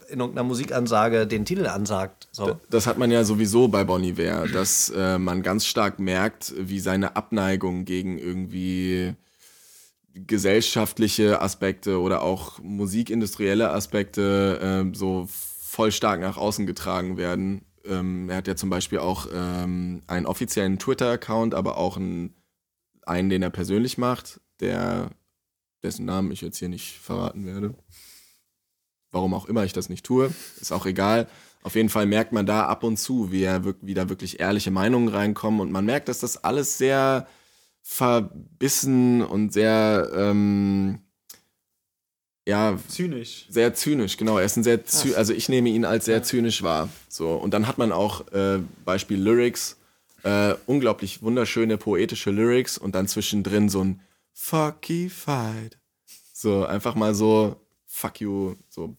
in 0.09 0.19
irgendeiner 0.19 0.47
Musikansage 0.47 1.27
den 1.27 1.45
Titel 1.45 1.67
ansagt. 1.67 2.27
So. 2.31 2.59
Das 2.69 2.87
hat 2.87 2.97
man 2.97 3.11
ja 3.11 3.23
sowieso 3.23 3.67
bei 3.67 3.83
Bon 3.83 4.03
Iver, 4.03 4.47
dass 4.47 4.89
äh, 4.89 5.17
man 5.17 5.41
ganz 5.41 5.65
stark 5.65 5.99
merkt, 5.99 6.53
wie 6.57 6.79
seine 6.79 7.15
Abneigung 7.15 7.85
gegen 7.85 8.17
irgendwie 8.17 9.15
gesellschaftliche 10.13 11.41
Aspekte 11.41 11.99
oder 11.99 12.21
auch 12.21 12.59
musikindustrielle 12.59 13.71
Aspekte 13.71 14.59
ähm, 14.61 14.93
so 14.93 15.27
voll 15.29 15.91
stark 15.91 16.21
nach 16.21 16.37
außen 16.37 16.65
getragen 16.65 17.17
werden. 17.17 17.65
Ähm, 17.83 18.29
er 18.29 18.37
hat 18.37 18.47
ja 18.47 18.55
zum 18.55 18.69
Beispiel 18.69 18.99
auch 18.99 19.27
ähm, 19.33 20.03
einen 20.07 20.25
offiziellen 20.25 20.79
Twitter-Account, 20.79 21.53
aber 21.53 21.77
auch 21.77 21.97
einen, 21.97 22.33
einen, 23.05 23.29
den 23.29 23.43
er 23.43 23.49
persönlich 23.49 23.97
macht, 23.97 24.39
der 24.61 25.09
dessen 25.83 26.05
Namen 26.05 26.31
ich 26.31 26.41
jetzt 26.41 26.57
hier 26.57 26.69
nicht 26.69 26.97
verraten 26.97 27.45
werde. 27.45 27.75
Warum 29.15 29.33
auch 29.33 29.45
immer 29.45 29.63
ich 29.63 29.71
das 29.71 29.87
nicht 29.87 30.05
tue, 30.05 30.29
ist 30.59 30.73
auch 30.73 30.85
egal. 30.85 31.29
Auf 31.63 31.75
jeden 31.75 31.87
Fall 31.87 32.05
merkt 32.05 32.33
man 32.33 32.45
da 32.45 32.65
ab 32.65 32.83
und 32.83 32.97
zu, 32.97 33.31
wie, 33.31 33.43
er 33.43 33.63
wie 33.79 33.93
da 33.93 34.09
wirklich 34.09 34.41
ehrliche 34.41 34.71
Meinungen 34.71 35.07
reinkommen 35.07 35.61
und 35.61 35.71
man 35.71 35.85
merkt, 35.85 36.09
dass 36.09 36.19
das 36.19 36.43
alles 36.43 36.77
sehr 36.77 37.25
verbissen 37.81 39.21
und 39.21 39.53
sehr, 39.53 40.11
ähm, 40.13 40.99
ja, 42.45 42.77
zynisch. 42.89 43.45
sehr 43.49 43.73
zynisch, 43.73 44.17
genau. 44.17 44.37
Er 44.37 44.43
ist 44.43 44.57
ein 44.57 44.65
sehr, 44.65 44.85
zy 44.85 45.15
also 45.15 45.31
ich 45.31 45.47
nehme 45.47 45.69
ihn 45.69 45.85
als 45.85 46.03
sehr 46.03 46.21
zynisch 46.21 46.61
wahr. 46.61 46.89
So 47.07 47.35
und 47.35 47.53
dann 47.53 47.69
hat 47.69 47.77
man 47.77 47.93
auch 47.93 48.27
äh, 48.33 48.59
Beispiel 48.83 49.21
Lyrics, 49.21 49.77
äh, 50.23 50.55
unglaublich 50.65 51.21
wunderschöne 51.21 51.77
poetische 51.77 52.31
Lyrics 52.31 52.77
und 52.77 52.95
dann 52.95 53.07
zwischendrin 53.07 53.69
so 53.69 53.81
ein 53.81 54.01
Fuckified. 54.33 55.79
So 56.33 56.65
einfach 56.65 56.95
mal 56.95 57.15
so 57.15 57.64
Fuck 57.95 58.19
you, 58.19 58.55
so 58.67 58.97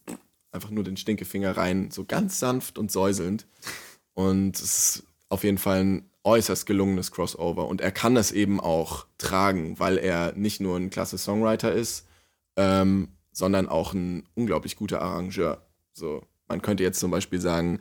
einfach 0.52 0.70
nur 0.70 0.82
den 0.82 0.96
Stinkefinger 0.96 1.54
rein, 1.54 1.90
so 1.90 2.06
ganz 2.06 2.38
sanft 2.38 2.78
und 2.78 2.90
säuselnd. 2.90 3.46
Und 4.14 4.56
es 4.56 4.62
ist 4.62 5.02
auf 5.28 5.44
jeden 5.44 5.58
Fall 5.58 5.84
ein 5.84 6.10
äußerst 6.24 6.64
gelungenes 6.64 7.12
Crossover. 7.12 7.68
Und 7.68 7.82
er 7.82 7.92
kann 7.92 8.14
das 8.14 8.32
eben 8.32 8.58
auch 8.58 9.06
tragen, 9.18 9.78
weil 9.78 9.98
er 9.98 10.32
nicht 10.32 10.62
nur 10.62 10.78
ein 10.78 10.88
klasse 10.88 11.18
Songwriter 11.18 11.72
ist, 11.72 12.06
ähm, 12.56 13.08
sondern 13.32 13.68
auch 13.68 13.92
ein 13.92 14.26
unglaublich 14.34 14.76
guter 14.76 15.02
Arrangeur. 15.02 15.66
So, 15.92 16.22
man 16.48 16.62
könnte 16.62 16.82
jetzt 16.82 16.98
zum 16.98 17.10
Beispiel 17.10 17.40
sagen, 17.40 17.80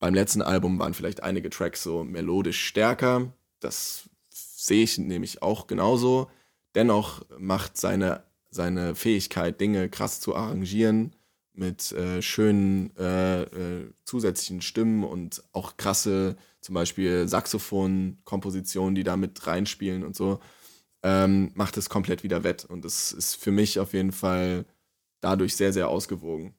beim 0.00 0.12
letzten 0.12 0.42
Album 0.42 0.78
waren 0.78 0.92
vielleicht 0.92 1.22
einige 1.22 1.48
Tracks 1.48 1.82
so 1.82 2.04
melodisch 2.04 2.62
stärker. 2.62 3.32
Das 3.58 4.10
sehe 4.28 4.82
ich 4.82 4.98
nämlich 4.98 5.40
auch 5.40 5.66
genauso. 5.66 6.30
Dennoch 6.74 7.22
macht 7.38 7.78
seine, 7.78 8.22
seine 8.52 8.94
Fähigkeit, 8.94 9.60
Dinge 9.60 9.88
krass 9.88 10.20
zu 10.20 10.36
arrangieren, 10.36 11.16
mit 11.54 11.92
äh, 11.92 12.22
schönen 12.22 12.96
äh, 12.96 13.42
äh, 13.42 13.92
zusätzlichen 14.04 14.62
Stimmen 14.62 15.04
und 15.04 15.42
auch 15.52 15.76
krasse, 15.76 16.36
zum 16.60 16.74
Beispiel 16.74 17.28
Saxophon-Kompositionen, 17.28 18.94
die 18.94 19.04
da 19.04 19.16
mit 19.16 19.46
reinspielen 19.46 20.04
und 20.04 20.14
so, 20.14 20.40
ähm, 21.02 21.50
macht 21.54 21.76
es 21.76 21.88
komplett 21.90 22.22
wieder 22.22 22.44
wett. 22.44 22.64
Und 22.64 22.84
das 22.84 23.12
ist 23.12 23.34
für 23.34 23.50
mich 23.50 23.80
auf 23.80 23.92
jeden 23.92 24.12
Fall 24.12 24.64
dadurch 25.20 25.56
sehr, 25.56 25.72
sehr 25.72 25.88
ausgewogen. 25.88 26.54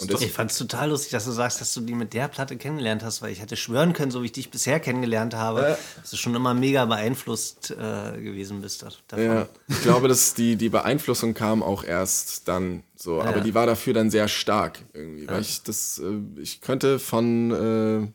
Und 0.00 0.12
das, 0.12 0.22
Ich 0.22 0.32
fand 0.32 0.50
es 0.50 0.58
total 0.58 0.90
lustig, 0.90 1.12
dass 1.12 1.24
du 1.24 1.30
sagst, 1.30 1.60
dass 1.60 1.72
du 1.72 1.80
die 1.80 1.94
mit 1.94 2.14
der 2.14 2.26
Platte 2.26 2.56
kennengelernt 2.56 3.04
hast, 3.04 3.22
weil 3.22 3.30
ich 3.30 3.40
hätte 3.40 3.56
schwören 3.56 3.92
können, 3.92 4.10
so 4.10 4.22
wie 4.22 4.26
ich 4.26 4.32
dich 4.32 4.50
bisher 4.50 4.80
kennengelernt 4.80 5.34
habe, 5.34 5.78
dass 6.00 6.10
du 6.10 6.16
schon 6.16 6.34
immer 6.34 6.52
mega 6.52 6.84
beeinflusst 6.84 7.70
äh, 7.70 8.20
gewesen 8.20 8.60
bist 8.60 8.82
da- 8.82 8.88
davon. 9.06 9.24
Ja, 9.24 9.48
ich 9.68 9.82
glaube, 9.82 10.08
dass 10.08 10.34
die, 10.34 10.56
die 10.56 10.68
Beeinflussung 10.68 11.32
kam 11.34 11.62
auch 11.62 11.84
erst 11.84 12.48
dann 12.48 12.82
so, 12.96 13.22
aber 13.22 13.40
die 13.40 13.54
war 13.54 13.66
dafür 13.66 13.94
dann 13.94 14.10
sehr 14.10 14.26
stark 14.26 14.80
irgendwie, 14.94 15.28
weil 15.28 15.40
ich 15.42 15.62
das, 15.62 16.00
äh, 16.00 16.40
ich 16.40 16.60
könnte 16.60 16.98
von 16.98 17.50
äh, 17.52 18.12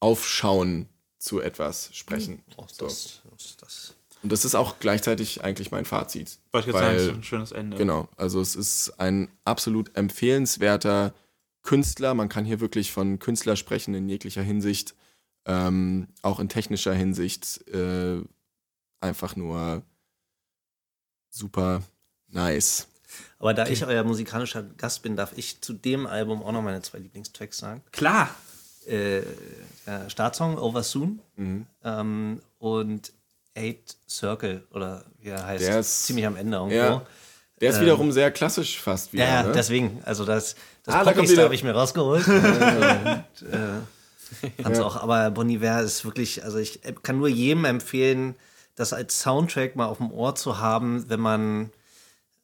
Aufschauen 0.00 0.88
zu 1.18 1.40
etwas 1.40 1.90
sprechen. 1.92 2.42
Oh, 2.56 2.64
So. 2.66 2.86
das, 2.86 3.20
das, 3.30 3.56
das. 3.60 3.94
Und 4.22 4.30
das 4.32 4.44
ist 4.44 4.54
auch 4.54 4.78
gleichzeitig 4.80 5.42
eigentlich 5.42 5.70
mein 5.70 5.84
Fazit. 5.86 6.38
Wollte 6.52 6.68
ich 6.68 6.74
jetzt 6.74 6.82
sagen, 6.82 6.96
Weil- 6.98 7.06
ist 7.08 7.14
ein 7.14 7.22
schönes 7.22 7.52
Ende. 7.52 7.76
Genau, 7.76 8.08
also 8.16 8.40
es 8.40 8.54
ist 8.56 8.98
ein 9.00 9.28
absolut 9.44 9.96
empfehlenswerter 9.96 11.14
Künstler. 11.62 12.14
Man 12.14 12.28
kann 12.28 12.44
hier 12.44 12.60
wirklich 12.60 12.92
von 12.92 13.18
Künstler 13.18 13.56
sprechen 13.56 13.94
in 13.94 14.08
jeglicher 14.08 14.42
Hinsicht, 14.42 14.94
ähm, 15.46 16.08
auch 16.22 16.38
in 16.40 16.48
technischer 16.48 16.92
Hinsicht. 16.94 17.66
Äh, 17.68 18.20
einfach 19.00 19.36
nur 19.36 19.82
super 21.30 21.82
nice. 22.28 22.88
Aber 23.38 23.54
da 23.54 23.66
ich 23.66 23.84
euer 23.84 24.04
musikalischer 24.04 24.62
Gast 24.62 25.02
bin, 25.02 25.16
darf 25.16 25.32
ich 25.36 25.60
zu 25.60 25.72
dem 25.72 26.06
Album 26.06 26.42
auch 26.42 26.52
noch 26.52 26.62
meine 26.62 26.82
zwei 26.82 26.98
Lieblingstracks 26.98 27.58
sagen. 27.58 27.82
Klar. 27.92 28.34
Äh, 28.86 29.22
Startsong 30.08 30.58
Over 30.58 30.82
Soon 30.82 31.20
Mhm. 31.36 31.66
ähm, 31.84 32.40
und 32.58 33.12
Eight 33.56 33.96
Circle 34.08 34.66
oder 34.72 35.04
wie 35.20 35.28
er 35.30 35.44
heißt. 35.46 35.64
Der 35.64 35.80
ist- 35.80 36.06
ziemlich 36.06 36.26
am 36.26 36.36
Ende 36.36 36.56
irgendwo. 36.56 36.76
Ja. 36.76 37.06
Der 37.60 37.70
ist 37.70 37.80
wiederum 37.80 38.10
sehr 38.10 38.30
klassisch 38.30 38.80
fast 38.80 39.12
wieder. 39.12 39.24
Ähm, 39.24 39.28
Ja, 39.30 39.40
ja, 39.42 39.46
ne? 39.48 39.52
deswegen. 39.52 40.00
Also 40.04 40.24
das, 40.24 40.54
das 40.84 40.94
Ah, 40.94 41.04
da 41.04 41.10
habe 41.14 41.54
ich 41.54 41.62
mir 41.62 41.72
rausgeholt. 41.72 42.26
und, 42.26 42.38
äh, 42.38 43.22
fand's 44.62 44.78
auch, 44.78 44.96
aber 44.96 45.30
Bon 45.30 45.48
Iver 45.50 45.82
ist 45.82 46.04
wirklich, 46.04 46.42
also 46.44 46.56
ich 46.58 46.80
kann 47.02 47.18
nur 47.18 47.28
jedem 47.28 47.64
empfehlen, 47.66 48.34
das 48.76 48.92
als 48.94 49.20
Soundtrack 49.20 49.76
mal 49.76 49.86
auf 49.86 49.98
dem 49.98 50.10
Ohr 50.10 50.34
zu 50.36 50.58
haben, 50.58 51.10
wenn 51.10 51.20
man, 51.20 51.70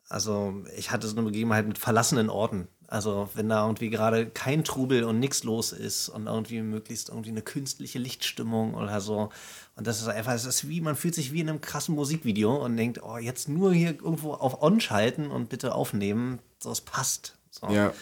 also 0.09 0.55
ich 0.77 0.91
hatte 0.91 1.07
so 1.07 1.17
eine 1.17 1.25
Begebenheit 1.25 1.67
mit 1.67 1.79
verlassenen 1.79 2.29
Orten. 2.29 2.69
Also 2.89 3.29
wenn 3.35 3.49
da 3.49 3.65
irgendwie 3.65 3.91
gerade 3.91 4.27
kein 4.27 4.63
Trubel 4.63 5.05
und 5.05 5.19
nichts 5.19 5.43
los 5.43 5.73
ist 5.73 6.09
und 6.09 6.27
irgendwie 6.27 6.63
möglichst 6.63 7.09
irgendwie 7.09 7.31
eine 7.31 7.43
künstliche 7.43 7.99
Lichtstimmung 7.99 8.75
oder 8.75 9.01
so. 9.01 9.31
Und 9.75 9.87
das 9.87 10.01
ist 10.01 10.09
einfach, 10.09 10.33
es 10.33 10.45
ist 10.45 10.69
wie, 10.69 10.81
man 10.81 10.95
fühlt 10.97 11.15
sich 11.15 11.33
wie 11.33 11.41
in 11.41 11.49
einem 11.49 11.61
krassen 11.61 11.95
Musikvideo 11.95 12.55
und 12.65 12.77
denkt, 12.77 13.03
oh, 13.03 13.19
jetzt 13.19 13.49
nur 13.49 13.73
hier 13.73 13.91
irgendwo 13.91 14.35
auf 14.35 14.63
On 14.63 14.81
schalten 14.81 15.31
und 15.31 15.49
bitte 15.49 15.75
aufnehmen, 15.75 16.39
so 16.59 16.71
es 16.71 16.81
passt. 16.81 17.37
So. 17.51 17.69
Ja. 17.69 17.93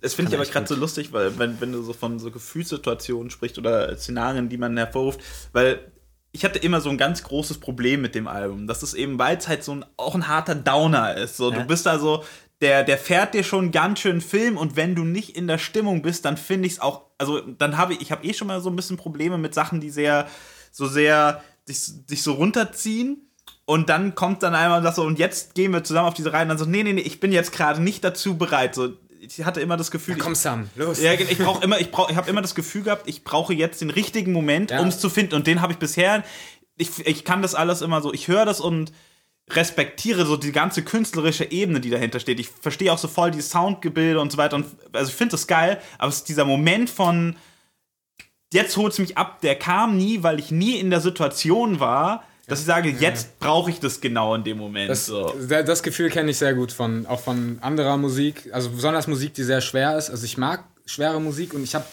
Das 0.00 0.14
finde 0.14 0.30
ich 0.30 0.38
aber 0.38 0.46
gerade 0.46 0.66
so 0.66 0.74
lustig, 0.74 1.12
weil 1.12 1.38
wenn, 1.38 1.60
wenn 1.60 1.72
du 1.72 1.82
so 1.82 1.92
von 1.92 2.18
so 2.18 2.30
Gefühlssituationen 2.30 3.30
sprichst 3.30 3.58
oder 3.58 3.94
Szenarien, 3.96 4.48
die 4.48 4.56
man 4.56 4.76
hervorruft, 4.76 5.20
weil 5.52 5.92
ich 6.32 6.44
hatte 6.44 6.58
immer 6.58 6.80
so 6.80 6.90
ein 6.90 6.98
ganz 6.98 7.22
großes 7.22 7.58
Problem 7.58 8.00
mit 8.02 8.14
dem 8.14 8.28
Album. 8.28 8.66
Das 8.66 8.82
ist 8.82 8.94
eben, 8.94 9.18
weil 9.18 9.36
es 9.36 9.48
halt 9.48 9.64
so 9.64 9.72
ein, 9.72 9.84
auch 9.96 10.14
ein 10.14 10.28
harter 10.28 10.54
Downer 10.54 11.16
ist. 11.16 11.36
So, 11.36 11.50
Ja. 11.50 11.58
Du 11.58 11.64
bist 11.66 11.86
da 11.86 11.98
so, 11.98 12.24
der, 12.60 12.84
der 12.84 12.98
fährt 12.98 13.34
dir 13.34 13.42
schon 13.42 13.72
ganz 13.72 14.00
schön 14.00 14.20
Film 14.20 14.56
und 14.56 14.76
wenn 14.76 14.94
du 14.94 15.04
nicht 15.04 15.36
in 15.36 15.46
der 15.46 15.58
Stimmung 15.58 16.02
bist, 16.02 16.24
dann 16.24 16.36
finde 16.36 16.66
ich 16.66 16.74
es 16.74 16.80
auch, 16.80 17.06
also 17.18 17.40
dann 17.40 17.76
habe 17.76 17.94
ich, 17.94 18.02
ich 18.02 18.12
habe 18.12 18.24
eh 18.24 18.34
schon 18.34 18.48
mal 18.48 18.60
so 18.60 18.70
ein 18.70 18.76
bisschen 18.76 18.96
Probleme 18.96 19.38
mit 19.38 19.54
Sachen, 19.54 19.80
die 19.80 19.90
sehr, 19.90 20.28
so 20.70 20.86
sehr, 20.86 21.42
dich, 21.68 22.06
dich 22.06 22.22
so 22.22 22.34
runterziehen. 22.34 23.26
Und 23.64 23.88
dann 23.88 24.14
kommt 24.14 24.42
dann 24.42 24.54
einmal 24.54 24.82
das 24.82 24.96
so, 24.96 25.04
und 25.04 25.18
jetzt 25.18 25.54
gehen 25.54 25.72
wir 25.72 25.84
zusammen 25.84 26.08
auf 26.08 26.14
diese 26.14 26.32
Reihe 26.32 26.42
und 26.42 26.48
dann 26.48 26.58
so, 26.58 26.64
nee, 26.64 26.82
nee, 26.82 26.92
nee, 26.92 27.02
ich 27.02 27.20
bin 27.20 27.32
jetzt 27.32 27.52
gerade 27.52 27.80
nicht 27.80 28.02
dazu 28.02 28.36
bereit. 28.36 28.74
So, 28.74 28.94
ich 29.20 29.44
hatte 29.44 29.60
immer 29.60 29.76
das 29.76 29.90
Gefühl, 29.90 30.16
Ja, 30.16 30.22
komm, 30.24 30.34
Sam, 30.34 30.70
los. 30.76 30.98
ich, 30.98 31.04
ja, 31.04 31.12
ich 31.12 31.38
brauche 31.38 31.62
immer, 31.62 31.78
ich 31.78 31.90
brauche, 31.90 32.10
ich 32.10 32.16
habe 32.16 32.30
immer 32.30 32.42
das 32.42 32.54
Gefühl 32.54 32.82
gehabt, 32.82 33.08
ich 33.08 33.22
brauche 33.24 33.52
jetzt 33.54 33.80
den 33.80 33.90
richtigen 33.90 34.32
Moment, 34.32 34.70
Ja. 34.70 34.80
um 34.80 34.88
es 34.88 34.98
zu 34.98 35.10
finden. 35.10 35.34
Und 35.34 35.46
den 35.46 35.60
habe 35.60 35.72
ich 35.72 35.78
bisher. 35.78 36.24
Ich, 36.76 37.06
ich 37.06 37.24
kann 37.24 37.42
das 37.42 37.54
alles 37.54 37.82
immer 37.82 38.00
so, 38.00 38.12
ich 38.12 38.28
höre 38.28 38.44
das 38.46 38.60
und 38.60 38.92
respektiere 39.50 40.24
so 40.26 40.36
die 40.36 40.52
ganze 40.52 40.82
künstlerische 40.82 41.50
Ebene, 41.50 41.80
die 41.80 41.90
dahinter 41.90 42.20
steht. 42.20 42.40
Ich 42.40 42.48
verstehe 42.48 42.92
auch 42.92 42.98
so 42.98 43.08
voll 43.08 43.30
die 43.32 43.42
Soundgebilde 43.42 44.20
und 44.20 44.30
so 44.32 44.38
weiter. 44.38 44.56
Und 44.56 44.66
also 44.92 45.10
ich 45.10 45.16
finde 45.16 45.32
das 45.32 45.46
geil, 45.46 45.80
aber 45.98 46.08
es 46.08 46.16
ist 46.16 46.28
dieser 46.28 46.44
Moment 46.44 46.88
von 46.88 47.36
jetzt 48.52 48.76
holt 48.76 48.92
es 48.92 48.98
mich 48.98 49.18
ab, 49.18 49.40
der 49.42 49.56
kam 49.56 49.96
nie, 49.96 50.22
weil 50.22 50.38
ich 50.38 50.50
nie 50.50 50.76
in 50.76 50.90
der 50.90 51.00
Situation 51.00 51.80
war, 51.80 52.24
dass 52.50 52.60
ich 52.60 52.66
sage, 52.66 52.90
jetzt 52.90 53.38
brauche 53.38 53.70
ich 53.70 53.80
das 53.80 54.00
genau 54.00 54.34
in 54.34 54.44
dem 54.44 54.58
Moment. 54.58 54.90
Das, 54.90 55.06
so. 55.06 55.34
da- 55.48 55.62
das 55.62 55.82
Gefühl 55.82 56.10
kenne 56.10 56.30
ich 56.30 56.38
sehr 56.38 56.54
gut 56.54 56.72
von 56.72 57.06
auch 57.06 57.20
von 57.20 57.58
anderer 57.62 57.96
Musik, 57.96 58.50
also 58.52 58.70
besonders 58.70 59.06
Musik, 59.06 59.34
die 59.34 59.44
sehr 59.44 59.60
schwer 59.60 59.96
ist. 59.96 60.10
Also 60.10 60.24
ich 60.24 60.36
mag 60.36 60.64
schwere 60.86 61.20
Musik 61.20 61.54
und 61.54 61.62
ich 61.62 61.74
habe 61.74 61.84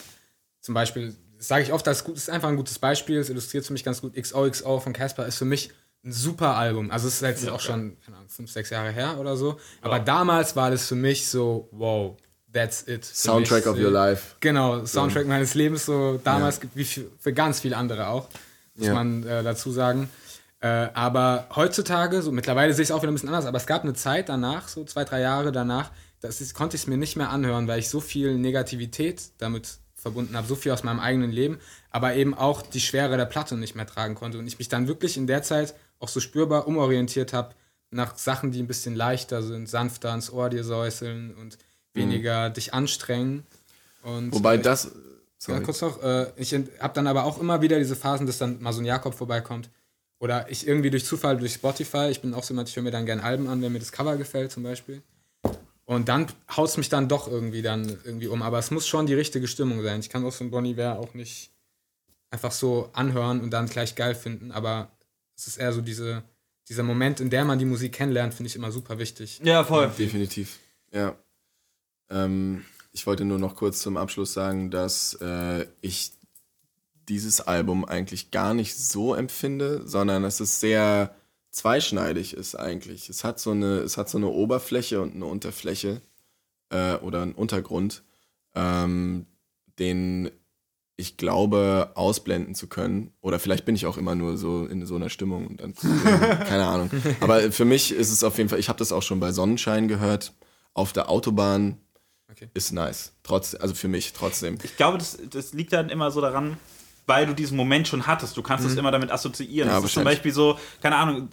zum 0.61 0.73
Beispiel, 0.73 1.15
das 1.37 1.47
sage 1.47 1.63
ich 1.63 1.71
oft, 1.71 1.85
das 1.87 2.01
ist, 2.01 2.29
einfach 2.29 2.49
ein 2.49 2.55
gutes 2.57 2.79
Beispiel, 2.79 3.17
es 3.19 3.29
illustriert 3.29 3.65
für 3.65 3.73
mich 3.73 3.83
ganz 3.83 4.01
gut. 4.01 4.15
XOXO 4.15 4.79
von 4.79 4.91
Casper 4.93 5.25
ist 5.27 5.37
für 5.37 5.45
mich 5.45 5.71
ein 6.03 6.11
super 6.11 6.55
Album. 6.55 6.91
Also 6.91 7.07
es 7.07 7.15
ist 7.15 7.21
jetzt 7.21 7.49
auch 7.49 7.59
schon 7.59 7.97
keine 8.05 8.17
Ahnung, 8.17 8.29
fünf, 8.29 8.51
sechs 8.51 8.69
Jahre 8.69 8.91
her 8.91 9.17
oder 9.19 9.37
so. 9.37 9.59
Aber 9.81 9.99
damals 9.99 10.55
war 10.55 10.71
das 10.71 10.87
für 10.87 10.95
mich 10.95 11.27
so, 11.27 11.69
wow, 11.71 12.17
that's 12.53 12.87
it. 12.87 13.05
Soundtrack 13.05 13.65
mich, 13.65 13.73
of 13.75 13.79
your 13.79 13.91
life. 13.91 14.35
Genau, 14.39 14.85
Soundtrack 14.85 15.27
meines 15.27 15.53
Lebens, 15.53 15.85
so 15.85 16.19
damals, 16.23 16.59
wie 16.75 16.85
für, 16.85 17.05
für 17.19 17.33
ganz 17.33 17.59
viele 17.59 17.77
andere 17.77 18.07
auch, 18.07 18.27
muss 18.75 18.87
Ja. 18.87 18.93
man 18.93 19.23
äh, 19.27 19.43
dazu 19.43 19.71
sagen. 19.71 20.09
Äh, 20.59 20.67
aber 20.93 21.47
heutzutage, 21.55 22.21
so 22.21 22.31
mittlerweile 22.31 22.73
sehe 22.73 22.83
ich 22.83 22.89
es 22.89 22.91
auch 22.91 23.01
wieder 23.03 23.11
ein 23.11 23.15
bisschen 23.15 23.29
anders, 23.29 23.45
aber 23.45 23.57
es 23.57 23.67
gab 23.67 23.83
eine 23.83 23.93
Zeit 23.93 24.27
danach, 24.29 24.67
so 24.67 24.83
zwei, 24.85 25.03
drei 25.03 25.21
Jahre 25.21 25.51
danach, 25.51 25.91
das 26.19 26.41
ist, 26.41 26.55
konnte 26.55 26.75
ich 26.75 26.83
es 26.83 26.87
mir 26.87 26.97
nicht 26.97 27.15
mehr 27.15 27.29
anhören, 27.29 27.67
weil 27.67 27.77
ich 27.79 27.89
so 27.89 27.99
viel 27.99 28.37
Negativität 28.39 29.21
damit 29.37 29.77
verbunden 29.93 30.35
habe, 30.35 30.47
so 30.47 30.55
viel 30.55 30.71
aus 30.71 30.83
meinem 30.83 30.99
eigenen 30.99 31.31
Leben, 31.31 31.59
aber 31.91 32.15
eben 32.15 32.33
auch 32.33 32.63
die 32.63 32.79
Schwere 32.79 33.17
der 33.17 33.25
Platte 33.25 33.55
nicht 33.55 33.75
mehr 33.75 33.85
tragen 33.85 34.15
konnte 34.15 34.39
und 34.39 34.47
ich 34.47 34.57
mich 34.57 34.67
dann 34.67 34.87
wirklich 34.87 35.15
in 35.17 35.27
der 35.27 35.43
Zeit 35.43 35.75
auch 35.99 36.07
so 36.07 36.19
spürbar 36.19 36.67
umorientiert 36.67 37.33
habe 37.33 37.53
nach 37.91 38.17
Sachen, 38.17 38.51
die 38.51 38.61
ein 38.61 38.67
bisschen 38.67 38.95
leichter 38.95 39.43
sind, 39.43 39.69
sanfter 39.69 40.09
ans 40.09 40.31
Ohr 40.31 40.49
dir 40.49 40.63
säuseln 40.63 41.35
und 41.35 41.57
weniger 41.93 42.49
dich 42.49 42.73
anstrengen. 42.73 43.45
Und 44.03 44.33
Wobei 44.33 44.55
ich- 44.55 44.61
das. 44.61 44.85
ja, 44.85 44.91
Sorry. 45.37 45.63
kurz 45.63 45.81
noch. 45.81 46.01
Äh, 46.03 46.27
ich 46.35 46.53
habe 46.53 46.93
dann 46.93 47.07
aber 47.07 47.23
auch 47.25 47.39
immer 47.39 47.61
wieder 47.61 47.77
diese 47.77 47.95
Phasen, 47.95 48.27
dass 48.27 48.37
dann 48.39 48.61
mal 48.61 48.73
so 48.73 48.81
ein 48.81 48.85
Jakob 48.85 49.13
vorbeikommt. 49.15 49.69
Oder 50.19 50.49
ich 50.49 50.67
irgendwie 50.67 50.89
durch 50.89 51.05
Zufall 51.05 51.37
durch 51.37 51.53
Spotify, 51.53 52.07
ich 52.09 52.21
bin 52.21 52.33
auch 52.33 52.43
so 52.43 52.53
jemand, 52.53 52.69
ich 52.69 52.75
höre 52.75 52.83
mir 52.83 52.91
dann 52.91 53.05
gerne 53.05 53.23
Alben 53.23 53.47
an, 53.47 53.61
wenn 53.61 53.71
mir 53.71 53.79
das 53.79 53.91
Cover 53.91 54.17
gefällt 54.17 54.51
zum 54.51 54.63
Beispiel. 54.63 55.03
Und 55.85 56.09
dann 56.09 56.27
haut 56.55 56.69
es 56.69 56.77
mich 56.77 56.89
dann 56.89 57.07
doch 57.07 57.27
irgendwie 57.27 57.61
dann 57.61 57.87
irgendwie 58.03 58.27
um. 58.27 58.41
Aber 58.41 58.59
es 58.59 58.71
muss 58.71 58.87
schon 58.87 59.05
die 59.05 59.13
richtige 59.13 59.47
Stimmung 59.47 59.81
sein. 59.83 59.99
Ich 60.01 60.09
kann 60.09 60.25
auch 60.25 60.33
so 60.33 60.43
ein 60.43 60.51
Bon 60.51 60.65
Iver 60.65 60.99
auch 60.99 61.13
nicht 61.13 61.51
einfach 62.29 62.51
so 62.51 62.89
anhören 62.93 63.41
und 63.41 63.51
dann 63.51 63.67
gleich 63.67 63.95
geil 63.95 64.15
finden. 64.15 64.51
Aber 64.51 64.91
es 65.37 65.47
ist 65.47 65.57
eher 65.57 65.71
so 65.71 65.81
diese, 65.81 66.23
dieser 66.67 66.83
Moment, 66.83 67.19
in 67.21 67.29
der 67.29 67.45
man 67.45 67.59
die 67.59 67.65
Musik 67.65 67.93
kennenlernt, 67.93 68.33
finde 68.33 68.47
ich 68.47 68.55
immer 68.55 68.71
super 68.71 68.99
wichtig. 68.99 69.39
Ja, 69.43 69.63
voll. 69.63 69.89
Definitiv. 69.97 70.59
Ja. 70.91 71.15
Ähm, 72.09 72.65
ich 72.91 73.07
wollte 73.07 73.23
nur 73.23 73.39
noch 73.39 73.55
kurz 73.55 73.79
zum 73.79 73.95
Abschluss 73.95 74.33
sagen, 74.33 74.71
dass 74.71 75.13
äh, 75.21 75.67
ich 75.79 76.11
dieses 77.09 77.41
Album 77.41 77.85
eigentlich 77.85 78.31
gar 78.31 78.53
nicht 78.53 78.75
so 78.75 79.13
empfinde, 79.15 79.81
sondern 79.85 80.23
dass 80.23 80.39
es 80.39 80.59
sehr 80.59 81.15
zweischneidig 81.51 82.33
ist 82.33 82.55
eigentlich. 82.55 83.09
Es 83.09 83.23
hat 83.23 83.39
so 83.39 83.51
eine, 83.51 83.77
es 83.77 83.97
hat 83.97 84.09
so 84.09 84.17
eine 84.17 84.27
Oberfläche 84.27 85.01
und 85.01 85.15
eine 85.15 85.25
Unterfläche 85.25 86.01
äh, 86.69 86.95
oder 86.95 87.21
einen 87.21 87.33
Untergrund, 87.33 88.03
ähm, 88.55 89.25
den 89.79 90.29
ich 90.99 91.15
glaube, 91.15 91.91
ausblenden 91.93 92.55
zu 92.55 92.67
können. 92.67 93.13
Oder 93.21 93.39
vielleicht 93.39 93.65
bin 93.65 93.75
ich 93.75 93.85
auch 93.85 93.97
immer 93.97 94.15
nur 94.15 94.35
so 94.35 94.65
in 94.65 94.83
so 94.87 94.95
einer 94.95 95.09
Stimmung 95.09 95.45
und 95.45 95.61
dann, 95.61 95.75
keine 96.45 96.65
Ahnung. 96.65 96.89
Aber 97.19 97.51
für 97.51 97.65
mich 97.65 97.91
ist 97.93 98.11
es 98.11 98.23
auf 98.23 98.37
jeden 98.37 98.49
Fall, 98.49 98.59
ich 98.59 98.67
habe 98.67 98.79
das 98.79 98.91
auch 98.91 99.03
schon 99.03 99.19
bei 99.19 99.31
Sonnenschein 99.31 99.87
gehört, 99.87 100.33
auf 100.73 100.93
der 100.93 101.09
Autobahn 101.09 101.77
Okay. 102.29 102.49
ist 102.53 102.71
nice. 102.73 103.13
Trotz, 103.23 103.55
also 103.55 103.73
für 103.73 103.87
mich 103.87 104.11
trotzdem. 104.13 104.57
Ich 104.61 104.75
glaube, 104.75 104.97
das, 104.97 105.17
das 105.29 105.53
liegt 105.53 105.71
dann 105.71 105.89
immer 105.89 106.11
so 106.11 106.19
daran, 106.19 106.57
weil 107.07 107.25
du 107.25 107.33
diesen 107.33 107.57
Moment 107.57 107.87
schon 107.87 108.05
hattest. 108.05 108.37
Du 108.37 108.43
kannst 108.43 108.65
es 108.65 108.75
immer 108.75 108.91
damit 108.91 109.11
assoziieren. 109.11 109.69
Ja, 109.69 109.77
das 109.77 109.85
ist 109.85 109.93
zum. 109.93 110.03
Beispiel 110.03 110.31
so, 110.31 110.59
keine 110.81 110.97
Ahnung, 110.97 111.29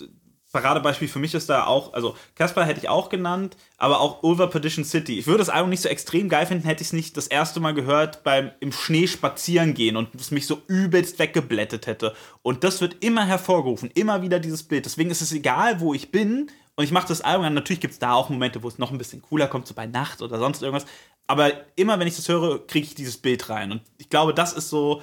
Paradebeispiel 0.54 1.08
für 1.08 1.18
mich 1.18 1.34
ist 1.34 1.50
da 1.50 1.66
auch, 1.66 1.92
also 1.94 2.16
Casper 2.36 2.64
hätte 2.64 2.78
ich 2.78 2.88
auch 2.88 3.08
genannt, 3.08 3.56
aber 3.76 4.00
auch 4.00 4.22
Over 4.22 4.46
Perdition 4.46 4.84
City. 4.84 5.18
Ich 5.18 5.26
würde 5.26 5.40
das 5.40 5.48
Album 5.48 5.68
nicht 5.68 5.82
so 5.82 5.88
extrem 5.88 6.28
geil 6.28 6.46
finden, 6.46 6.64
hätte 6.64 6.82
ich 6.82 6.88
es 6.88 6.92
nicht 6.92 7.16
das 7.16 7.26
erste 7.26 7.58
Mal 7.58 7.74
gehört 7.74 8.22
beim 8.22 8.52
im 8.60 8.70
Schnee 8.70 9.08
spazieren 9.08 9.74
gehen 9.74 9.96
und 9.96 10.14
es 10.14 10.30
mich 10.30 10.46
so 10.46 10.62
übelst 10.68 11.18
weggeblättet 11.18 11.88
hätte. 11.88 12.14
Und 12.42 12.62
das 12.62 12.80
wird 12.80 13.02
immer 13.02 13.26
hervorgerufen, 13.26 13.90
immer 13.94 14.22
wieder 14.22 14.38
dieses 14.38 14.62
Bild. 14.62 14.84
Deswegen 14.86 15.10
ist 15.10 15.22
es 15.22 15.32
egal, 15.32 15.80
wo 15.80 15.92
ich 15.92 16.12
bin. 16.12 16.48
Und 16.76 16.84
ich 16.84 16.92
mache 16.92 17.08
das 17.08 17.20
Album 17.20 17.46
an. 17.46 17.54
Natürlich 17.54 17.80
gibt 17.80 17.94
es 17.94 17.98
da 17.98 18.12
auch 18.12 18.30
Momente, 18.30 18.62
wo 18.62 18.68
es 18.68 18.78
noch 18.78 18.92
ein 18.92 18.98
bisschen 18.98 19.22
cooler 19.22 19.48
kommt, 19.48 19.66
so 19.66 19.74
bei 19.74 19.86
Nacht 19.86 20.22
oder 20.22 20.38
sonst 20.38 20.62
irgendwas. 20.62 20.86
Aber 21.26 21.50
immer, 21.74 21.98
wenn 21.98 22.06
ich 22.06 22.16
das 22.16 22.28
höre, 22.28 22.64
kriege 22.66 22.86
ich 22.86 22.94
dieses 22.94 23.16
Bild 23.16 23.48
rein. 23.48 23.72
Und 23.72 23.82
ich 23.98 24.08
glaube, 24.08 24.34
das 24.34 24.52
ist 24.52 24.70
so 24.70 25.02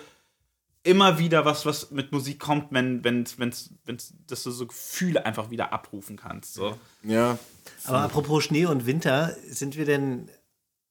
immer 0.83 1.19
wieder 1.19 1.45
was, 1.45 1.65
was 1.65 1.91
mit 1.91 2.11
Musik 2.11 2.39
kommt, 2.39 2.67
wenn, 2.71 3.03
wenn, 3.03 3.25
wenn's, 3.37 3.69
wenn's, 3.85 4.13
dass 4.27 4.43
du 4.43 4.51
so 4.51 4.65
Gefühle 4.67 5.25
einfach 5.25 5.49
wieder 5.51 5.71
abrufen 5.73 6.17
kannst. 6.17 6.53
So. 6.55 6.75
Ja, 7.03 7.37
Aber 7.85 7.99
apropos 8.01 8.43
Schnee 8.43 8.65
und 8.65 8.85
Winter, 8.85 9.35
sind 9.49 9.75
wir 9.77 9.85
denn, 9.85 10.29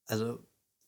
also 0.07 0.39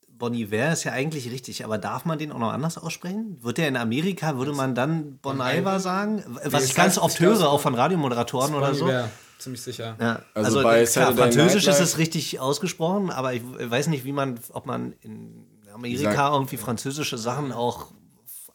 Bon 0.08 0.32
Iver 0.34 0.72
ist 0.72 0.84
ja 0.84 0.92
eigentlich 0.92 1.30
richtig, 1.32 1.64
aber 1.64 1.78
darf 1.78 2.04
man 2.04 2.16
den 2.18 2.30
auch 2.30 2.38
noch 2.38 2.52
anders 2.52 2.78
aussprechen? 2.78 3.38
Wird 3.42 3.58
der 3.58 3.66
in 3.66 3.76
Amerika, 3.76 4.36
würde 4.38 4.52
man 4.52 4.76
dann 4.76 5.18
Bon 5.18 5.40
Iver 5.40 5.80
sagen? 5.80 6.22
Was 6.44 6.62
es 6.62 6.68
ich 6.70 6.74
ganz 6.76 6.96
heißt- 6.96 7.00
oft 7.00 7.14
ich 7.14 7.20
höre, 7.20 7.48
auch 7.50 7.60
von 7.60 7.74
Radiomoderatoren 7.74 8.54
oder 8.54 8.68
Bon 8.68 8.78
so. 8.78 8.86
Iver, 8.88 9.10
ziemlich 9.38 9.62
sicher. 9.62 9.96
Ja, 9.98 10.22
Also 10.34 10.58
also, 10.58 10.62
bei 10.62 10.84
klar, 10.84 11.12
Französisch 11.16 11.66
ist 11.66 11.80
es 11.80 11.98
richtig 11.98 12.38
ausgesprochen, 12.38 13.10
aber 13.10 13.32
ich 13.34 13.42
weiß 13.44 13.88
nicht, 13.88 14.04
wie 14.04 14.12
man, 14.12 14.38
ob 14.52 14.66
man 14.66 14.92
in 15.00 15.44
Amerika 15.74 16.32
irgendwie 16.32 16.56
französische 16.56 17.18
Sachen 17.18 17.50
auch 17.50 17.86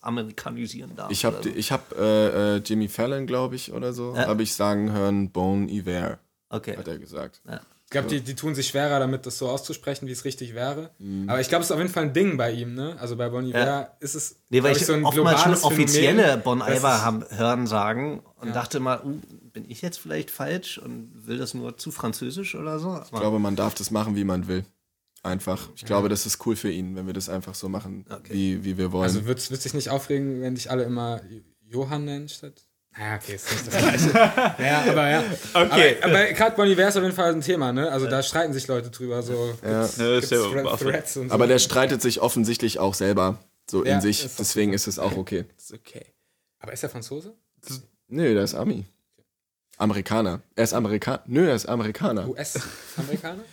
amerikanisieren 0.07 0.95
darf. 0.95 1.11
ich 1.11 1.25
habe 1.25 1.37
so. 1.43 1.49
ich 1.49 1.71
hab, 1.71 1.97
äh, 1.97 2.55
äh, 2.55 2.61
Jimmy 2.65 2.87
Fallon, 2.87 3.27
glaube 3.27 3.55
ich, 3.55 3.71
oder 3.73 3.93
so, 3.93 4.13
Ja. 4.15 4.27
habe 4.27 4.43
ich 4.43 4.53
sagen 4.53 4.91
hören, 4.91 5.31
Bon 5.31 5.67
Iver, 5.69 6.19
Okay. 6.49 6.77
hat 6.77 6.87
er 6.87 6.97
gesagt. 6.97 7.41
Ich 7.85 7.91
glaube, 7.91 8.07
die, 8.09 8.19
die 8.19 8.35
tun 8.35 8.53
sich 8.53 8.67
schwerer 8.67 8.99
damit, 8.99 9.25
das 9.25 9.37
so 9.37 9.47
auszusprechen, 9.47 10.07
wie 10.07 10.11
es 10.11 10.25
richtig 10.25 10.53
wäre. 10.53 10.91
Mhm. 10.99 11.29
Aber 11.29 11.39
ich 11.39 11.47
glaube, 11.47 11.61
es 11.61 11.69
ist 11.69 11.71
auf 11.71 11.79
jeden 11.79 11.89
Fall 11.91 12.03
ein 12.03 12.13
Ding 12.13 12.35
bei 12.35 12.51
ihm, 12.51 12.73
ne? 12.75 12.97
Also 12.99 13.15
bei 13.15 13.29
Bon 13.29 13.45
Iver 13.45 13.59
Ja. 13.59 13.91
ist 14.01 14.13
es 14.15 14.35
Nee, 14.49 14.61
weil 14.61 14.75
ich, 14.75 14.85
so 14.85 14.91
ein 14.91 15.05
oftmals 15.05 15.41
schon 15.41 15.53
offizielle 15.53 16.23
Phänomen, 16.23 16.43
Bon 16.43 16.61
Iver 16.61 17.01
haben, 17.01 17.23
hören 17.29 17.65
sagen 17.65 18.21
und 18.41 18.53
dachte 18.53 18.81
mal, 18.81 19.01
uh, 19.05 19.21
bin 19.53 19.69
ich 19.69 19.81
jetzt 19.81 19.99
vielleicht 19.99 20.31
falsch 20.31 20.77
und 20.77 21.11
will 21.27 21.37
das 21.37 21.53
nur 21.53 21.77
zu 21.77 21.91
französisch 21.91 22.55
oder 22.55 22.77
so? 22.79 22.99
Ich 23.05 23.11
glaube, 23.11 23.39
man 23.39 23.55
darf 23.55 23.73
das 23.73 23.89
machen, 23.89 24.17
wie 24.17 24.25
man 24.25 24.47
will. 24.49 24.65
Einfach. 25.23 25.69
Ich 25.75 25.83
glaube, 25.85 26.09
das 26.09 26.25
ist 26.25 26.45
cool 26.45 26.55
für 26.55 26.71
ihn, 26.71 26.95
wenn 26.95 27.05
wir 27.07 27.13
das 27.13 27.27
einfach 27.29 27.55
so 27.55 27.67
machen, 27.69 28.05
Okay. 28.09 28.33
wie, 28.33 28.63
wie 28.63 28.77
wir 28.77 28.91
wollen. 28.91 29.03
Also 29.03 29.25
wird 29.25 29.39
es 29.39 29.49
dich 29.49 29.73
nicht 29.73 29.89
aufregen, 29.89 30.41
wenn 30.41 30.55
dich 30.55 30.69
alle 30.71 30.83
immer 30.83 31.21
Johann 31.65 32.05
nennen 32.05 32.29
statt? 32.29 32.53
Ja, 32.97 33.15
okay, 33.15 33.35
ist 33.35 33.51
nicht 33.51 33.67
das 33.67 33.77
Gleiche. 33.77 34.11
ja, 34.63 34.85
aber 34.89 35.09
ja. 35.09 35.23
Okay. 35.53 35.97
Aber, 36.01 36.11
aber 36.13 36.25
gerade 36.33 36.55
Bon 36.55 36.67
Iver 36.67 36.87
ist 36.87 36.97
auf 36.97 37.03
jeden 37.03 37.15
Fall 37.15 37.31
ein 37.33 37.41
Thema, 37.41 37.71
ne? 37.71 37.91
Also 37.91 38.07
da 38.07 38.23
streiten 38.23 38.53
sich 38.53 38.67
Leute 38.67 38.89
drüber, 38.89 39.21
so. 39.21 39.53
Ja. 39.63 39.81
Gibt's, 39.83 39.97
Ja, 39.97 40.17
ist 40.17 40.29
gibt's 40.29 40.53
ja 40.55 40.75
Threads 40.77 41.17
und 41.17 41.29
so. 41.29 41.33
Aber 41.35 41.45
der 41.45 41.59
streitet 41.59 42.01
sich 42.01 42.21
offensichtlich 42.21 42.79
auch 42.79 42.93
selber 42.95 43.37
so 43.69 43.85
Ja, 43.85 43.95
in 43.95 44.01
sich. 44.01 44.25
ist 44.25 44.39
Deswegen 44.39 44.73
ist 44.73 44.87
es 44.87 44.97
auch 44.97 45.15
okay. 45.17 45.45
Ist 45.57 45.73
okay. 45.73 46.05
aber 46.59 46.73
ist 46.73 46.81
er 46.83 46.89
Franzose? 46.89 47.35
Nö, 48.07 48.33
der 48.33 48.43
ist 48.43 48.55
Ami. 48.55 48.85
Amerikaner. 49.77 50.41
Er 50.55 50.63
ist 50.63 50.73
Amerikaner. 50.73 51.21
Nö, 51.27 51.47
er 51.47 51.55
ist 51.55 51.67
Amerikaner. 51.67 52.27
US-Amerikaner? 52.29 53.43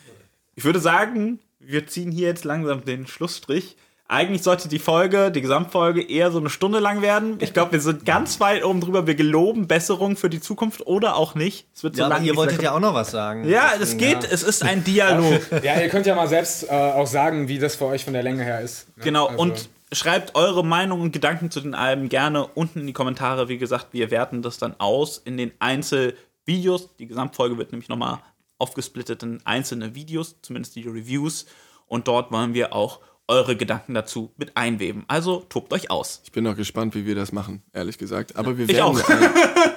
Ich 0.54 0.64
würde 0.64 0.80
sagen, 0.80 1.40
wir 1.66 1.86
ziehen 1.86 2.10
hier 2.10 2.28
jetzt 2.28 2.44
langsam 2.44 2.84
den 2.84 3.06
Schlussstrich. 3.06 3.76
Eigentlich 4.06 4.42
sollte 4.42 4.68
die 4.68 4.78
Folge, 4.78 5.30
die 5.30 5.40
Gesamtfolge, 5.40 6.02
eher 6.02 6.30
so 6.30 6.38
eine 6.38 6.50
Stunde 6.50 6.78
lang 6.78 7.00
werden. 7.00 7.38
Ich 7.40 7.54
glaube, 7.54 7.72
wir 7.72 7.80
sind 7.80 8.04
ganz 8.04 8.38
weit 8.38 8.62
oben 8.62 8.82
drüber. 8.82 9.06
Wir 9.06 9.14
geloben 9.14 9.66
Besserung 9.66 10.16
für 10.18 10.28
die 10.28 10.40
Zukunft 10.40 10.86
oder 10.86 11.16
auch 11.16 11.34
nicht. 11.34 11.66
Es 11.74 11.82
wird 11.82 11.96
so 11.96 12.02
Ja, 12.02 12.08
lange 12.08 12.26
ihr 12.26 12.36
wolltet 12.36 12.60
ja 12.62 12.72
auch 12.74 12.80
noch 12.80 12.92
was 12.92 13.10
sagen. 13.10 13.48
Ja, 13.48 13.70
es 13.80 13.96
geht. 13.96 14.22
Es 14.30 14.42
ist 14.42 14.62
ein 14.62 14.84
Dialog. 14.84 15.40
ja, 15.62 15.80
ihr 15.80 15.88
könnt 15.88 16.04
ja 16.04 16.14
mal 16.14 16.28
selbst 16.28 16.64
äh, 16.68 16.72
auch 16.72 17.06
sagen, 17.06 17.48
wie 17.48 17.58
das 17.58 17.76
für 17.76 17.86
euch 17.86 18.04
von 18.04 18.12
der 18.12 18.22
Länge 18.22 18.44
her 18.44 18.60
ist. 18.60 18.88
ne? 18.98 19.04
Genau, 19.04 19.26
Also- 19.28 19.38
und 19.40 19.68
schreibt 19.90 20.34
eure 20.34 20.62
Meinung 20.64 21.00
und 21.00 21.12
Gedanken 21.12 21.50
zu 21.50 21.62
den 21.62 21.74
Alben 21.74 22.10
gerne 22.10 22.46
unten 22.46 22.80
in 22.80 22.86
die 22.86 22.92
Kommentare. 22.92 23.48
Wie 23.48 23.56
gesagt, 23.58 23.88
wir 23.92 24.10
werten 24.10 24.42
das 24.42 24.58
dann 24.58 24.74
aus 24.78 25.16
in 25.24 25.38
den 25.38 25.52
Einzelvideos. 25.60 26.90
Die 26.98 27.06
Gesamtfolge 27.06 27.56
wird 27.58 27.72
nämlich 27.72 27.88
nochmal 27.88 28.18
aufgesplittet 28.58 29.22
in 29.22 29.40
einzelne 29.44 29.94
Videos, 29.94 30.36
zumindest 30.42 30.76
die 30.76 30.82
Reviews. 30.88 31.46
Und 31.86 32.08
dort 32.08 32.32
wollen 32.32 32.54
wir 32.54 32.72
auch 32.72 33.00
eure 33.26 33.56
Gedanken 33.56 33.94
dazu 33.94 34.32
mit 34.36 34.54
einweben. 34.56 35.04
Also 35.08 35.40
tobt 35.48 35.72
euch 35.72 35.90
aus. 35.90 36.20
Ich 36.24 36.32
bin 36.32 36.44
noch 36.44 36.56
gespannt, 36.56 36.94
wie 36.94 37.06
wir 37.06 37.14
das 37.14 37.32
machen, 37.32 37.62
ehrlich 37.72 37.96
gesagt. 37.96 38.36
Aber 38.36 38.58
wir 38.58 38.68
Ich 38.68 38.76
werden, 38.76 38.84
auch. 38.84 39.08
Ein, 39.08 39.20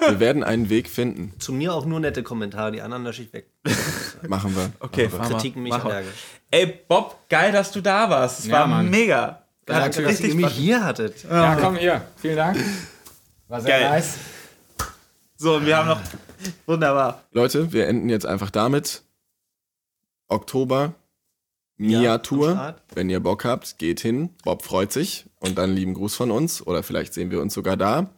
wir 0.09 0.19
werden 0.19 0.43
einen 0.43 0.69
Weg 0.69 0.89
finden. 0.89 1.33
Zu 1.39 1.53
mir 1.53 1.73
auch 1.73 1.85
nur 1.85 2.01
nette 2.01 2.23
Kommentare, 2.23 2.73
die 2.73 2.81
anderen 2.81 3.05
lösche 3.05 3.21
ich 3.23 3.31
weg. 3.31 3.49
Machen 4.27 4.53
wir. 4.55 4.71
Okay, 4.81 5.05
Machen 5.07 5.17
mal. 5.19 5.29
Kritiken 5.29 5.63
mich 5.63 5.73
allergisch. 5.73 6.11
Ey, 6.51 6.65
Bob, 6.89 7.19
geil, 7.29 7.53
dass 7.53 7.71
du 7.71 7.79
da 7.79 8.09
warst. 8.09 8.39
Es 8.39 8.47
Ja, 8.47 8.53
war 8.59 8.67
Mann. 8.67 8.89
mega. 8.89 9.21
Hat 9.25 9.43
Danke, 9.65 10.01
dass 10.01 10.11
richtig 10.11 10.29
ihr 10.29 10.35
mich 10.35 10.51
hier 10.53 10.83
hattet. 10.83 11.23
Ja, 11.23 11.55
komm 11.55 11.75
hier. 11.77 12.01
Vielen 12.17 12.35
Dank. 12.37 12.57
War 13.47 13.61
sehr 13.61 13.79
Geil. 13.79 13.89
nice. 13.91 14.15
So, 15.37 15.55
und 15.55 15.65
wir 15.65 15.77
haben 15.77 15.87
noch. 15.87 16.01
Wunderbar. 16.65 17.23
Leute, 17.31 17.71
wir 17.73 17.87
enden 17.87 18.09
jetzt 18.09 18.25
einfach 18.25 18.49
damit. 18.49 19.03
Oktober, 20.27 20.93
Ja, 21.77 21.99
Mia-Tour. 21.99 22.51
Start. 22.51 22.81
Wenn 22.93 23.09
ihr 23.09 23.19
Bock 23.19 23.45
habt, 23.45 23.77
geht 23.77 23.99
hin. 23.99 24.29
Bob 24.43 24.63
freut 24.63 24.91
sich. 24.91 25.25
Und 25.39 25.57
dann 25.57 25.73
lieben 25.73 25.93
Gruß 25.93 26.15
von 26.15 26.31
uns. 26.31 26.65
Oder 26.65 26.83
vielleicht 26.83 27.13
sehen 27.13 27.31
wir 27.31 27.41
uns 27.41 27.53
sogar 27.53 27.77
da. 27.77 28.09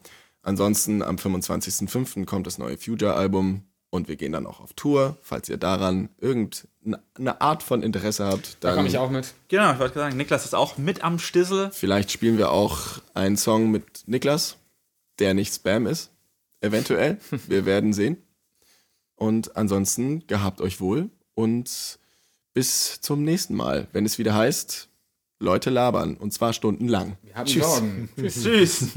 Ansonsten 0.42 1.02
am 1.04 1.18
25.05. 1.18 2.26
kommt 2.26 2.48
das 2.48 2.58
neue 2.58 2.78
Future-Album. 2.78 3.64
Und 3.92 4.08
wir 4.08 4.16
gehen 4.18 4.32
dann 4.32 4.46
auch 4.46 4.60
auf 4.60 4.74
Tour. 4.74 5.18
Falls 5.22 5.50
ihr 5.50 5.58
daran 5.58 6.10
irgendeine 6.20 7.42
Art 7.42 7.64
von 7.64 7.82
Interesse 7.82 8.24
habt, 8.26 8.58
Da 8.64 8.70
dann 8.70 8.76
komme 8.78 8.88
ich 8.88 8.98
auch 9.00 9.10
mit. 9.10 9.34
Genau, 9.48 9.72
ich 9.74 9.80
wollte 9.80 9.96
sagen, 9.96 10.16
Niklas 10.16 10.46
ist 10.46 10.54
auch 10.56 10.78
mit 10.78 11.04
am 11.04 11.18
Stissel. 11.18 11.72
vielleicht 11.74 12.12
spielen 12.12 12.38
wir 12.38 12.52
auch 12.52 13.00
einen 13.16 13.36
Song 13.36 13.72
mit 13.72 14.08
Niklas, 14.08 14.58
der 15.18 15.34
nicht 15.34 15.54
Spam 15.56 15.88
ist. 15.88 16.12
Eventuell. 16.62 17.20
Wir 17.48 17.66
werden 17.66 17.94
sehen. 17.94 18.18
Und 19.16 19.58
ansonsten 19.58 20.26
gehabt 20.28 20.62
euch 20.62 20.80
wohl 20.80 21.10
und 21.34 22.00
bis 22.54 23.02
zum 23.02 23.24
nächsten 23.24 23.54
Mal, 23.56 23.88
wenn 23.92 24.06
es 24.06 24.18
wieder 24.18 24.34
heißt, 24.34 24.90
Leute 25.40 25.70
labern 25.70 26.16
und 26.16 26.34
zwar 26.34 26.54
stundenlang. 26.54 27.18
Wir 27.24 27.36
haben 27.36 27.46
Tschüss. 27.46 27.64
Sorgen. 27.64 28.10
Tschüss. 28.18 28.88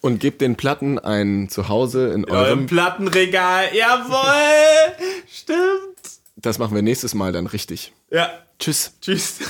Und 0.00 0.20
gebt 0.20 0.40
den 0.40 0.56
Platten 0.56 0.98
ein 0.98 1.48
Zuhause 1.48 2.08
in 2.12 2.24
Eurem 2.24 2.46
eurem. 2.46 2.66
Plattenregal. 2.66 3.74
Jawohl. 3.74 4.94
Stimmt. 5.30 6.20
Das 6.36 6.58
machen 6.58 6.74
wir 6.74 6.82
nächstes 6.82 7.14
Mal 7.14 7.32
dann 7.32 7.46
richtig. 7.46 7.92
Ja. 8.10 8.30
Tschüss. 8.58 8.92
Tschüss. 9.00 9.40